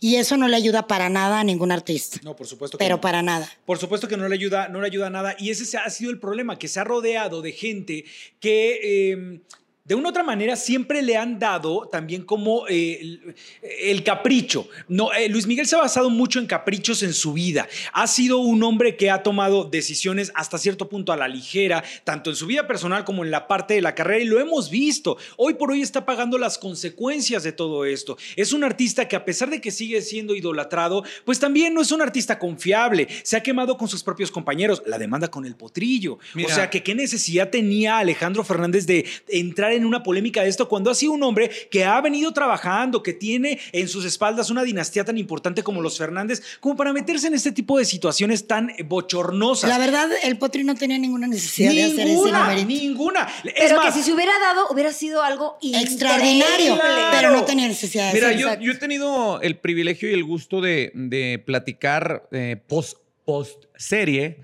Y 0.01 0.17
eso 0.17 0.37
no 0.37 0.49
le 0.49 0.57
ayuda 0.57 0.87
para 0.87 1.09
nada 1.09 1.41
a 1.41 1.45
ningún 1.45 1.73
artista. 1.73 2.19
No, 2.23 2.35
por 2.37 2.47
supuesto 2.47 2.77
que 2.79 2.85
Pero 2.85 2.97
no. 2.97 3.01
para 3.01 3.23
nada. 3.23 3.49
Por 3.67 3.79
supuesto 3.79 4.09
que 4.09 4.17
no 4.17 4.29
le 4.29 4.35
ayuda, 4.35 4.69
no 4.69 4.81
le 4.81 4.87
ayuda 4.87 5.11
nada. 5.11 5.37
Y 5.39 5.51
ese 5.51 5.65
se- 5.65 5.79
ha 5.79 5.89
sido 5.91 6.11
el 6.11 6.19
problema, 6.19 6.59
que 6.59 6.69
se 6.69 6.81
ha 6.81 6.85
rodeado 6.85 7.43
de 7.43 7.53
gente 7.53 8.05
que 8.41 8.81
eh, 9.13 9.41
de 9.87 9.95
una 9.95 10.09
u 10.09 10.11
otra 10.13 10.23
manera 10.23 10.57
siempre 10.57 11.03
le 11.03 11.15
han 11.15 11.39
dado 11.39 11.91
también 11.93 12.23
como 12.23 12.67
eh, 12.69 13.01
el, 13.03 13.35
el 13.83 14.03
capricho. 14.03 14.67
No, 14.89 15.13
eh, 15.13 15.29
Luis 15.29 15.47
Miguel 15.47 15.67
se 15.67 15.77
ha 15.77 15.81
basado 15.81 16.09
mucho 16.09 16.39
en 16.39 16.47
caprichos 16.47 17.03
en 17.03 17.13
su 17.13 17.35
vida. 17.35 17.69
Ha 17.93 18.07
sido 18.07 18.39
un 18.39 18.63
hombre 18.63 18.97
que 18.97 19.11
ha 19.11 19.23
tomado 19.23 19.65
decisiones 19.65 20.33
hasta 20.37 20.57
cierto 20.57 20.89
punto 20.89 21.13
a 21.13 21.19
la 21.19 21.29
ligera, 21.29 21.85
tanto 22.03 22.31
en 22.31 22.37
su 22.37 22.47
vida 22.47 22.67
personal 22.67 23.05
como 23.05 23.25
en 23.25 23.31
la 23.31 23.47
parte 23.47 23.75
de 23.75 23.83
la 23.83 23.95
carrera, 23.95 24.25
y 24.25 24.27
lo 24.27 24.41
hemos 24.41 24.71
visto. 24.71 25.19
Hoy 25.37 25.53
por 25.53 25.71
hoy 25.71 25.83
está 25.83 26.07
pagando 26.07 26.39
las 26.39 26.57
consecuencias 26.57 27.43
de 27.43 27.53
todo 27.53 27.85
esto. 27.85 28.17
Es 28.37 28.55
un 28.55 28.65
artista 28.65 29.07
que 29.07 29.17
a 29.17 29.27
pesar 29.27 29.51
de 29.51 29.61
que 29.61 29.71
sigue 29.71 30.01
siendo 30.01 30.35
idolatrado, 30.35 31.05
pues 31.27 31.39
también 31.39 31.75
no 31.75 31.83
es 31.83 31.93
un 31.93 32.01
artista 32.01 32.39
confiable. 32.39 33.07
Se 33.23 33.37
ha 33.37 33.43
quemado 33.43 33.77
con 33.77 33.89
sus 33.89 34.03
propios 34.03 34.31
compañeros. 34.31 34.83
La 34.87 34.97
demanda 34.97 35.29
con 35.29 35.45
el 35.45 35.57
potrillo. 35.57 36.19
Mira. 36.33 36.49
O 36.49 36.55
sea, 36.55 36.71
que 36.71 36.83
qué 36.83 36.95
necesidad 36.95 37.51
tenía 37.51 37.99
Alejandro 37.99 38.45
Fernández 38.45 38.87
de 38.87 39.05
entrar 39.29 39.74
en 39.77 39.85
una 39.85 40.03
polémica 40.03 40.43
de 40.43 40.49
esto 40.49 40.69
cuando 40.69 40.91
ha 40.91 40.95
sido 40.95 41.13
un 41.13 41.23
hombre 41.23 41.51
que 41.71 41.85
ha 41.85 42.01
venido 42.01 42.33
trabajando, 42.33 43.03
que 43.03 43.13
tiene 43.13 43.59
en 43.73 43.89
sus 43.89 44.05
espaldas 44.05 44.51
una 44.51 44.63
dinastía 44.63 45.05
tan 45.05 45.19
importante 45.19 45.63
como 45.63 45.81
los 45.83 45.99
Fernández, 45.99 46.43
como 46.61 46.77
para 46.77 46.93
meterse 46.93 47.27
en 47.27 47.35
este 47.35 47.53
tipo 47.53 47.79
de 47.79 47.85
situaciones 47.85 48.47
tan 48.47 48.71
bochornosas. 48.87 49.69
La 49.71 49.79
verdad, 49.79 50.09
el 50.23 50.39
Potri 50.39 50.65
no 50.65 50.75
tenía 50.75 50.99
ninguna 50.99 51.27
necesidad 51.27 51.71
de 51.73 51.85
hacer 51.85 52.01
ese 52.01 52.05
Ninguna, 52.07 52.41
numerito. 52.41 52.69
ninguna. 52.69 53.29
Es 53.45 53.53
Pero 53.59 53.77
más, 53.77 53.87
que 53.87 53.93
si 54.01 54.05
se 54.05 54.13
hubiera 54.13 54.33
dado, 54.39 54.69
hubiera 54.71 54.93
sido 54.93 55.23
algo 55.23 55.59
Extraordinario, 55.63 56.79
pero 57.13 57.31
no 57.31 57.45
tenía 57.45 57.69
necesidad 57.69 58.09
de 58.09 58.15
Mira, 58.15 58.29
hacerlo. 58.29 58.55
yo, 58.55 58.61
yo 58.61 58.73
he 58.73 58.77
tenido 58.77 59.41
el 59.41 59.57
privilegio 59.59 60.11
y 60.11 60.13
el 60.13 60.25
gusto 60.25 60.61
de, 60.61 60.91
de 60.95 61.43
platicar 61.45 62.29
eh, 62.33 62.57
post, 62.67 62.99
post 63.25 63.65
serie 63.77 64.41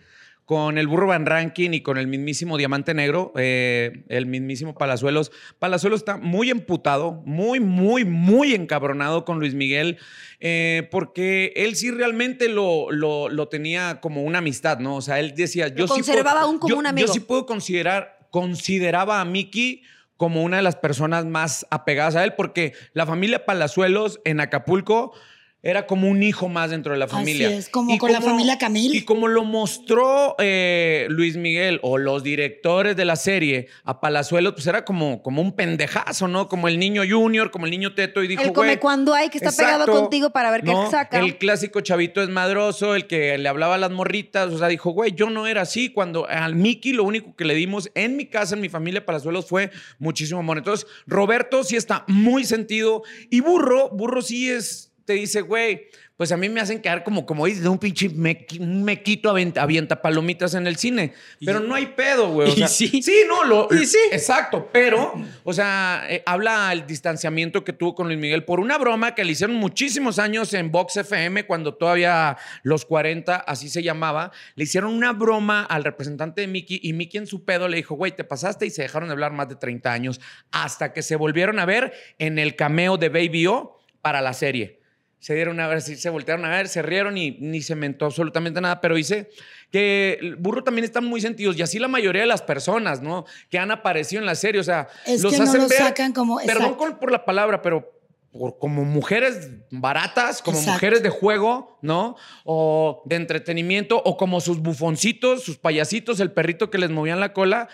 con 0.50 0.78
el 0.78 0.88
burro 0.88 1.06
Van 1.06 1.26
Rankin 1.26 1.74
y 1.74 1.80
con 1.80 1.96
el 1.96 2.08
mismísimo 2.08 2.56
Diamante 2.58 2.92
Negro, 2.92 3.32
eh, 3.36 4.02
el 4.08 4.26
mismísimo 4.26 4.74
Palazuelos. 4.74 5.30
Palazuelos 5.60 6.00
está 6.00 6.16
muy 6.16 6.50
emputado, 6.50 7.22
muy, 7.24 7.60
muy, 7.60 8.04
muy 8.04 8.52
encabronado 8.56 9.24
con 9.24 9.38
Luis 9.38 9.54
Miguel, 9.54 9.98
eh, 10.40 10.88
porque 10.90 11.52
él 11.54 11.76
sí 11.76 11.92
realmente 11.92 12.48
lo, 12.48 12.90
lo, 12.90 13.28
lo 13.28 13.46
tenía 13.46 14.00
como 14.00 14.24
una 14.24 14.38
amistad, 14.38 14.80
¿no? 14.80 14.96
O 14.96 15.02
sea, 15.02 15.20
él 15.20 15.34
decía, 15.36 15.68
yo 15.68 15.86
sí 15.86 15.92
conservaba 15.94 16.32
puedo- 16.40 16.46
aún 16.46 16.58
como 16.58 16.68
yo- 16.74 16.78
un 16.80 16.86
amigo. 16.88 17.06
Yo 17.06 17.12
sí 17.12 17.20
puedo 17.20 17.46
considerar, 17.46 18.18
consideraba 18.30 19.20
a 19.20 19.24
Miki 19.24 19.84
como 20.16 20.42
una 20.42 20.56
de 20.56 20.64
las 20.64 20.74
personas 20.74 21.26
más 21.26 21.64
apegadas 21.70 22.16
a 22.16 22.24
él, 22.24 22.34
porque 22.36 22.72
la 22.92 23.06
familia 23.06 23.46
Palazuelos 23.46 24.20
en 24.24 24.40
Acapulco 24.40 25.12
era 25.62 25.86
como 25.86 26.08
un 26.08 26.22
hijo 26.22 26.48
más 26.48 26.70
dentro 26.70 26.92
de 26.92 26.98
la 26.98 27.04
Así 27.04 27.14
familia. 27.14 27.50
es, 27.50 27.68
como 27.68 27.96
con 27.98 28.12
la 28.12 28.20
familia 28.20 28.56
Camil. 28.58 28.94
Y 28.94 29.04
como 29.04 29.28
lo 29.28 29.44
mostró 29.44 30.34
eh, 30.38 31.06
Luis 31.10 31.36
Miguel 31.36 31.80
o 31.82 31.98
los 31.98 32.22
directores 32.22 32.96
de 32.96 33.04
la 33.04 33.16
serie 33.16 33.68
a 33.84 34.00
Palazuelos, 34.00 34.54
pues 34.54 34.66
era 34.66 34.84
como, 34.84 35.22
como 35.22 35.42
un 35.42 35.52
pendejazo, 35.52 36.28
¿no? 36.28 36.48
Como 36.48 36.68
el 36.68 36.78
niño 36.78 37.02
junior, 37.08 37.50
como 37.50 37.66
el 37.66 37.70
niño 37.72 37.94
teto 37.94 38.22
y 38.22 38.28
dijo, 38.28 38.42
El 38.42 38.52
come 38.52 38.68
"Güey, 38.68 38.78
cuando 38.78 39.14
hay, 39.14 39.28
que 39.28 39.38
está 39.38 39.50
pegado 39.52 39.84
Exacto. 39.84 40.00
contigo 40.00 40.30
para 40.30 40.50
ver 40.50 40.62
qué 40.62 40.72
saca. 40.90 41.18
El 41.18 41.36
clásico 41.36 41.80
chavito 41.82 42.20
desmadroso, 42.20 42.94
el 42.94 43.06
que 43.06 43.36
le 43.36 43.48
hablaba 43.48 43.74
a 43.74 43.78
las 43.78 43.90
morritas. 43.90 44.52
O 44.52 44.58
sea, 44.58 44.68
dijo, 44.68 44.90
güey, 44.90 45.12
yo 45.12 45.28
no 45.30 45.46
era 45.46 45.62
así. 45.62 45.90
Cuando 45.90 46.26
al 46.26 46.54
Mickey 46.54 46.92
lo 46.92 47.04
único 47.04 47.36
que 47.36 47.44
le 47.44 47.54
dimos 47.54 47.90
en 47.94 48.16
mi 48.16 48.26
casa, 48.26 48.54
en 48.54 48.60
mi 48.62 48.68
familia 48.68 49.04
Palazuelos, 49.04 49.46
fue 49.46 49.70
muchísimo 49.98 50.40
amor. 50.40 50.58
Entonces, 50.58 50.86
Roberto 51.06 51.64
sí 51.64 51.76
está 51.76 52.04
muy 52.08 52.44
sentido. 52.44 53.02
Y 53.30 53.40
Burro, 53.40 53.90
Burro 53.90 54.22
sí 54.22 54.50
es, 54.50 54.89
te 55.10 55.14
dice, 55.16 55.40
güey. 55.40 55.88
Pues 56.16 56.32
a 56.32 56.36
mí 56.36 56.50
me 56.50 56.60
hacen 56.60 56.82
quedar 56.82 57.02
como, 57.02 57.24
como 57.24 57.46
dices, 57.46 57.64
un 57.64 57.78
pinche 57.78 58.10
mequi- 58.10 58.60
un 58.60 58.84
mequito 58.84 59.30
avienta, 59.30 59.62
avienta 59.62 60.02
palomitas 60.02 60.52
en 60.52 60.66
el 60.66 60.76
cine. 60.76 61.14
Pero 61.42 61.60
no 61.60 61.74
hay 61.74 61.86
pedo, 61.86 62.28
güey. 62.28 62.50
O 62.50 62.52
Y 62.52 62.56
sea, 62.58 62.68
sí. 62.68 63.02
Sí, 63.02 63.22
no, 63.26 63.42
lo, 63.44 63.68
Y 63.74 63.86
sí. 63.86 63.96
Exacto, 64.12 64.68
pero, 64.70 65.14
o 65.44 65.52
sea, 65.54 66.04
eh, 66.10 66.22
habla 66.26 66.70
el 66.74 66.86
distanciamiento 66.86 67.64
que 67.64 67.72
tuvo 67.72 67.94
con 67.94 68.06
Luis 68.08 68.18
Miguel 68.18 68.44
por 68.44 68.60
una 68.60 68.76
broma 68.76 69.14
que 69.14 69.24
le 69.24 69.32
hicieron 69.32 69.56
muchísimos 69.56 70.18
años 70.18 70.52
en 70.52 70.70
Vox 70.70 70.98
FM, 70.98 71.46
cuando 71.46 71.74
todavía 71.74 72.36
los 72.64 72.84
40, 72.84 73.36
así 73.36 73.70
se 73.70 73.82
llamaba. 73.82 74.30
Le 74.56 74.64
hicieron 74.64 74.92
una 74.92 75.14
broma 75.14 75.64
al 75.64 75.84
representante 75.84 76.42
de 76.42 76.48
Mickey 76.48 76.80
y 76.82 76.92
Mickey 76.92 77.16
en 77.18 77.26
su 77.26 77.46
pedo 77.46 77.66
le 77.66 77.78
dijo, 77.78 77.94
güey, 77.94 78.12
te 78.14 78.24
pasaste 78.24 78.66
y 78.66 78.70
se 78.70 78.82
dejaron 78.82 79.08
de 79.08 79.14
hablar 79.14 79.32
más 79.32 79.48
de 79.48 79.56
30 79.56 79.90
años 79.90 80.20
hasta 80.52 80.92
que 80.92 81.00
se 81.02 81.16
volvieron 81.16 81.58
a 81.60 81.64
ver 81.64 81.94
en 82.18 82.38
el 82.38 82.56
cameo 82.56 82.98
de 82.98 83.08
Baby 83.08 83.46
O 83.46 83.80
para 84.02 84.20
la 84.20 84.34
serie. 84.34 84.79
Se 85.20 85.34
dieron 85.34 85.60
a 85.60 85.68
ver, 85.68 85.82
se 85.82 86.10
voltearon 86.10 86.44
a 86.46 86.48
ver, 86.50 86.66
se 86.68 86.80
rieron 86.82 87.16
y 87.18 87.32
ni 87.40 87.60
se 87.62 87.74
mentó 87.74 88.06
absolutamente 88.06 88.60
nada, 88.60 88.80
pero 88.80 88.94
dice 88.96 89.30
que 89.70 90.18
el 90.20 90.34
burro 90.36 90.64
también 90.64 90.84
están 90.84 91.04
muy 91.04 91.20
sentidos 91.20 91.56
y 91.56 91.62
así 91.62 91.78
la 91.78 91.88
mayoría 91.88 92.22
de 92.22 92.26
las 92.26 92.42
personas, 92.42 93.02
¿no? 93.02 93.26
Que 93.50 93.58
han 93.58 93.70
aparecido 93.70 94.20
en 94.20 94.26
la 94.26 94.34
serie, 94.34 94.60
o 94.60 94.64
sea, 94.64 94.88
Es 95.06 95.22
los 95.22 95.30
que 95.32 95.38
no 95.38 95.44
hacen 95.44 95.60
lo 95.62 95.68
ver, 95.68 95.78
sacan 95.78 96.12
como- 96.12 96.40
perdón 96.44 96.74
con- 96.74 96.98
por 96.98 97.12
la 97.12 97.24
palabra, 97.24 97.60
pero 97.62 97.92
por- 98.32 98.58
como 98.58 98.84
mujeres 98.84 99.50
baratas, 99.70 100.40
como 100.40 100.56
Exacto. 100.56 100.72
mujeres 100.74 101.02
de 101.02 101.10
juego, 101.10 101.78
¿no? 101.82 102.16
O 102.44 103.02
de 103.04 103.16
entretenimiento, 103.16 104.00
o 104.02 104.16
como 104.16 104.40
sus 104.40 104.60
bufoncitos, 104.60 105.42
sus 105.44 105.58
payasitos, 105.58 106.18
el 106.20 106.32
perrito 106.32 106.70
que 106.70 106.78
les 106.78 106.90
movían 106.90 107.20
la 107.20 107.32
cola, 107.34 107.68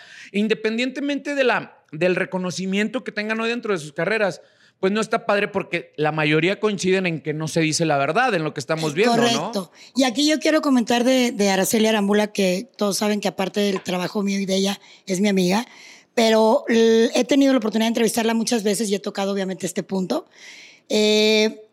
independientemente 0.47 1.33
de 1.35 1.43
la, 1.43 1.77
del 1.91 2.15
reconocimiento 2.15 3.03
que 3.03 3.11
tengan 3.11 3.39
hoy 3.39 3.49
dentro 3.49 3.71
de 3.73 3.79
sus 3.79 3.93
carreras. 3.93 4.41
Pues 4.79 4.93
no 4.93 5.01
está 5.01 5.25
padre 5.25 5.47
porque 5.47 5.91
la 5.97 6.11
mayoría 6.11 6.59
coinciden 6.59 7.07
en 7.07 7.21
que 7.21 7.33
no 7.33 7.47
se 7.47 7.61
dice 7.61 7.85
la 7.85 7.97
verdad 7.97 8.33
en 8.35 8.43
lo 8.43 8.53
que 8.53 8.59
estamos 8.59 8.93
viendo, 8.93 9.15
Correcto. 9.15 9.51
¿no? 9.53 9.71
Y 9.95 10.03
aquí 10.03 10.27
yo 10.29 10.39
quiero 10.39 10.61
comentar 10.61 11.03
de, 11.03 11.31
de 11.31 11.49
Araceli 11.49 11.87
Arambula, 11.87 12.27
que 12.27 12.69
todos 12.77 12.97
saben 12.97 13.19
que 13.19 13.27
aparte 13.27 13.59
del 13.59 13.81
trabajo 13.81 14.21
mío 14.21 14.39
y 14.39 14.45
de 14.45 14.55
ella, 14.55 14.79
es 15.07 15.19
mi 15.19 15.29
amiga, 15.29 15.65
pero 16.13 16.65
he 16.67 17.23
tenido 17.25 17.53
la 17.53 17.59
oportunidad 17.59 17.85
de 17.85 17.89
entrevistarla 17.89 18.33
muchas 18.33 18.63
veces 18.63 18.89
y 18.89 18.95
he 18.95 18.99
tocado 18.99 19.33
obviamente 19.33 19.65
este 19.65 19.83
punto. 19.83 20.25
Eh, 20.89 21.66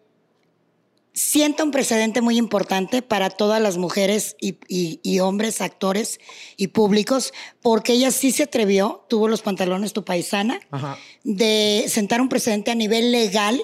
sienta 1.14 1.62
un 1.62 1.70
precedente 1.70 2.20
muy 2.20 2.37
importante 2.37 3.00
para 3.00 3.31
todas 3.31 3.62
las 3.62 3.77
mujeres 3.79 4.37
y, 4.40 4.57
y- 4.68 4.98
y 5.05 5.20
hombres, 5.20 5.61
actores 5.61 6.18
y 6.57 6.66
públicos, 6.68 7.33
porque 7.62 7.92
ella 7.92 8.11
sí 8.11 8.33
se 8.33 8.42
atrevió, 8.42 9.07
tuvo 9.09 9.29
los 9.29 9.40
pantalones 9.40 9.92
tu 9.92 10.05
paisana, 10.05 10.59
Ajá. 10.72 10.98
de 11.22 11.85
sentar 11.88 12.20
un 12.20 12.29
precedente 12.29 12.72
a 12.72 12.74
nivel 12.74 13.12
legal 13.12 13.62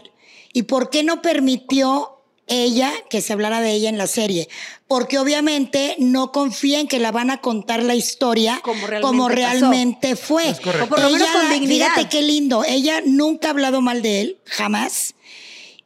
y 0.52 0.62
por 0.62 0.90
qué 0.90 1.02
no 1.02 1.22
permitió 1.22 2.16
ella 2.46 2.92
que 3.08 3.20
se 3.20 3.32
hablara 3.32 3.60
de 3.60 3.70
ella 3.72 3.88
en 3.88 3.98
la 3.98 4.08
serie. 4.08 4.48
Porque 4.88 5.18
obviamente 5.20 5.94
no 6.00 6.32
confía 6.32 6.80
en 6.80 6.88
que 6.88 6.98
la 6.98 7.12
van 7.12 7.30
a 7.30 7.40
contar 7.40 7.80
la 7.82 7.94
historia 7.94 8.60
Como 8.64 8.86
realmente 8.88 9.06
como 9.06 9.24
pasó. 9.28 9.34
realmente 9.36 10.16
fue. 10.16 10.48
Es 10.50 10.58
correcto. 10.60 10.84
O 10.86 10.88
por 10.88 11.00
lo 11.00 11.10
menos 11.10 11.28
Ella 11.28 11.32
con 11.40 11.50
dignidad. 11.60 11.86
Fíjate 11.94 12.08
qué 12.08 12.22
lindo. 12.22 12.64
Ella 12.66 13.02
nunca 13.06 13.48
ha 13.48 13.50
hablado 13.52 13.80
mal 13.82 14.02
de 14.02 14.20
él, 14.20 14.38
jamás. 14.46 15.14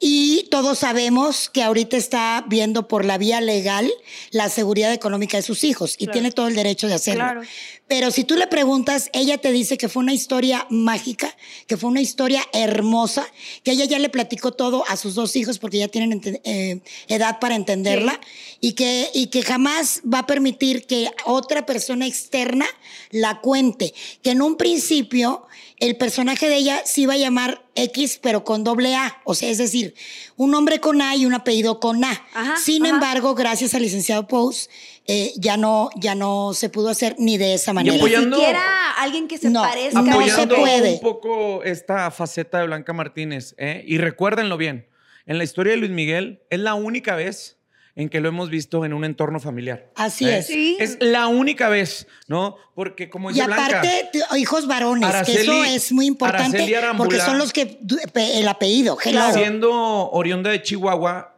Y 0.07 0.49
todos 0.51 0.81
sabemos 0.81 1.49
que 1.49 1.62
ahorita 1.62 1.97
está 1.97 2.45
viendo 2.47 2.88
por 2.88 3.07
la 3.07 3.17
vía 3.17 3.40
legal 3.40 3.90
la 4.33 4.51
seguridad 4.51 4.93
económica 4.93 5.38
de 5.38 5.43
sus 5.43 5.64
hijos 5.64 5.95
y 5.95 6.05
Claro. 6.05 6.12
tiene 6.12 6.31
todo 6.31 6.47
el 6.49 6.55
derecho 6.55 6.88
de 6.88 6.93
hacerlo. 6.93 7.25
Claro. 7.25 7.40
Pero 7.87 8.11
si 8.11 8.25
tú 8.25 8.35
le 8.37 8.47
preguntas, 8.47 9.11
ella 9.12 9.37
te 9.37 9.53
dice 9.53 9.77
que 9.77 9.90
fue 9.90 10.03
una 10.03 10.14
historia 10.14 10.66
mágica, 10.70 11.37
que 11.66 11.77
fue 11.77 11.90
una 11.90 12.01
historia 12.01 12.42
hermosa, 12.55 13.27
que 13.62 13.73
ella 13.73 13.85
ya 13.85 13.99
le 13.99 14.09
platicó 14.09 14.53
todo 14.53 14.85
a 14.88 14.97
sus 14.97 15.14
dos 15.14 15.37
hijos 15.37 15.59
porque 15.59 15.79
ya 15.79 15.88
tienen 15.88 16.20
eh, 16.44 16.81
edad 17.09 17.38
para 17.40 17.57
entenderla 17.57 18.18
y, 18.61 18.73
que, 18.73 19.11
y 19.12 19.27
que 19.27 19.42
jamás 19.42 20.01
va 20.03 20.20
a 20.20 20.27
permitir 20.27 20.87
que 20.87 21.11
otra 21.27 21.66
persona 21.66 22.07
externa 22.07 22.66
la 23.11 23.40
cuente. 23.42 23.92
Que 24.23 24.31
en 24.31 24.40
un 24.40 24.57
principio 24.57 25.47
el 25.79 25.97
personaje 25.97 26.49
de 26.49 26.57
ella 26.57 26.83
se 26.87 27.03
iba 27.03 27.14
a 27.14 27.18
llamar 27.18 27.64
X, 27.75 28.18
pero 28.23 28.44
con 28.44 28.64
doble 28.64 28.94
A. 28.94 29.20
O 29.25 29.35
sea, 29.35 29.51
es 29.51 29.59
decir, 29.59 29.94
un 30.37 30.51
nombre 30.51 30.81
con 30.81 31.03
A 31.03 31.16
y 31.16 31.27
un 31.27 31.35
apellido 31.35 31.81
con 31.81 32.05
A. 32.05 32.11
Ajá, 32.33 32.57
Sin 32.57 32.87
ajá. 32.87 32.94
embargo, 32.94 33.35
gracias 33.35 33.75
al 33.75 33.83
licenciado 33.83 34.27
Pous, 34.27 34.70
eh, 35.07 35.33
ya, 35.37 35.57
no, 35.57 35.90
ya 35.97 36.14
no 36.14 36.53
se 36.55 36.69
pudo 36.71 36.88
hacer 36.88 37.17
ni 37.19 37.37
de 37.38 37.55
esa 37.55 37.73
manera. 37.73 37.97
Ni 37.97 38.03
siquiera 38.11 38.93
alguien 38.99 39.29
que 39.29 39.38
se 39.38 39.51
No, 39.51 39.62
parezca. 39.62 40.01
no 40.01 40.07
se 40.07 40.11
apoyando 40.12 40.57
puede. 40.57 40.93
un 40.95 41.01
poco 41.01 41.62
esta 41.62 42.11
faceta 42.11 42.59
de 42.61 42.67
Blanca 42.67 42.93
Martínez. 42.93 43.55
¿eh? 43.59 43.85
Y 43.87 43.99
recuérdenlo 43.99 44.57
bien, 44.57 44.88
en 45.27 45.38
la 45.38 45.45
historia 45.45 45.73
de 45.73 45.79
Luis 45.79 45.90
Miguel 45.90 46.43
es 46.51 46.59
la 46.61 46.75
única 46.75 47.14
vez 47.17 47.59
en 47.97 48.09
que 48.09 48.19
lo 48.21 48.29
hemos 48.29 48.51
visto 48.51 48.85
en 48.85 48.93
un 48.93 49.05
entorno 49.05 49.38
familiar. 49.38 49.93
Así 49.95 50.29
¿eh? 50.29 50.38
es. 50.38 50.47
Sí. 50.49 50.77
Es 50.81 50.97
la 51.01 51.29
única 51.29 51.69
vez, 51.69 52.09
¿no? 52.27 52.57
Porque 52.75 53.09
como 53.09 53.31
Y 53.31 53.35
dice 53.35 53.47
Blanca, 53.47 53.67
aparte, 53.67 54.09
t- 54.12 54.38
hijos 54.38 54.67
varones, 54.67 55.09
que 55.09 55.17
Araceli- 55.17 55.43
eso 55.43 55.64
es 55.64 55.93
muy 55.93 56.07
importante 56.07 56.67
porque 56.97 57.21
son 57.21 57.38
los 57.38 57.53
que 57.53 57.79
el 58.17 58.49
apellido, 58.49 58.99
hello. 59.05 59.33
siendo 59.33 60.11
oriunda 60.11 60.51
de 60.51 60.61
Chihuahua, 60.62 61.34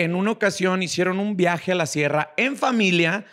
en 0.00 0.14
una 0.14 0.30
ocasión 0.30 0.82
hicieron 0.82 1.20
un 1.20 1.36
viaje 1.36 1.72
a 1.72 1.74
la 1.74 1.86
sierra 1.86 2.32
en 2.36 2.56
familia. 2.56 3.26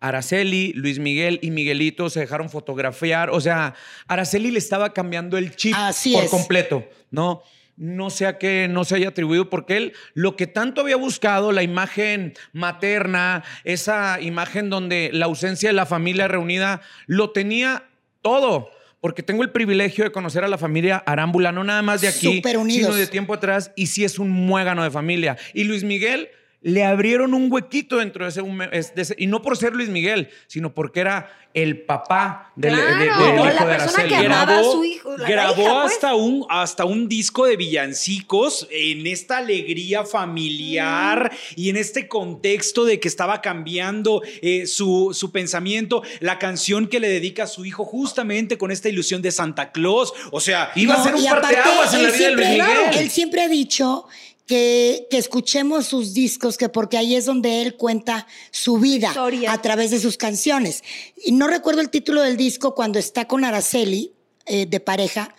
Araceli, 0.00 0.72
Luis 0.74 0.98
Miguel 0.98 1.38
y 1.42 1.50
Miguelito 1.50 2.08
se 2.10 2.20
dejaron 2.20 2.48
fotografiar. 2.48 3.30
O 3.30 3.40
sea, 3.40 3.74
Araceli 4.08 4.50
le 4.50 4.58
estaba 4.58 4.92
cambiando 4.92 5.36
el 5.36 5.54
chip 5.56 5.74
Así 5.76 6.12
por 6.12 6.24
es. 6.24 6.30
completo, 6.30 6.88
¿no? 7.10 7.42
No 7.76 8.08
sea 8.08 8.38
que 8.38 8.68
no 8.68 8.84
se 8.84 8.94
haya 8.94 9.08
atribuido, 9.08 9.50
porque 9.50 9.76
él 9.76 9.92
lo 10.14 10.36
que 10.36 10.46
tanto 10.46 10.80
había 10.80 10.96
buscado, 10.96 11.52
la 11.52 11.62
imagen 11.62 12.32
materna, 12.54 13.44
esa 13.64 14.18
imagen 14.20 14.70
donde 14.70 15.10
la 15.12 15.26
ausencia 15.26 15.68
de 15.68 15.74
la 15.74 15.84
familia 15.84 16.28
reunida, 16.28 16.80
lo 17.06 17.30
tenía 17.32 17.84
todo. 18.22 18.70
Porque 19.06 19.22
tengo 19.22 19.44
el 19.44 19.50
privilegio 19.50 20.02
de 20.02 20.10
conocer 20.10 20.42
a 20.42 20.48
la 20.48 20.58
familia 20.58 20.96
Arámbula, 20.96 21.52
no 21.52 21.62
nada 21.62 21.80
más 21.80 22.00
de 22.00 22.08
aquí, 22.08 22.42
sino 22.42 22.92
de 22.92 23.06
tiempo 23.06 23.34
atrás, 23.34 23.70
y 23.76 23.86
sí 23.86 24.02
es 24.02 24.18
un 24.18 24.28
muégano 24.30 24.82
de 24.82 24.90
familia. 24.90 25.38
Y 25.54 25.62
Luis 25.62 25.84
Miguel 25.84 26.28
le 26.66 26.82
abrieron 26.84 27.32
un 27.32 27.46
huequito 27.52 27.98
dentro 27.98 28.24
de 28.24 28.30
ese, 28.30 28.42
de 28.42 29.02
ese- 29.02 29.14
y 29.18 29.28
no 29.28 29.40
por 29.40 29.56
ser 29.56 29.72
Luis 29.72 29.88
Miguel, 29.88 30.30
sino 30.48 30.74
porque 30.74 30.98
era 30.98 31.30
el 31.54 31.82
papá 31.82 32.52
del, 32.56 32.74
Claro, 32.74 32.86
de- 32.96 32.98
del 32.98 33.08
la 33.36 33.52
hijo 33.54 33.66
de 33.66 33.74
Araceli. 33.74 34.08
que 34.08 34.14
Era- 34.16 34.42
amaba 34.42 34.58
a 34.58 34.62
su 34.64 34.84
hijo, 34.84 35.16
la 35.16 35.28
grabó 35.28 35.62
hija, 35.62 35.80
pues. 35.82 35.92
hasta, 35.94 36.14
un, 36.16 36.44
hasta 36.50 36.84
un 36.84 37.08
disco 37.08 37.46
de 37.46 37.56
villancicos 37.56 38.66
en 38.72 39.06
esta 39.06 39.38
alegría 39.38 40.04
familiar 40.04 41.30
y 41.54 41.70
en 41.70 41.76
este 41.76 42.08
contexto 42.08 42.84
de 42.84 42.98
que 43.00 43.08
estaba 43.08 43.40
cambiando 43.40 44.22
eh, 44.42 44.66
su, 44.66 45.10
su 45.14 45.30
pensamiento, 45.30 46.02
la 46.20 46.38
canción 46.38 46.88
que 46.88 47.00
le 47.00 47.08
dedica 47.08 47.44
a 47.44 47.46
su 47.46 47.64
hijo 47.64 47.84
justamente 47.84 48.58
con 48.58 48.70
esta 48.70 48.88
ilusión 48.88 49.22
de 49.22 49.30
Santa 49.30 49.70
Claus. 49.72 50.12
O 50.32 50.40
sea, 50.40 50.70
Iba 50.74 50.94
a 50.94 51.02
ser 51.02 51.14
un 51.14 51.24
parteaguas 51.24 51.94
en 51.94 52.02
la 52.02 52.08
él 52.08 52.14
vida 52.14 52.26
de 52.28 52.34
Luis 52.34 52.46
siempre- 52.48 52.74
Miguel. 52.74 52.98
Él 53.04 53.10
siempre 53.10 53.42
ha 53.42 53.48
dicho 53.48 54.06
que, 54.46 55.08
que 55.10 55.18
escuchemos 55.18 55.86
sus 55.86 56.14
discos, 56.14 56.56
que 56.56 56.68
porque 56.68 56.96
ahí 56.96 57.14
es 57.14 57.26
donde 57.26 57.62
él 57.62 57.76
cuenta 57.76 58.26
su 58.50 58.78
vida 58.78 59.08
Historia. 59.08 59.52
a 59.52 59.60
través 59.60 59.90
de 59.90 59.98
sus 59.98 60.16
canciones. 60.16 60.82
Y 61.24 61.32
no 61.32 61.48
recuerdo 61.48 61.80
el 61.80 61.90
título 61.90 62.22
del 62.22 62.36
disco 62.36 62.74
cuando 62.74 62.98
está 62.98 63.26
con 63.26 63.44
Araceli 63.44 64.12
eh, 64.46 64.66
de 64.66 64.80
pareja. 64.80 65.34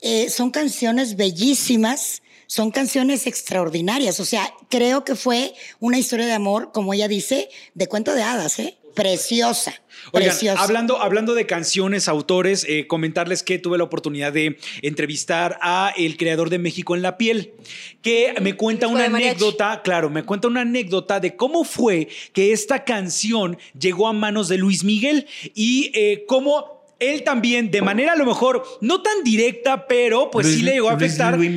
Eh, 0.00 0.30
son 0.30 0.50
canciones 0.50 1.16
bellísimas, 1.16 2.22
son 2.46 2.70
canciones 2.70 3.26
extraordinarias. 3.26 4.20
O 4.20 4.24
sea, 4.24 4.52
creo 4.68 5.04
que 5.04 5.16
fue 5.16 5.54
una 5.80 5.98
historia 5.98 6.26
de 6.26 6.32
amor, 6.32 6.70
como 6.72 6.94
ella 6.94 7.08
dice, 7.08 7.48
de 7.74 7.88
cuento 7.88 8.14
de 8.14 8.22
hadas, 8.22 8.58
¿eh? 8.60 8.78
Preciosa. 8.96 9.74
Oigan, 10.12 10.30
preciosa. 10.30 10.60
hablando, 10.60 11.00
hablando 11.00 11.34
de 11.34 11.46
canciones, 11.46 12.08
autores, 12.08 12.66
eh, 12.68 12.88
comentarles 12.88 13.44
que 13.44 13.58
tuve 13.60 13.78
la 13.78 13.84
oportunidad 13.84 14.32
de 14.32 14.58
entrevistar 14.82 15.58
a 15.62 15.92
el 15.96 16.16
creador 16.16 16.50
de 16.50 16.58
México 16.58 16.96
en 16.96 17.02
la 17.02 17.16
piel, 17.16 17.52
que 18.02 18.34
me 18.40 18.56
cuenta 18.56 18.88
una 18.88 19.04
anécdota, 19.04 19.82
claro, 19.82 20.10
me 20.10 20.24
cuenta 20.24 20.48
una 20.48 20.62
anécdota 20.62 21.20
de 21.20 21.36
cómo 21.36 21.62
fue 21.64 22.08
que 22.32 22.52
esta 22.52 22.84
canción 22.84 23.58
llegó 23.78 24.08
a 24.08 24.12
manos 24.12 24.48
de 24.48 24.58
Luis 24.58 24.82
Miguel 24.82 25.26
y 25.54 25.92
eh, 25.94 26.24
cómo 26.26 26.75
él 26.98 27.24
también, 27.24 27.70
de 27.70 27.82
manera 27.82 28.12
a 28.12 28.16
lo 28.16 28.24
mejor 28.24 28.62
no 28.80 29.02
tan 29.02 29.22
directa, 29.22 29.86
pero 29.86 30.30
pues 30.30 30.46
sí 30.46 30.62
le 30.62 30.72
llegó 30.72 30.88
a 30.88 30.94
afectar. 30.94 31.36
Luis 31.36 31.50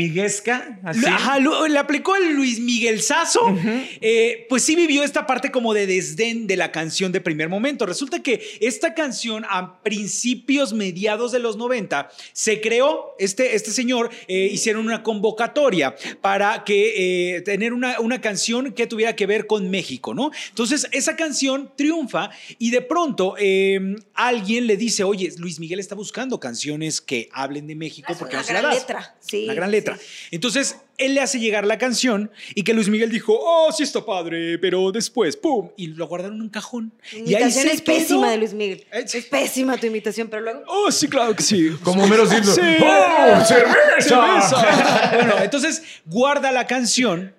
así. 0.84 1.06
Ajá, 1.06 1.40
lo- 1.40 1.66
le 1.68 1.80
aplicó 1.80 2.16
el 2.18 2.34
Luis 2.34 2.60
Miguel 2.60 3.02
Sazo. 3.02 3.56
Eh, 4.02 4.46
pues 4.50 4.64
sí 4.64 4.76
vivió 4.76 5.04
esta 5.04 5.26
parte 5.26 5.50
como 5.50 5.74
de 5.74 5.88
desdén 5.88 6.46
de 6.46 6.58
la 6.58 6.72
canción 6.74 7.12
de 7.14 7.22
primer 7.22 7.48
momento. 7.48 7.86
Resulta 7.86 8.22
que 8.22 8.42
esta 8.60 8.94
canción 8.94 9.46
a 9.50 9.82
principios, 9.82 10.74
mediados 10.74 11.32
de 11.32 11.40
los 11.40 11.56
90, 11.56 12.10
se 12.34 12.60
creó, 12.60 13.16
este, 13.18 13.56
este 13.56 13.72
señor 13.72 14.10
eh, 14.28 14.50
hicieron 14.52 14.86
una 14.86 15.04
convocatoria 15.04 15.96
para 16.22 16.64
que 16.66 17.36
eh, 17.38 17.42
tener 17.42 17.74
una, 17.74 18.00
una 18.02 18.20
canción 18.20 18.74
que 18.74 18.88
tuviera 18.88 19.16
que 19.16 19.26
ver 19.26 19.48
con 19.48 19.70
México, 19.70 20.14
¿no? 20.14 20.32
Entonces 20.50 20.88
esa 20.92 21.16
canción 21.16 21.72
triunfa 21.78 22.30
y 22.58 22.72
de 22.72 22.82
pronto 22.82 23.36
eh, 23.38 23.96
alguien 24.14 24.68
le 24.68 24.76
dice, 24.76 25.04
oye, 25.04 25.28
Luis 25.38 25.59
Miguel 25.59 25.80
está 25.80 25.95
buscando 25.95 26.39
canciones 26.39 27.01
que 27.01 27.30
hablen 27.32 27.67
de 27.67 27.75
México 27.75 28.13
porque 28.17 28.36
una 28.36 28.41
no 28.41 28.47
se 28.47 28.53
la 28.53 28.59
gran 28.61 28.71
das. 28.71 28.82
letra, 28.82 29.15
sí, 29.19 29.43
Una 29.45 29.53
gran 29.53 29.69
sí. 29.69 29.75
letra. 29.75 29.99
Entonces, 30.32 30.77
él 30.97 31.13
le 31.15 31.21
hace 31.21 31.39
llegar 31.39 31.65
la 31.65 31.77
canción 31.77 32.32
y 32.55 32.63
que 32.63 32.73
Luis 32.73 32.89
Miguel 32.89 33.09
dijo, 33.09 33.38
oh, 33.39 33.71
sí 33.71 33.84
está 33.84 34.05
padre, 34.05 34.57
pero 34.59 34.91
después, 34.91 35.38
¡pum! 35.38 35.69
Y 35.77 35.88
lo 35.88 36.07
guardaron 36.07 36.38
en 36.38 36.41
un 36.43 36.49
cajón. 36.49 36.91
Tu 37.09 37.17
y 37.17 37.19
ahí 37.19 37.43
imitación 37.43 37.65
se 37.67 37.73
es 37.73 37.82
pésima 37.82 38.21
quedó. 38.21 38.32
de 38.32 38.38
Luis 38.38 38.53
Miguel. 38.53 38.86
Eh. 38.91 39.05
Es 39.13 39.25
pésima 39.25 39.77
tu 39.77 39.86
imitación, 39.88 40.27
pero 40.30 40.41
luego. 40.41 40.63
Oh, 40.67 40.91
sí, 40.91 41.07
claro 41.07 41.36
que 41.36 41.43
sí. 41.43 41.69
Como 41.84 42.03
Homero 42.03 42.25
Simpson. 42.27 42.55
Sí. 42.55 42.61
¡Oh, 42.84 43.45
cerveza! 43.45 44.01
Cerveza. 44.01 45.11
bueno, 45.15 45.34
entonces 45.43 45.82
guarda 46.05 46.51
la 46.51 46.65
canción 46.67 47.34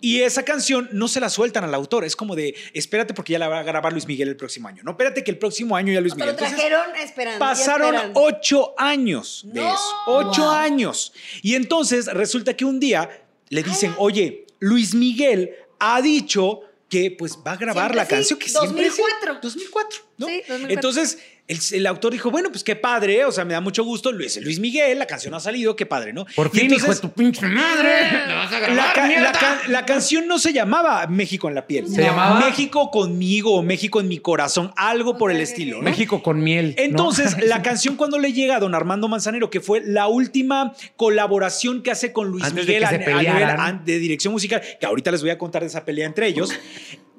y 0.00 0.20
esa 0.20 0.44
canción 0.44 0.88
no 0.92 1.08
se 1.08 1.20
la 1.20 1.28
sueltan 1.28 1.64
al 1.64 1.74
autor. 1.74 2.04
Es 2.04 2.14
como 2.16 2.34
de, 2.36 2.54
espérate 2.74 3.14
porque 3.14 3.32
ya 3.32 3.38
la 3.38 3.48
va 3.48 3.60
a 3.60 3.62
grabar 3.62 3.92
Luis 3.92 4.06
Miguel 4.06 4.28
el 4.28 4.36
próximo 4.36 4.68
año. 4.68 4.82
No, 4.84 4.92
espérate 4.92 5.24
que 5.24 5.30
el 5.30 5.38
próximo 5.38 5.76
año 5.76 5.92
ya 5.92 6.00
Luis 6.00 6.14
Miguel. 6.14 6.30
Entonces, 6.30 6.56
trajeron 6.56 6.96
esperando. 6.96 7.38
Pasaron 7.38 7.94
esperando. 7.94 8.20
ocho 8.20 8.74
años 8.78 9.42
de 9.46 9.60
No. 9.60 9.74
eso. 9.74 9.96
Ocho 10.06 10.42
Wow. 10.42 10.50
años. 10.52 11.12
Y 11.42 11.54
entonces 11.54 12.06
resulta 12.06 12.54
que 12.54 12.64
un 12.64 12.78
día 12.80 13.08
le 13.48 13.62
dicen, 13.62 13.94
oye, 13.98 14.46
Luis 14.60 14.94
Miguel 14.94 15.50
ha 15.80 16.00
dicho 16.02 16.60
que 16.88 17.10
pues 17.10 17.36
va 17.46 17.52
a 17.52 17.56
grabar 17.56 17.92
Siempre 17.92 17.96
la 17.96 18.04
sí, 18.04 18.10
canción 18.10 18.38
que 18.38 18.48
siempre 18.48 18.90
sí. 18.90 18.96
2004. 19.02 19.38
2004, 19.42 20.00
¿no? 20.18 20.26
Sí, 20.26 20.42
2004. 20.48 20.68
Entonces 20.74 21.18
el, 21.46 21.58
el 21.72 21.86
autor 21.86 22.12
dijo, 22.12 22.30
bueno, 22.30 22.50
pues 22.50 22.62
qué 22.62 22.76
padre, 22.76 23.24
o 23.24 23.32
sea, 23.32 23.44
me 23.46 23.54
da 23.54 23.60
mucho 23.62 23.82
gusto, 23.82 24.12
Luis, 24.12 24.38
Luis 24.42 24.58
Miguel, 24.60 24.98
la 24.98 25.06
canción 25.06 25.32
ha 25.32 25.40
salido, 25.40 25.74
qué 25.76 25.86
padre, 25.86 26.12
¿no? 26.12 26.26
Por 26.36 26.50
fin, 26.50 26.66
hijo 26.66 26.68
de 26.74 26.74
entonces, 26.76 27.00
tu 27.00 27.10
pinche 27.12 27.46
madre. 27.46 28.26
¿La 28.26 28.34
vas 28.34 28.52
a 28.52 28.60
la, 28.60 28.66
grabar, 28.68 28.92
ca- 28.94 29.00
la 29.02 29.06
mierda? 29.08 29.32
ca- 29.32 29.60
la 29.68 29.86
canción 29.86 30.26
no 30.26 30.38
se 30.38 30.52
llamaba 30.52 31.06
México 31.06 31.48
en 31.48 31.54
la 31.54 31.66
piel. 31.66 31.88
¿Se 31.88 32.02
llamaba? 32.02 32.38
México 32.40 32.90
conmigo 32.90 33.54
o 33.54 33.62
México 33.62 33.98
en 34.00 34.08
mi 34.08 34.18
corazón, 34.18 34.72
algo 34.76 35.16
por 35.16 35.30
el 35.30 35.40
estilo. 35.40 35.78
¿no? 35.78 35.84
México 35.84 36.22
con 36.22 36.42
miel. 36.42 36.74
¿no? 36.76 36.82
Entonces, 36.84 37.36
la 37.46 37.62
canción 37.62 37.96
cuando 37.96 38.18
le 38.18 38.34
llega 38.34 38.56
a 38.56 38.60
don 38.60 38.74
Armando 38.74 39.08
Manzanero, 39.08 39.48
que 39.48 39.60
fue 39.60 39.80
la 39.82 40.06
última 40.08 40.74
colaboración 40.96 41.82
que 41.82 41.90
hace 41.90 42.12
con 42.12 42.28
Luis 42.28 42.44
Antes 42.44 42.66
Miguel 42.66 42.84
a, 42.84 42.88
a 42.88 42.92
nivel 43.22 43.84
de 43.86 43.98
dirección 43.98 44.32
musical, 44.34 44.60
que 44.78 44.84
ahorita 44.84 45.10
les 45.10 45.22
voy 45.22 45.30
a 45.30 45.38
contar 45.38 45.62
de 45.62 45.68
esa 45.68 45.84
pelea 45.86 46.04
entre 46.06 46.26
ellos, 46.26 46.50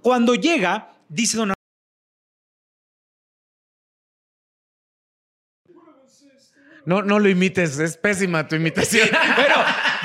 cuando 0.03 0.35
llega, 0.35 0.93
dice 1.09 1.37
don 1.37 1.51
No, 6.85 7.01
no 7.01 7.19
lo 7.19 7.29
imites, 7.29 7.79
es 7.79 7.97
pésima 7.97 8.47
tu 8.47 8.55
imitación. 8.55 9.09
Pero 9.35 9.55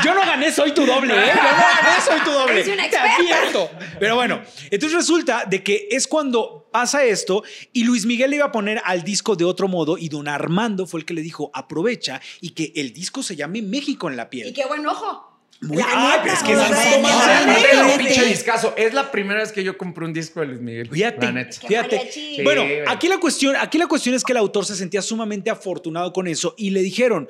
yo 0.05 0.14
no 0.14 0.20
gané, 0.20 0.53
soy 0.53 0.72
tu 0.72 0.85
doble, 0.85 1.14
¿eh? 1.14 1.33
Yo 1.35 1.43
no 1.43 1.51
gané, 1.51 2.01
soy 2.05 2.20
tu 2.20 2.31
doble. 2.31 2.72
Una 2.72 2.91
Te 2.91 2.97
advierto. 2.97 3.70
Pero 3.99 4.16
bueno, 4.16 4.43
entonces 4.70 4.99
resulta 4.99 5.45
de 5.45 5.62
que 5.62 5.89
es 5.91 6.07
cuando 6.07 6.68
pasa 6.72 7.05
esto 7.05 7.45
y 7.72 7.85
Luis 7.85 8.07
Miguel 8.07 8.31
le 8.31 8.37
iba 8.37 8.47
a 8.47 8.53
poner 8.53 8.81
al 8.85 9.05
disco 9.05 9.37
de 9.37 9.45
otro 9.45 9.68
modo 9.68 9.97
y 9.97 10.09
don 10.09 10.29
Armando 10.29 10.87
fue 10.87 11.01
el 11.01 11.07
que 11.07 11.14
le 11.14 11.22
dijo, 11.22 11.51
aprovecha 11.55 12.20
y 12.41 12.51
que 12.51 12.72
el 12.77 12.93
disco 12.93 13.22
se 13.22 13.37
llame 13.37 13.62
México 13.62 14.11
en 14.11 14.16
la 14.16 14.29
piel. 14.29 14.49
Y 14.49 14.53
qué 14.53 14.66
buen 14.66 14.87
ojo. 14.87 15.34
Muy- 15.67 15.79
La 15.79 15.87
Ah, 15.89 16.11
neta, 16.11 16.23
pero 16.23 16.35
es 16.35 16.43
que 16.43 16.53
es 16.53 17.89
no, 17.93 17.99
pinche 17.99 18.25
discazo. 18.25 18.75
La 18.93 19.11
primera 19.11 19.41
vez 19.41 19.53
que 19.53 19.62
yo 19.65 19.77
compré 19.79 20.05
un 20.05 20.12
disco 20.12 20.41
de 20.41 20.47
Luis 20.47 20.61
Miguel. 20.61 20.89
Fíjate, 20.91 21.27
La 21.27 21.33
neta. 21.33 21.53
fíjate. 21.67 21.97
mariachi. 21.97 22.43
Bueno, 22.43 22.65
aquí 22.87 23.09
la 23.09 23.19
cuestión, 23.19 23.57
aquí 23.57 23.79
la 23.79 23.87
cuestión 23.87 24.15
es 24.15 24.25
que 24.25 24.33
el 24.33 24.39
autor 24.39 24.65
se 24.67 24.77
sentía 24.77 25.03
sumamente 25.03 25.51
afortunado 25.51 26.12
con 26.12 26.27
eso 26.29 26.55
y 26.59 26.71
le 26.71 26.81
dijeron, 26.83 27.29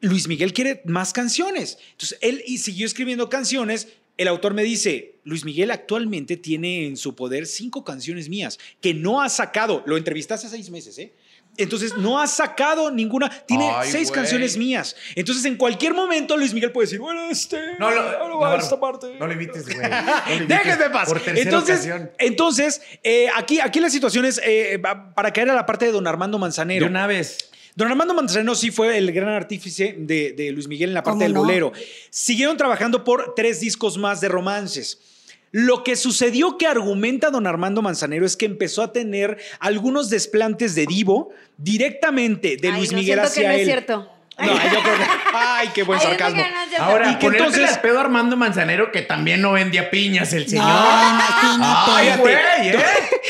Luis 0.00 0.26
Miguel 0.28 0.52
quiere 0.52 0.82
más 0.84 1.12
canciones. 1.12 1.78
Entonces 1.92 2.18
él 2.20 2.42
y 2.46 2.58
siguió 2.58 2.86
escribiendo 2.86 3.28
canciones. 3.28 3.88
El 4.18 4.28
autor 4.28 4.52
me 4.52 4.62
dice, 4.62 5.14
Luis 5.24 5.44
Miguel 5.44 5.70
actualmente 5.70 6.36
tiene 6.36 6.86
en 6.86 6.96
su 6.98 7.14
poder 7.16 7.46
cinco 7.46 7.82
canciones 7.84 8.28
mías 8.28 8.58
que 8.80 8.92
no 8.92 9.22
ha 9.22 9.28
sacado. 9.30 9.82
Lo 9.86 9.96
entrevistaste 9.96 10.46
hace 10.46 10.56
seis 10.56 10.70
meses, 10.70 10.98
¿eh? 10.98 11.12
Entonces 11.58 11.96
no 11.98 12.18
ha 12.18 12.26
sacado 12.26 12.90
ninguna. 12.90 13.28
Tiene 13.46 13.70
Ay, 13.74 13.90
seis 13.90 14.10
canciones 14.10 14.56
mías. 14.56 14.96
Entonces 15.14 15.44
en 15.44 15.56
cualquier 15.56 15.92
momento 15.92 16.36
Luis 16.36 16.54
Miguel 16.54 16.72
puede 16.72 16.86
decir, 16.86 16.98
bueno, 16.98 17.28
este, 17.30 17.58
No, 17.78 17.90
lo- 17.90 18.00
ahora 18.00 18.34
va 18.36 18.56
no, 18.56 18.62
esta 18.62 18.80
parte. 18.80 19.16
No 19.20 19.26
lo 19.26 19.32
imites, 19.34 19.64
güey. 19.66 19.78
No. 20.40 20.46
Déjenme 20.46 20.88
paz. 20.90 21.08
Por 21.08 21.20
tercera 21.20 21.42
entonces, 21.42 21.76
ocasión. 21.80 22.10
entonces 22.18 22.80
eh, 23.02 23.28
aquí, 23.36 23.60
aquí 23.60 23.80
la 23.80 23.90
situación 23.90 24.24
es 24.24 24.40
eh, 24.44 24.78
va- 24.78 25.12
para 25.14 25.32
caer 25.32 25.50
a 25.50 25.54
la 25.54 25.66
parte 25.66 25.84
de 25.84 25.92
don 25.92 26.06
Armando 26.06 26.38
Manzanero. 26.38 26.86
De 26.86 26.90
una 26.90 27.06
vez. 27.06 27.50
Don 27.74 27.88
Armando 27.88 28.14
Manzanero 28.14 28.54
sí 28.54 28.70
fue 28.70 28.96
el 28.98 29.12
gran 29.12 29.28
artífice 29.30 29.94
de, 29.98 30.32
de 30.32 30.52
Luis 30.52 30.68
Miguel 30.68 30.90
en 30.90 30.94
la 30.94 31.02
parte 31.02 31.14
¿Cómo 31.16 31.22
del 31.24 31.34
no? 31.34 31.40
bolero. 31.40 31.72
Siguieron 32.10 32.56
trabajando 32.56 33.04
por 33.04 33.34
tres 33.34 33.60
discos 33.60 33.96
más 33.98 34.20
de 34.20 34.28
romances. 34.28 34.98
Lo 35.52 35.84
que 35.84 35.96
sucedió 35.96 36.56
que 36.56 36.66
argumenta 36.66 37.30
don 37.30 37.46
Armando 37.46 37.82
Manzanero 37.82 38.24
es 38.24 38.36
que 38.38 38.46
empezó 38.46 38.82
a 38.82 38.92
tener 38.92 39.36
algunos 39.60 40.08
desplantes 40.08 40.74
de 40.74 40.86
divo 40.86 41.30
directamente 41.58 42.56
de 42.56 42.68
Ay, 42.68 42.78
Luis 42.78 42.92
no, 42.92 42.98
Miguel 42.98 43.20
hacia 43.20 43.42
que 43.42 43.48
no 43.48 43.54
él. 43.54 43.60
es 43.60 43.66
cierto. 43.66 44.11
No, 44.38 44.46
yo 44.52 44.82
creo 44.82 44.96
que. 44.96 45.04
Ay, 45.34 45.68
qué 45.74 45.82
buen 45.82 45.98
Ay, 46.00 46.06
sarcasmo. 46.06 46.42
Ahora, 46.78 47.10
Y 47.12 47.16
que 47.18 47.26
entonces- 47.26 47.70
el 47.72 47.78
pedo 47.80 47.98
a 47.98 48.00
Armando 48.02 48.36
Manzanero, 48.36 48.90
que 48.90 49.02
también 49.02 49.40
no 49.42 49.52
vendía 49.52 49.90
piñas 49.90 50.32
el 50.32 50.48
señor. 50.48 50.64
No, 50.66 50.72
imagínate. 50.72 51.90
Ay, 51.92 52.18
güey, 52.18 52.34
¿eh? 52.34 52.78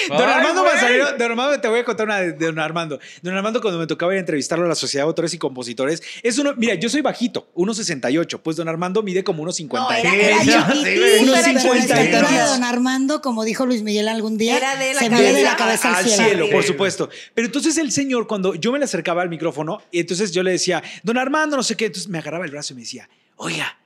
Don 0.09 0.19
Ay, 0.23 0.33
Armando 0.35 0.63
güey. 0.63 0.73
Manzanero, 0.73 1.13
don 1.19 1.23
Armando, 1.31 1.61
te 1.61 1.69
voy 1.69 1.81
a 1.81 1.85
contar 1.85 2.07
una 2.07 2.19
de, 2.21 2.33
don 2.33 2.59
Armando. 2.59 2.99
Don 3.21 3.37
Armando, 3.37 3.61
cuando 3.61 3.79
me 3.81 3.87
tocaba 3.87 4.13
ir 4.13 4.19
a 4.19 4.21
entrevistarlo 4.21 4.65
a 4.65 4.69
la 4.69 4.75
Sociedad 4.75 5.05
de 5.05 5.09
Autores 5.09 5.35
y 5.35 5.39
Compositores, 5.39 6.03
es 6.23 6.39
uno, 6.39 6.53
mira, 6.57 6.75
yo 6.75 6.89
soy 6.89 7.01
bajito, 7.03 7.49
1,68, 7.55 8.41
pues 8.43 8.57
don 8.57 8.69
Armando 8.69 9.03
mide 9.03 9.25
como 9.25 9.43
1,50. 9.43 9.81
No, 9.81 9.91
era, 9.93 10.11
Sí, 10.11 10.51
era 10.51 10.73
sí, 10.73 10.79
güey. 10.81 11.19
Unos 11.25 11.39
era 11.39 11.61
50 11.61 11.63
Pero 11.63 11.73
la 11.73 11.79
y 11.79 11.81
chiquitín. 11.81 12.05
estatura 12.05 12.31
de 12.31 12.37
tantos. 12.39 12.51
don 12.55 12.65
Armando, 12.65 13.23
como 13.23 13.45
dijo 13.45 13.67
Luis 13.67 13.83
Miguel 13.83 14.09
algún 14.09 14.39
día, 14.39 14.57
Era 14.57 14.77
de 14.77 14.95
la 14.95 15.01
se 15.01 15.09
cabeza 15.11 15.23
ve 15.33 15.33
de 15.35 15.43
la 15.43 15.57
cabeza 15.57 15.89
al, 15.89 15.95
al 15.97 16.05
cielo. 16.05 16.25
cielo, 16.29 16.51
por 16.51 16.63
Sí. 16.63 16.69
supuesto. 16.69 17.11
Pero 17.35 17.47
entonces 17.47 17.77
el 17.79 17.91
señor, 17.93 18.27
cuando 18.27 18.55
yo 18.55 18.73
me 18.73 18.79
le 18.79 18.85
acercaba 18.85 19.23
al 19.23 19.29
micrófono, 19.29 19.83
y 19.91 20.01
entonces 20.01 20.33
yo 20.33 20.43
le 20.43 20.53
decía, 20.53 20.83
don 21.03 21.19
Armando, 21.19 21.57
no 21.57 21.63
sé 21.63 21.77
qué, 21.77 21.87
entonces 21.87 22.09
me 22.09 22.19
agarraba 22.19 22.45
el 22.45 22.51
brazo 22.51 22.73
y 22.73 22.77
me 22.77 22.83
decía, 22.83 23.09
oiga, 23.37 23.79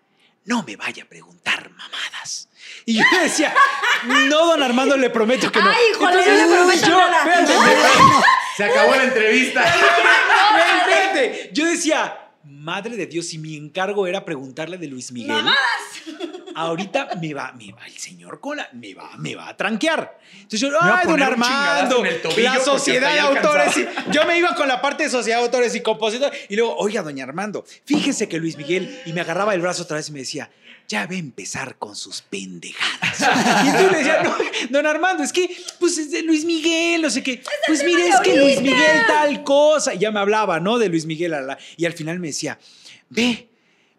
no 0.45 0.63
me 0.63 0.77
vaya 0.77 1.03
a 1.05 1.07
preguntar 1.07 1.71
mamadas. 1.71 2.49
Y 2.85 2.95
yo 2.95 3.03
le 3.13 3.25
decía, 3.25 3.55
no, 4.29 4.47
don 4.47 4.63
Armando, 4.63 4.97
le 4.97 5.11
prometo 5.11 5.51
que 5.51 5.61
no. 5.61 5.69
Ay, 5.69 5.77
híjole, 5.93 6.17
no 6.17 6.35
le 6.35 6.57
prometo 6.57 6.87
yo, 6.87 6.97
nada. 6.97 7.43
espérate, 7.43 7.53
Se 8.57 8.65
acabó 8.65 8.95
la 8.95 9.05
entrevista. 9.05 9.65
espérate. 10.81 11.51
Yo 11.53 11.67
decía, 11.67 12.31
madre 12.45 12.97
de 12.97 13.07
Dios, 13.07 13.27
si 13.27 13.39
mi 13.39 13.57
encargo 13.57 14.07
era 14.07 14.25
preguntarle 14.25 14.79
de 14.79 14.87
Luis 14.87 15.11
Miguel. 15.13 15.45
Ahorita 16.59 17.09
me 17.21 17.35
va, 17.35 17.53
me 17.53 17.71
va 17.73 17.87
el 17.87 17.97
señor 17.99 18.41
cola, 18.41 18.67
me 18.73 18.95
va, 18.95 19.11
me 19.19 19.35
va 19.35 19.49
a 19.49 19.57
tranquear. 19.57 20.19
Entonces 20.35 20.61
yo, 20.61 20.69
ay, 20.81 21.07
don 21.07 21.23
Armando, 21.23 22.03
la 22.37 22.59
sociedad 22.65 23.13
de 23.13 23.21
autores. 23.21 23.77
y- 23.77 24.11
yo 24.11 24.25
me 24.27 24.39
iba 24.39 24.55
con 24.55 24.67
la 24.67 24.81
parte 24.81 25.05
de 25.05 25.11
sociedad 25.11 25.39
de 25.39 25.45
autores 25.45 25.75
y 25.75 25.81
compositores. 25.83 26.39
Y 26.49 26.57
luego, 26.57 26.75
oiga, 26.77 27.03
doña 27.03 27.25
Armando, 27.25 27.65
fíjese 27.85 28.27
que 28.29 28.39
Luis 28.39 28.57
Miguel, 28.57 29.03
y 29.05 29.13
me 29.13 29.21
agarraba 29.21 29.55
el 29.55 29.61
brazo 29.61 29.83
otra 29.83 29.99
vez 29.99 30.09
y 30.09 30.13
me 30.13 30.21
decía, 30.21 30.51
ya 30.89 31.05
va 31.07 31.13
a 31.15 31.19
empezar 31.19 31.77
con 31.79 31.95
sus 31.97 32.23
pendejadas. 32.23 33.21
Y 33.65 33.69
entonces 33.69 33.93
le 33.93 33.99
decía, 33.99 34.23
no, 34.23 34.35
don 34.71 34.87
Armando, 34.87 35.23
es 35.25 35.33
que, 35.33 35.55
pues 35.79 35.99
es 35.99 36.11
de 36.11 36.23
Luis 36.23 36.45
Miguel, 36.45 37.03
no 37.03 37.11
sé 37.11 37.23
qué. 37.23 37.43
Pues 37.67 37.85
mire, 37.85 38.09
es 38.09 38.21
que 38.21 38.37
Luis 38.37 38.63
Miguel 38.63 39.03
tal 39.07 39.43
cosa. 39.43 39.93
Y 39.95 39.99
ya 39.99 40.11
me 40.11 40.21
hablaba, 40.21 40.59
¿no? 40.61 40.79
De 40.79 40.89
Luis 40.89 41.05
Miguel. 41.05 41.33
la- 41.33 41.59
y 41.77 41.85
al 41.85 41.93
final 41.93 42.19
me 42.21 42.29
decía, 42.29 42.59
ve, 43.11 43.49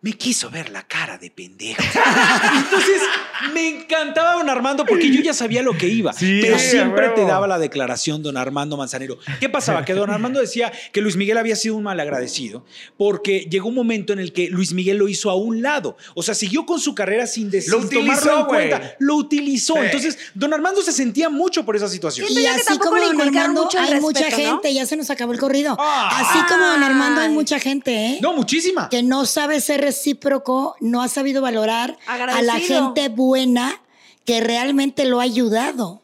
me 0.01 0.13
quiso 0.13 0.49
ver 0.49 0.69
la 0.69 0.83
cara 0.83 1.17
de 1.17 1.31
pendejo. 1.31 1.81
Entonces, 2.57 3.01
Me 3.53 3.67
encantaba 3.67 4.33
don 4.33 4.49
Armando 4.49 4.85
porque 4.85 5.11
yo 5.11 5.21
ya 5.21 5.33
sabía 5.33 5.61
lo 5.61 5.77
que 5.77 5.87
iba. 5.87 6.13
Sí, 6.13 6.39
pero 6.41 6.57
siempre 6.59 7.09
te 7.09 7.23
daba 7.25 7.47
la 7.47 7.59
declaración 7.59 8.23
don 8.23 8.37
Armando 8.37 8.77
Manzanero. 8.77 9.17
¿Qué 9.39 9.49
pasaba? 9.49 9.85
Que 9.85 9.93
don 9.93 10.09
Armando 10.09 10.39
decía 10.39 10.71
que 10.91 11.01
Luis 11.01 11.15
Miguel 11.15 11.37
había 11.37 11.55
sido 11.55 11.75
un 11.75 11.83
malagradecido 11.83 12.65
porque 12.97 13.47
llegó 13.49 13.69
un 13.69 13.75
momento 13.75 14.13
en 14.13 14.19
el 14.19 14.33
que 14.33 14.49
Luis 14.49 14.73
Miguel 14.73 14.97
lo 14.97 15.07
hizo 15.07 15.29
a 15.29 15.35
un 15.35 15.61
lado. 15.61 15.97
O 16.15 16.23
sea, 16.23 16.35
siguió 16.35 16.65
con 16.65 16.79
su 16.79 16.95
carrera 16.95 17.27
sin, 17.27 17.49
decir, 17.49 17.71
Lo 17.71 17.79
utilizó, 17.79 18.45
tomarlo 18.45 18.59
en. 18.59 18.81
Lo 18.99 19.15
utilizó. 19.15 19.73
Sí. 19.75 19.79
Entonces, 19.83 20.17
don 20.33 20.53
Armando 20.53 20.81
se 20.81 20.91
sentía 20.91 21.29
mucho 21.29 21.65
por 21.65 21.75
esa 21.75 21.87
situación. 21.87 22.27
Siento 22.27 22.41
Y 22.41 22.47
así 22.47 22.77
como 22.77 22.99
don 22.99 23.21
Armando, 23.21 23.63
mucho 23.63 23.79
hay 23.79 23.99
mucha 23.99 24.25
respeto, 24.25 24.49
¿no? 24.49 24.55
gente, 24.55 24.73
ya 24.73 24.85
se 24.85 24.97
nos 24.97 25.09
acabó 25.09 25.33
el 25.33 25.39
corrido. 25.39 25.75
Ah. 25.79 26.09
Así 26.21 26.39
como 26.47 26.65
don 26.65 26.83
Armando 26.83 27.21
hay 27.21 27.27
Ay. 27.27 27.33
mucha 27.33 27.59
gente, 27.59 27.93
¿eh? 27.93 28.19
No, 28.21 28.33
muchísima. 28.33 28.89
que 28.89 29.03
no 29.03 29.25
sabe 29.25 29.61
ser 29.61 29.81
recíproco, 29.87 30.75
no 30.81 31.01
ha 31.01 31.07
sabido 31.07 31.41
valorar 31.41 31.97
a 32.07 32.41
la 32.41 32.59
gente 32.59 33.07
buena 33.07 33.81
que 34.25 34.41
realmente 34.41 35.05
lo 35.05 35.19
ha 35.21 35.23
ayudado. 35.23 36.01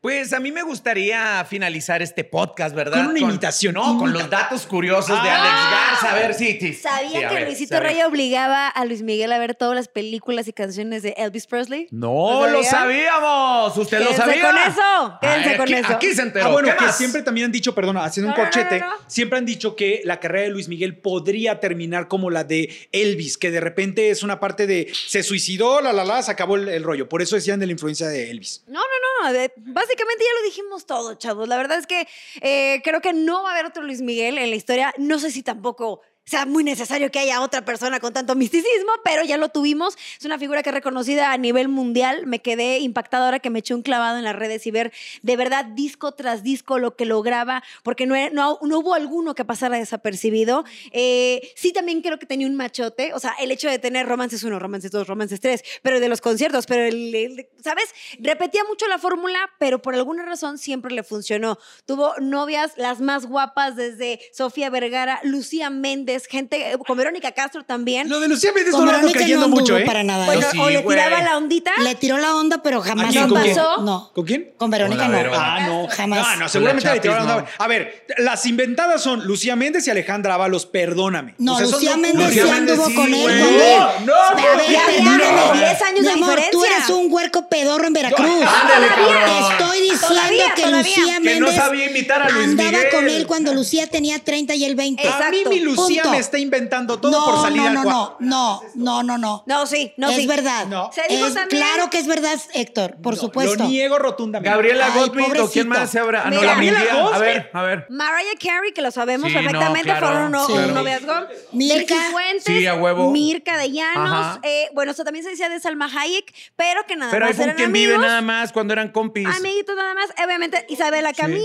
Pues 0.00 0.32
a 0.32 0.38
mí 0.38 0.52
me 0.52 0.62
gustaría 0.62 1.44
finalizar 1.44 2.02
este 2.02 2.22
podcast, 2.22 2.72
¿verdad? 2.72 2.98
Con 2.98 3.06
una 3.08 3.18
imitación. 3.18 3.74
No, 3.74 3.98
con 3.98 4.12
los 4.12 4.30
datos 4.30 4.64
curiosos 4.64 5.20
de 5.24 5.28
Alex 5.28 5.54
Garza. 5.72 6.12
A 6.12 6.14
ver, 6.14 6.34
sí, 6.34 6.56
sí. 6.60 6.72
¿Sabían 6.74 7.10
Sí, 7.10 7.24
a 7.24 7.28
que 7.28 7.34
ver, 7.34 7.46
Luisito. 7.48 7.80
Rey 7.80 8.00
obligaba 8.02 8.68
a 8.68 8.84
Luis 8.84 9.02
Miguel 9.02 9.32
a 9.32 9.38
ver 9.38 9.56
todas 9.56 9.74
las 9.74 9.88
películas 9.88 10.46
y 10.46 10.52
canciones 10.52 11.02
de 11.02 11.14
Elvis 11.18 11.48
Presley? 11.48 11.88
No 11.90 12.46
lo 12.46 12.62
sabía? 12.62 13.10
sabíamos. 13.10 13.76
¿Usted 13.76 13.98
lo 13.98 14.04
Quédense 14.10 14.22
sabía? 14.22 14.42
con 14.46 14.56
eso, 14.58 15.18
quédense 15.20 15.48
Ay, 15.50 15.56
con 15.56 15.62
aquí, 15.64 15.74
eso. 15.74 15.92
Aquí 15.92 16.14
se 16.14 16.22
enteró. 16.22 16.46
Ah, 16.46 16.52
bueno, 16.52 16.68
¿Qué 16.68 16.76
que 16.76 16.84
más? 16.84 16.96
siempre 16.96 17.22
también 17.22 17.46
han 17.46 17.52
dicho, 17.52 17.74
perdona, 17.74 18.04
haciendo 18.04 18.30
un 18.30 18.36
No, 18.38 18.44
no, 18.44 18.48
no, 18.48 18.52
corchete, 18.52 18.78
no, 18.78 18.86
no. 18.90 18.96
siempre 19.08 19.38
han 19.38 19.46
dicho 19.46 19.74
que 19.74 20.02
la 20.04 20.20
carrera 20.20 20.44
de 20.44 20.50
Luis 20.50 20.68
Miguel 20.68 20.96
podría 20.98 21.58
terminar 21.58 22.06
como 22.06 22.30
la 22.30 22.44
de 22.44 22.88
Elvis, 22.92 23.36
que 23.36 23.50
de 23.50 23.58
repente 23.60 24.10
es 24.10 24.22
una 24.22 24.38
parte 24.38 24.68
de 24.68 24.92
se 25.08 25.24
suicidó, 25.24 25.80
la 25.80 25.92
la 25.92 26.04
la, 26.04 26.22
se 26.22 26.30
acabó 26.30 26.54
el, 26.54 26.68
el 26.68 26.84
rollo. 26.84 27.08
Por 27.08 27.20
eso 27.20 27.34
decían 27.34 27.58
de 27.58 27.66
la 27.66 27.72
influencia 27.72 28.06
de 28.06 28.30
Elvis. 28.30 28.62
No, 28.68 28.78
no, 28.78 29.26
no. 29.26 29.32
de- 29.32 29.52
básicamente 29.88 30.24
ya 30.24 30.40
lo 30.40 30.44
dijimos 30.44 30.86
todo, 30.86 31.14
chavos. 31.14 31.48
La 31.48 31.56
verdad 31.56 31.78
es 31.78 31.86
que 31.86 32.06
eh, 32.42 32.82
creo 32.84 33.00
que 33.00 33.14
no 33.14 33.42
va 33.42 33.50
a 33.50 33.52
haber 33.54 33.66
otro 33.66 33.82
Luis 33.82 34.02
Miguel 34.02 34.36
en 34.36 34.50
la 34.50 34.56
historia. 34.56 34.94
No 34.98 35.18
sé 35.18 35.30
si 35.30 35.42
tampoco 35.42 36.02
sea 36.28 36.46
muy 36.46 36.64
necesario 36.64 37.10
que 37.10 37.18
haya 37.18 37.40
otra 37.40 37.64
persona 37.64 38.00
con 38.00 38.12
tanto 38.12 38.34
misticismo, 38.34 38.92
pero 39.04 39.24
ya 39.24 39.36
lo 39.36 39.48
tuvimos. 39.48 39.96
Es 40.18 40.24
una 40.24 40.38
figura 40.38 40.62
que 40.62 40.70
es 40.70 40.74
reconocida 40.74 41.32
a 41.32 41.38
nivel 41.38 41.68
mundial. 41.68 42.26
Me 42.26 42.40
quedé 42.40 42.78
impactada 42.78 43.24
ahora 43.26 43.38
que 43.40 43.50
me 43.50 43.60
eché 43.60 43.74
un 43.74 43.82
clavado 43.82 44.18
en 44.18 44.24
las 44.24 44.36
redes 44.36 44.66
y 44.66 44.70
ver 44.70 44.92
de 45.22 45.36
verdad 45.36 45.64
disco 45.64 46.12
tras 46.12 46.42
disco 46.42 46.78
lo 46.78 46.96
que 46.96 47.04
lograba, 47.06 47.62
porque 47.82 48.06
no, 48.06 48.14
no, 48.30 48.58
no 48.62 48.78
hubo 48.78 48.94
alguno 48.94 49.34
que 49.34 49.44
pasara 49.44 49.78
desapercibido. 49.78 50.64
Eh, 50.92 51.52
sí, 51.56 51.72
también 51.72 52.02
creo 52.02 52.18
que 52.18 52.26
tenía 52.26 52.46
un 52.46 52.56
machote. 52.56 53.12
O 53.14 53.20
sea, 53.20 53.34
el 53.40 53.50
hecho 53.50 53.68
de 53.70 53.78
tener 53.78 54.06
romances 54.06 54.42
uno, 54.44 54.58
romances 54.58 54.90
dos, 54.90 55.06
romances 55.06 55.40
tres, 55.40 55.62
pero 55.82 56.00
de 56.00 56.08
los 56.08 56.20
conciertos, 56.20 56.66
pero 56.66 56.84
el, 56.84 57.14
el- 57.14 57.48
¿sabes? 57.62 57.86
Repetía 58.18 58.64
mucho 58.68 58.86
la 58.88 58.98
fórmula, 58.98 59.38
pero 59.58 59.80
por 59.80 59.94
alguna 59.94 60.24
razón 60.24 60.58
siempre 60.58 60.92
le 60.92 61.02
funcionó. 61.02 61.58
Tuvo 61.86 62.14
novias 62.20 62.72
las 62.76 63.00
más 63.00 63.26
guapas 63.26 63.76
desde 63.76 64.20
Sofía 64.32 64.70
Vergara, 64.70 65.20
Lucía 65.22 65.70
Méndez, 65.70 66.17
gente 66.26 66.72
eh, 66.72 66.78
con 66.78 66.96
Verónica 66.96 67.32
Castro 67.32 67.64
también. 67.64 68.08
Lo 68.08 68.20
de 68.20 68.28
Lucía 68.28 68.52
Méndez 68.52 68.72
Con 68.74 68.84
no 68.84 68.86
lo 68.92 68.96
ando 68.96 69.06
Verónica 69.08 69.18
creyendo 69.20 69.40
no 69.40 69.44
anduvo 69.46 69.60
mucho, 69.60 69.78
¿eh? 69.78 69.84
para 69.84 70.02
nada. 70.02 70.26
Bueno, 70.26 70.46
sí, 70.50 70.58
o 70.58 70.70
le 70.70 70.78
güey. 70.80 70.96
tiraba 70.98 71.22
la 71.22 71.36
ondita. 71.36 71.72
Le 71.82 71.94
tiró 71.94 72.18
la 72.18 72.34
onda, 72.36 72.62
pero 72.62 72.80
jamás 72.80 73.06
¿A 73.06 73.10
quién? 73.10 73.22
anduvo. 73.24 73.36
¿Con 73.38 73.44
quién? 73.44 73.56
pasó? 73.56 73.82
No. 73.82 74.10
¿Con 74.14 74.24
quién? 74.24 74.50
Con 74.56 74.70
Verónica 74.70 75.02
Con 75.04 75.12
la 75.12 75.18
no. 75.18 75.24
Vero. 75.30 75.38
Ah, 75.40 75.60
no. 75.66 75.86
Jamás. 75.88 76.18
No, 76.18 76.36
no, 76.36 76.48
seguramente 76.48 76.82
Con 76.82 76.88
la 76.90 76.94
le 76.94 77.00
tiraron 77.00 77.26
la 77.26 77.34
Chapis, 77.36 77.52
onda. 77.54 77.64
A 77.64 77.68
ver, 77.68 78.06
las 78.18 78.46
inventadas 78.46 79.02
son 79.02 79.24
Lucía 79.26 79.56
Méndez 79.56 79.86
y 79.86 79.90
Alejandra 79.90 80.34
Ábalos, 80.34 80.66
perdóname. 80.66 81.34
No, 81.38 81.54
O 81.54 81.58
sea, 81.58 81.66
son 81.66 81.74
Lucía. 81.74 81.96
Méndez 81.96 82.30
sí 82.32 82.40
Méndez 82.40 82.52
anduvo 82.78 82.86
sí, 82.88 82.94
con 82.94 83.14
él. 83.14 83.22
güey. 83.22 83.76
No, 83.78 84.00
no, 84.06 84.14
A 84.14 84.34
ver, 84.34 84.70
Ya 84.70 84.84
había 84.84 84.98
perdóname. 85.18 85.58
10 85.60 85.82
años 85.82 86.00
Mi 86.00 86.06
de 86.06 86.12
amor, 86.12 86.28
tú 86.50 86.58
diferencia. 86.60 86.76
eres 86.76 86.90
un 86.90 87.12
huerco 87.12 87.48
pedorro 87.48 87.86
en 87.86 87.92
Veracruz. 87.92 88.26
Ándale, 88.28 88.86
Te 88.88 88.94
cabrón. 88.94 89.52
estoy 89.52 89.80
diciendo 89.80 90.08
Todavía, 90.08 90.54
que 90.54 90.62
todavía. 90.62 90.96
Lucía 90.96 91.14
Que 91.14 91.20
Méndez 91.20 91.40
no 91.40 91.52
sabía 91.52 91.90
imitar 91.90 92.22
a 92.22 92.28
Luis 92.30 92.44
andaba 92.48 92.70
Miguel. 92.70 92.88
con 92.92 93.08
él 93.08 93.26
cuando 93.26 93.54
Lucía 93.54 93.86
tenía 93.86 94.18
30 94.18 94.54
y 94.54 94.64
él 94.64 94.74
20. 94.74 95.08
A 95.08 95.30
mí 95.30 95.42
mi 95.48 95.60
Lucía. 95.60 96.02
Me 96.10 96.18
está 96.18 96.38
inventando 96.38 96.98
todo 97.00 97.10
no, 97.12 97.24
por 97.24 97.42
salir 97.42 97.62
no, 97.62 97.68
al 97.68 97.74
no, 97.74 97.82
cuadro. 97.82 98.16
no, 98.20 98.60
no, 98.74 99.02
no, 99.02 99.02
no, 99.02 99.18
no. 99.18 99.44
No, 99.46 99.66
sí, 99.66 99.92
no, 99.96 100.08
es 100.10 100.16
sí. 100.16 100.26
verdad. 100.26 100.66
No. 100.66 100.90
Se 100.92 101.02
dijo 101.08 101.26
Es- 101.26 101.34
también- 101.34 101.62
Claro 101.62 101.90
que 101.90 101.98
es 101.98 102.06
verdad, 102.06 102.38
Héctor, 102.54 102.96
por 103.02 103.14
No, 103.14 103.20
supuesto. 103.20 103.56
Lo 103.56 103.68
niego 103.68 103.98
rotundamente. 103.98 104.50
Gabriela 104.50 104.86
Ay, 104.92 104.98
Gottlieb 105.00 105.24
o 105.26 105.30
quién 105.32 105.36
pobrecito. 105.68 105.68
más 105.68 105.90
se 105.90 105.98
habrá. 105.98 106.22
Ah, 106.22 106.30
no, 106.30 106.36
Mira. 106.40 106.42
la. 106.42 106.52
Gabriela 106.54 107.08
A 107.14 107.18
ver, 107.18 107.50
a 107.52 107.62
ver. 107.62 107.86
Mariah 107.90 108.38
Carey, 108.42 108.72
que 108.72 108.82
lo 108.82 108.90
sabemos 108.90 109.28
Sí, 109.30 109.34
no, 109.34 109.42
perfectamente, 109.42 109.88
claro. 109.88 110.06
fueron 110.06 110.22
un, 110.24 110.32
no- 110.32 110.46
Sí. 110.46 110.52
un 110.52 110.74
noviazgo. 110.74 111.14
Mirka. 111.52 111.94
Fuentes, 112.10 112.44
Sí, 112.44 112.66
a 112.66 112.74
huevo. 112.74 113.10
Mirka 113.10 113.56
de 113.58 113.70
Llanos. 113.72 114.10
Ajá. 114.10 114.40
eh, 114.42 114.68
bueno, 114.74 114.92
eso 114.92 115.04
también 115.04 115.24
se 115.24 115.30
decía 115.30 115.48
de 115.48 115.60
Salma 115.60 115.86
Hayek, 115.94 116.32
pero 116.56 116.84
que 116.86 116.96
nada 116.96 117.10
Pero 117.10 117.26
ahí 117.26 117.32
más 117.32 117.40
eran 117.40 117.56
quien 117.56 117.72
vive 117.72 117.94
amigos. 117.94 118.06
nada 118.08 118.20
más 118.22 118.52
cuando 118.52 118.72
eran 118.72 118.90
compis. 118.90 119.26
Amiguitos 119.26 119.76
nada 119.76 119.94
más. 119.94 120.10
Obviamente, 120.24 120.64
Isabela 120.68 121.12
Camil, 121.12 121.42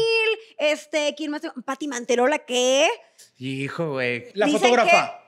este, 0.58 1.14
¿quién 1.18 1.32
más? 1.32 1.42
Pati 1.66 1.88
Manterola, 1.88 2.40
¿qué? 2.40 2.88
Hijo, 3.48 3.92
güey. 3.94 4.26
La 4.34 4.46
Dicen 4.46 4.62
fotógrafa. 4.62 5.20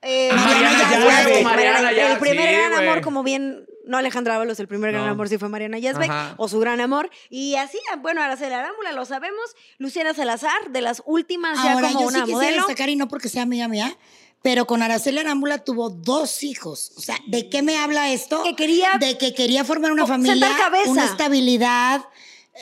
Eh, 0.00 0.30
Mariana 0.32 0.70
Mariana 0.72 0.90
Yazbek. 0.90 1.26
Yazbek. 1.28 1.44
Mariana 1.44 1.90
El 2.12 2.18
primer 2.18 2.48
sí, 2.48 2.54
gran 2.56 2.72
güey. 2.72 2.88
amor, 2.88 3.00
como 3.02 3.22
bien, 3.22 3.66
no 3.86 3.98
Alejandra 3.98 4.34
Ábalos, 4.34 4.58
el 4.58 4.66
primer 4.66 4.90
gran 4.92 5.06
No. 5.06 5.12
amor 5.12 5.28
sí 5.28 5.38
fue 5.38 5.48
Mariana 5.48 5.78
Yazbek, 5.78 6.10
Ajá. 6.10 6.34
o 6.38 6.48
su 6.48 6.58
gran 6.58 6.80
amor. 6.80 7.08
Y 7.30 7.54
así, 7.54 7.78
bueno, 8.00 8.20
Araceli 8.20 8.52
Arámbula, 8.52 8.90
lo 8.92 9.04
sabemos. 9.04 9.54
Luciana 9.78 10.12
Salazar, 10.12 10.70
de 10.70 10.80
las 10.80 11.02
últimas 11.06 11.62
ya 11.62 11.72
Ahora, 11.74 11.88
como 11.88 12.00
yo 12.00 12.06
una 12.08 12.18
sí 12.18 12.24
quisiera 12.24 12.36
modelo. 12.40 12.56
destacar, 12.66 12.88
y 12.88 12.96
no 12.96 13.06
porque 13.06 13.28
sea 13.28 13.42
amiga 13.42 13.68
mía, 13.68 13.96
pero 14.42 14.66
con 14.66 14.82
Araceli 14.82 15.20
Arámbula 15.20 15.58
tuvo 15.62 15.88
dos 15.90 16.42
hijos. 16.42 16.92
O 16.96 17.00
sea, 17.00 17.16
¿de 17.28 17.48
qué 17.48 17.62
me 17.62 17.76
habla 17.78 18.12
esto? 18.12 18.42
Que 18.42 18.56
quería- 18.56 18.96
De 18.98 19.16
que 19.18 19.34
quería 19.34 19.64
formar 19.64 19.92
una 19.92 20.02
Oh, 20.02 20.08
familia, 20.08 20.34
sentar 20.48 20.58
cabeza. 20.58 20.90
una 20.90 21.04
estabilidad. 21.04 22.04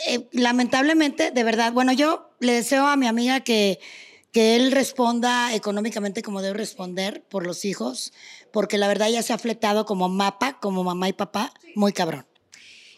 Eh, 0.09 0.29
lamentablemente, 0.33 1.31
de 1.31 1.43
verdad, 1.43 1.73
bueno, 1.73 1.93
yo 1.93 2.31
le 2.39 2.53
deseo 2.53 2.87
a 2.87 2.97
mi 2.97 3.07
amiga 3.07 3.41
que, 3.41 3.81
que 4.33 4.57
él 4.57 4.73
responda 4.73 5.55
económicamente 5.55 6.23
como 6.23 6.43
debe 6.43 6.59
responder 6.59 7.25
por 7.29 7.47
los 7.47 7.65
hijos, 7.65 8.13
porque 8.53 8.79
la 8.79 8.89
verdad 8.89 9.09
ya 9.09 9.23
se 9.23 9.33
ha 9.33 9.39
fletado 9.39 9.85
como 9.85 10.09
mapa, 10.09 10.59
como 10.61 10.85
mamá 10.85 11.09
y 11.09 11.13
papá, 11.13 11.53
muy 11.75 11.93
cabrón. 11.93 12.27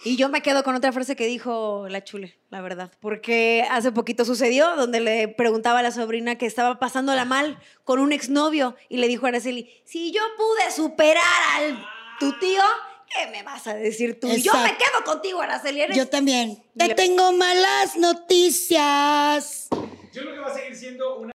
Y 0.04 0.16
yo 0.16 0.28
me 0.28 0.42
quedo 0.42 0.64
con 0.64 0.74
otra 0.74 0.90
frase 0.90 1.14
que 1.14 1.26
dijo 1.26 1.86
la 1.88 2.02
chule, 2.02 2.36
la 2.50 2.60
verdad. 2.60 2.90
Porque 3.00 3.64
hace 3.70 3.92
poquito 3.92 4.24
sucedió 4.24 4.74
donde 4.74 4.98
le 5.00 5.28
preguntaba 5.28 5.78
a 5.78 5.82
la 5.82 5.92
sobrina 5.92 6.36
que 6.36 6.46
estaba 6.46 6.80
pasándola 6.80 7.24
mal 7.24 7.60
con 7.84 8.00
un 8.00 8.12
exnovio 8.12 8.74
y 8.88 8.96
le 8.96 9.06
dijo 9.06 9.26
a 9.26 9.28
Araceli, 9.28 9.70
si 9.84 10.10
yo 10.10 10.20
pude 10.36 10.72
superar 10.74 11.22
al 11.56 11.86
tu 12.18 12.36
tío, 12.40 12.62
¿qué 13.14 13.30
me 13.30 13.44
vas 13.44 13.68
a 13.68 13.74
decir 13.74 14.18
tú? 14.18 14.26
Yo 14.28 14.52
me 14.54 14.76
quedo 14.76 15.04
contigo, 15.04 15.40
Araceli. 15.40 15.82
Eres 15.82 15.96
Yo 15.96 16.08
también. 16.08 16.60
Te 16.76 16.94
tengo 16.94 17.32
malas 17.32 17.96
noticias. 17.96 19.68
Yo 20.12 20.22
creo 20.22 20.34
que 20.34 20.40
va 20.40 20.48
a 20.48 20.54
seguir 20.54 20.76
siendo 20.76 21.18
una. 21.18 21.32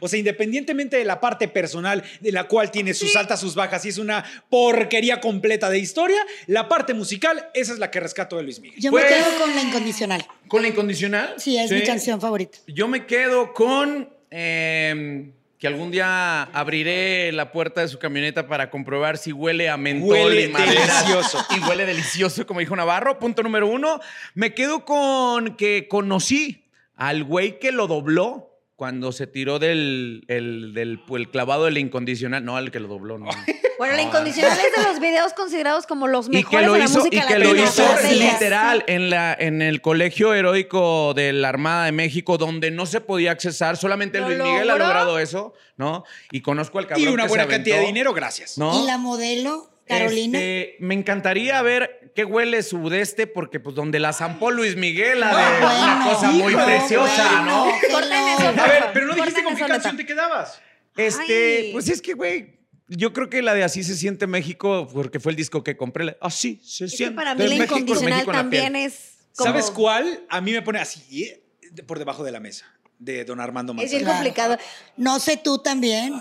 O 0.00 0.08
sea, 0.08 0.18
independientemente 0.18 0.96
de 0.96 1.04
la 1.04 1.20
parte 1.20 1.46
personal, 1.46 2.02
de 2.20 2.32
la 2.32 2.48
cual 2.48 2.70
tiene 2.70 2.94
sus 2.94 3.14
altas, 3.14 3.40
sus 3.40 3.54
bajas, 3.54 3.84
y 3.84 3.90
es 3.90 3.98
una 3.98 4.24
porquería 4.48 5.20
completa 5.20 5.68
de 5.68 5.78
historia, 5.78 6.24
la 6.46 6.66
parte 6.66 6.94
musical, 6.94 7.50
esa 7.52 7.74
es 7.74 7.78
la 7.78 7.90
que 7.90 8.00
rescato 8.00 8.38
de 8.38 8.44
Luis 8.44 8.58
Miguel. 8.58 8.80
Yo 8.80 8.90
Pues- 8.90 9.04
me 9.04 9.10
quedo 9.10 9.38
con 9.38 9.54
la 9.54 9.60
incondicional. 9.62 10.26
¿Con 10.48 10.62
la 10.62 10.68
incondicional? 10.68 11.34
Sí, 11.36 11.58
es 11.58 11.70
mi 11.70 11.82
canción 11.82 12.20
favorita. 12.22 12.58
Yo 12.68 12.88
me 12.88 13.04
quedo 13.04 13.52
con 13.52 14.08
eh, 14.30 15.30
que 15.60 15.66
algún 15.66 15.90
día 15.90 16.44
abriré 16.44 17.30
la 17.32 17.52
puerta 17.52 17.82
de 17.82 17.88
su 17.88 17.98
camioneta 17.98 18.48
para 18.48 18.70
comprobar 18.70 19.18
si 19.18 19.30
huele 19.30 19.68
a 19.68 19.76
mentol 19.76 20.08
Huele 20.08 20.44
y 20.44 20.48
madera. 20.48 20.72
delicioso. 20.80 21.44
Y 21.54 21.60
huele 21.68 21.84
delicioso, 21.84 22.46
como 22.46 22.60
dijo 22.60 22.74
Navarro. 22.74 23.18
Punto 23.18 23.42
número 23.42 23.66
uno. 23.66 24.00
Me 24.32 24.54
quedo 24.54 24.86
con 24.86 25.56
que 25.56 25.86
conocí 25.86 26.64
al 26.96 27.24
güey 27.24 27.58
que 27.58 27.72
lo 27.72 27.86
dobló 27.88 28.49
cuando 28.80 29.12
se 29.12 29.26
tiró 29.26 29.58
del 29.58 30.24
el, 30.28 30.72
del- 30.72 31.00
el 31.14 31.30
clavado 31.30 31.66
del 31.66 31.76
incondicional. 31.76 32.42
No, 32.42 32.56
al 32.56 32.70
que 32.70 32.80
lo 32.80 32.88
dobló, 32.88 33.18
no. 33.18 33.28
Bueno, 33.78 33.94
la 33.94 34.02
incondicional 34.02 34.58
es 34.58 34.76
de 34.76 34.90
los 34.90 35.00
videos 35.00 35.32
considerados 35.32 35.86
como 35.86 36.06
los 36.06 36.26
y 36.26 36.30
mejores 36.32 36.60
que 36.60 36.66
lo 36.66 36.72
de 36.74 36.78
la 36.80 36.84
hizo, 36.84 36.98
música 36.98 37.16
y 37.16 37.26
que 37.26 37.38
lo 37.38 37.56
hizo 37.56 37.82
literal 38.10 38.84
en, 38.86 39.08
la, 39.08 39.34
en 39.38 39.62
el 39.62 39.80
colegio 39.80 40.34
heroico 40.34 41.14
de 41.14 41.32
la 41.32 41.48
Armada 41.48 41.86
de 41.86 41.92
México, 41.92 42.36
donde 42.36 42.70
no 42.70 42.84
se 42.84 43.00
podía 43.00 43.30
accesar. 43.32 43.78
Solamente 43.78 44.20
¿Lo 44.20 44.28
Luis 44.28 44.38
Miguel 44.42 44.68
ha 44.68 44.76
logrado 44.76 45.18
eso, 45.18 45.54
¿no? 45.78 46.04
Y 46.30 46.42
conozco 46.42 46.78
al 46.78 46.86
cabrón 46.88 47.08
Y 47.08 47.10
una 47.12 47.22
que 47.22 47.28
buena 47.30 47.44
se 47.44 47.50
cantidad 47.50 47.78
de 47.80 47.86
dinero, 47.86 48.12
gracias. 48.12 48.58
¿no? 48.58 48.82
Y 48.82 48.86
la 48.86 48.98
modelo, 48.98 49.70
Carolina. 49.86 50.38
Este, 50.38 50.76
me 50.80 50.92
encantaría 50.94 51.60
ver 51.62 51.99
qué 52.20 52.24
huele 52.24 52.62
su 52.62 52.88
de 52.90 53.00
este, 53.00 53.26
porque 53.26 53.60
pues 53.60 53.74
donde 53.74 53.98
la 53.98 54.12
zampó 54.12 54.50
Luis 54.50 54.76
Miguel, 54.76 55.20
la 55.20 55.28
de 55.28 55.60
No, 55.60 55.66
una 55.66 55.94
bueno, 55.96 56.10
cosa 56.12 56.30
muy 56.32 56.52
hijo, 56.52 56.64
preciosa, 56.64 57.28
bueno, 57.42 57.44
¿no? 57.46 58.62
A 58.62 58.66
ver, 58.68 58.84
pero 58.92 59.06
no 59.06 59.14
dijiste 59.14 59.42
con 59.42 59.56
qué 59.56 59.64
canción 59.66 59.96
te 59.96 60.04
quedabas. 60.06 60.60
Este, 60.96 61.56
Ay. 61.66 61.72
pues 61.72 61.88
es 61.88 62.02
que, 62.02 62.12
güey, 62.14 62.58
yo 62.88 63.12
creo 63.12 63.30
que 63.30 63.40
la 63.40 63.54
de 63.54 63.64
Así 63.64 63.84
se 63.84 63.96
siente 63.96 64.26
México, 64.26 64.88
porque 64.92 65.18
fue 65.20 65.32
el 65.32 65.36
disco 65.36 65.62
que 65.64 65.76
compré. 65.76 66.18
Así 66.20 66.60
se 66.62 66.84
Es 66.86 66.90
que 66.90 66.96
siente. 66.98 67.16
para 67.16 67.34
mí 67.34 67.44
la 67.44 67.48
México, 67.56 67.78
incondicional 67.78 68.12
México 68.18 68.32
también 68.32 68.76
es 68.76 69.12
como... 69.36 69.50
¿Sabes 69.50 69.70
cuál? 69.70 70.24
A 70.28 70.40
mí 70.40 70.52
me 70.52 70.60
pone 70.62 70.78
así, 70.80 71.22
eh, 71.24 71.42
por 71.86 71.98
debajo 71.98 72.22
de 72.24 72.32
la 72.32 72.40
mesa. 72.40 72.66
de 72.98 73.24
don 73.24 73.40
Armando 73.40 73.72
Es 73.72 73.76
Manzanero. 73.78 73.96
bien 73.98 74.04
Claro. 74.04 74.18
complicado. 74.18 74.58
No 74.98 75.18
sé 75.20 75.38
tú 75.38 75.58
también. 75.58 76.20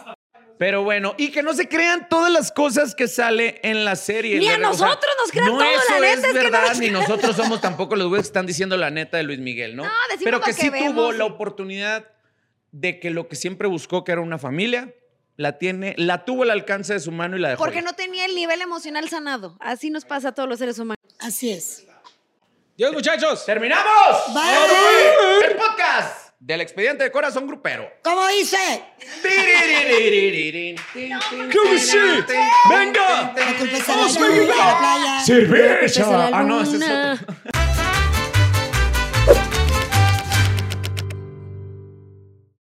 Pero 0.59 0.83
bueno, 0.83 1.15
y 1.17 1.31
que 1.31 1.41
no 1.41 1.53
se 1.53 1.69
crean 1.69 2.09
todas 2.09 2.29
las 2.29 2.51
cosas 2.51 2.93
que 2.93 3.07
sale 3.07 3.61
en 3.63 3.85
la 3.85 3.95
serie. 3.95 4.37
Ni 4.39 4.49
a 4.49 4.55
o 4.55 4.57
sea, 4.57 4.87
nosotros 4.87 5.13
nos 5.17 5.31
crean 5.31 5.45
no 5.45 5.51
todo, 5.53 5.61
la 5.61 5.71
eso 5.71 5.93
neta, 6.01 6.07
es 6.11 6.17
es 6.17 6.25
que 6.25 6.33
no 6.33 6.33
verdad, 6.33 6.75
ni 6.75 6.89
nosotros 6.89 7.35
somos 7.37 7.61
tampoco 7.61 7.95
los 7.95 8.09
güeyes 8.09 8.25
que 8.25 8.27
están 8.27 8.45
diciendo 8.45 8.75
la 8.75 8.89
neta 8.89 9.15
de 9.15 9.23
Luis 9.23 9.39
Miguel, 9.39 9.77
¿no? 9.77 9.85
No, 9.85 9.91
Pero 10.21 10.41
que 10.41 10.47
que 10.47 10.53
sí 10.53 10.69
vemos 10.69 10.91
tuvo 10.91 11.11
la 11.13 11.23
oportunidad 11.23 12.11
de 12.73 12.99
que 12.99 13.09
lo 13.09 13.29
que 13.29 13.37
siempre 13.37 13.69
buscó, 13.69 14.03
que 14.03 14.11
era 14.11 14.19
una 14.19 14.37
familia, 14.37 14.93
la 15.37 15.57
tiene, 15.57 15.95
la 15.97 16.25
tuvo 16.25 16.43
al 16.43 16.51
alcance 16.51 16.91
de 16.91 16.99
su 16.99 17.13
mano 17.13 17.37
y 17.37 17.39
la 17.39 17.51
dejó. 17.51 17.63
Porque 17.63 17.77
ir. 17.77 17.85
no 17.85 17.93
tenía 17.93 18.25
el 18.25 18.35
nivel 18.35 18.61
emocional 18.61 19.07
sanado. 19.07 19.55
Así 19.61 19.89
nos 19.89 20.03
pasa 20.03 20.27
a 20.27 20.31
todos 20.33 20.49
los 20.49 20.59
seres 20.59 20.77
humanos. 20.77 21.01
Así 21.19 21.51
es. 21.51 21.85
Dios, 22.75 22.91
muchachos. 22.91 23.45
¡Terminamos! 23.45 24.33
Bye. 24.33 24.43
Fue 25.39 25.51
El 25.51 25.55
podcast 25.55 26.28
del 26.39 26.61
expediente 26.61 27.03
de 27.03 27.11
corazón 27.11 27.45
grupero. 27.47 27.91
¿Cómo 28.01 28.25
dice? 28.29 28.57
¡Claro 30.93 31.21
que 31.51 31.79
sí! 31.79 31.97
¡Venga! 32.69 33.33
¡Cerveza! 35.25 36.29
Ah, 36.31 36.43
no, 36.43 36.61
ese 36.61 36.77
es 36.77 36.83
otro. 36.83 37.68